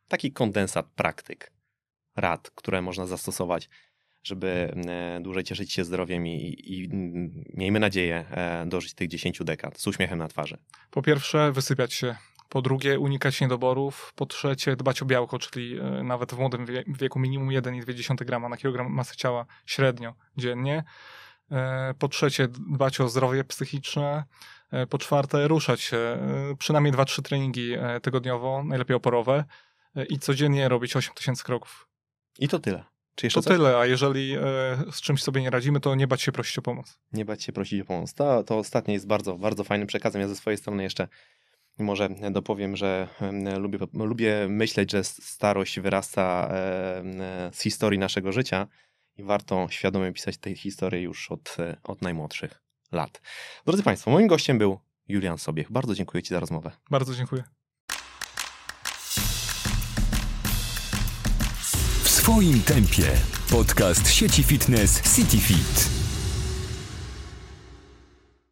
Taki 0.08 0.32
kondensat 0.32 0.86
praktyk, 0.96 1.52
rad, 2.16 2.52
które 2.56 2.82
można 2.82 3.06
zastosować, 3.06 3.70
żeby 4.24 4.74
e, 4.88 5.20
dłużej 5.22 5.44
cieszyć 5.44 5.74
się 5.74 5.84
zdrowiem 5.84 6.28
i, 6.28 6.56
i 6.64 6.90
miejmy 7.54 7.80
nadzieję 7.80 8.26
e, 8.32 8.66
dożyć 8.66 8.94
tych 8.94 9.08
10 9.08 9.40
dekad 9.44 9.80
z 9.80 9.88
uśmiechem 9.88 10.20
na 10.20 10.28
twarzy. 10.28 10.58
Po 10.92 11.02
pierwsze, 11.02 11.52
wysypiać 11.52 11.94
się. 11.94 12.16
Po 12.50 12.62
drugie, 12.62 13.00
unikać 13.00 13.42
niedoborów. 13.42 14.14
Po 14.16 14.26
trzecie, 14.26 14.76
dbać 14.76 15.02
o 15.02 15.06
białko, 15.06 15.40
czyli 15.40 15.80
e, 15.80 16.04
nawet 16.04 16.34
w 16.34 16.38
młodym 16.38 16.66
wieku 16.88 17.20
minimum 17.20 17.50
1,2 17.50 18.26
grama 18.26 18.50
na 18.50 18.58
kilogram 18.58 18.94
masy 18.94 19.16
ciała 19.16 19.46
średnio 19.66 20.16
dziennie. 20.38 20.84
Po 22.00 22.08
trzecie, 22.08 22.48
dbać 22.48 23.00
o 23.00 23.10
zdrowie 23.10 23.44
psychiczne. 23.44 24.24
Po 24.90 24.98
czwarte, 24.98 25.48
ruszać 25.48 25.82
się. 25.82 26.18
Przynajmniej 26.60 26.94
2-3 26.94 27.22
treningi 27.22 27.74
tygodniowo, 28.02 28.64
najlepiej 28.64 28.96
oporowe. 28.96 29.44
I 30.10 30.20
codziennie 30.20 30.70
robić 30.70 30.96
8000 30.96 31.44
kroków. 31.44 31.88
I 32.40 32.48
to 32.48 32.60
tyle. 32.60 32.84
Czy 33.16 33.30
to 33.30 33.42
coś? 33.42 33.58
tyle, 33.58 33.78
a 33.78 33.86
jeżeli 33.86 34.34
e, 34.34 34.40
z 34.92 35.02
czymś 35.02 35.24
sobie 35.24 35.42
nie 35.42 35.50
radzimy, 35.50 35.80
to 35.80 35.96
nie 35.96 36.08
bać 36.08 36.22
się 36.22 36.32
prosić 36.32 36.58
o 36.58 36.62
pomoc. 36.62 37.00
Nie 37.14 37.26
bać 37.26 37.44
się 37.44 37.54
prosić 37.54 37.82
o 37.82 37.86
pomoc. 37.86 38.14
To, 38.14 38.44
to 38.44 38.58
ostatnie 38.58 38.94
jest 38.94 39.08
bardzo, 39.08 39.36
bardzo 39.36 39.64
fajnym 39.64 39.88
przekazem. 39.88 40.22
Ja 40.22 40.28
ze 40.28 40.36
swojej 40.36 40.58
strony 40.58 40.84
jeszcze 40.84 41.08
może 41.80 42.10
dopowiem, 42.32 42.76
że 42.76 43.08
lubię, 43.58 43.80
lubię 43.94 44.48
myśleć, 44.50 44.92
że 44.92 45.04
starość 45.04 45.80
wyrasta 45.80 46.50
z 47.52 47.62
historii 47.62 48.00
naszego 48.00 48.32
życia 48.32 48.68
i 49.18 49.24
warto 49.24 49.68
świadomie 49.70 50.12
pisać 50.12 50.38
tę 50.38 50.56
historię 50.56 51.02
już 51.02 51.32
od, 51.32 51.58
od 51.84 52.02
najmłodszych 52.02 52.63
lat. 52.94 53.22
Drodzy 53.66 53.84
Państwo, 53.84 54.12
moim 54.12 54.28
gościem 54.28 54.58
był 54.58 54.80
Julian 55.08 55.38
Sobiech. 55.38 55.72
Bardzo 55.72 55.96
dziękuję 55.96 56.24
Ci 56.24 56.30
za 56.30 56.40
rozmowę. 56.40 56.72
Bardzo 56.90 57.16
dziękuję. 57.16 57.44
swoim 62.24 62.62
tempie. 62.62 63.04
Podcast 63.50 64.12
sieci 64.12 64.44
fitness 64.44 65.16
CityFit. 65.16 66.03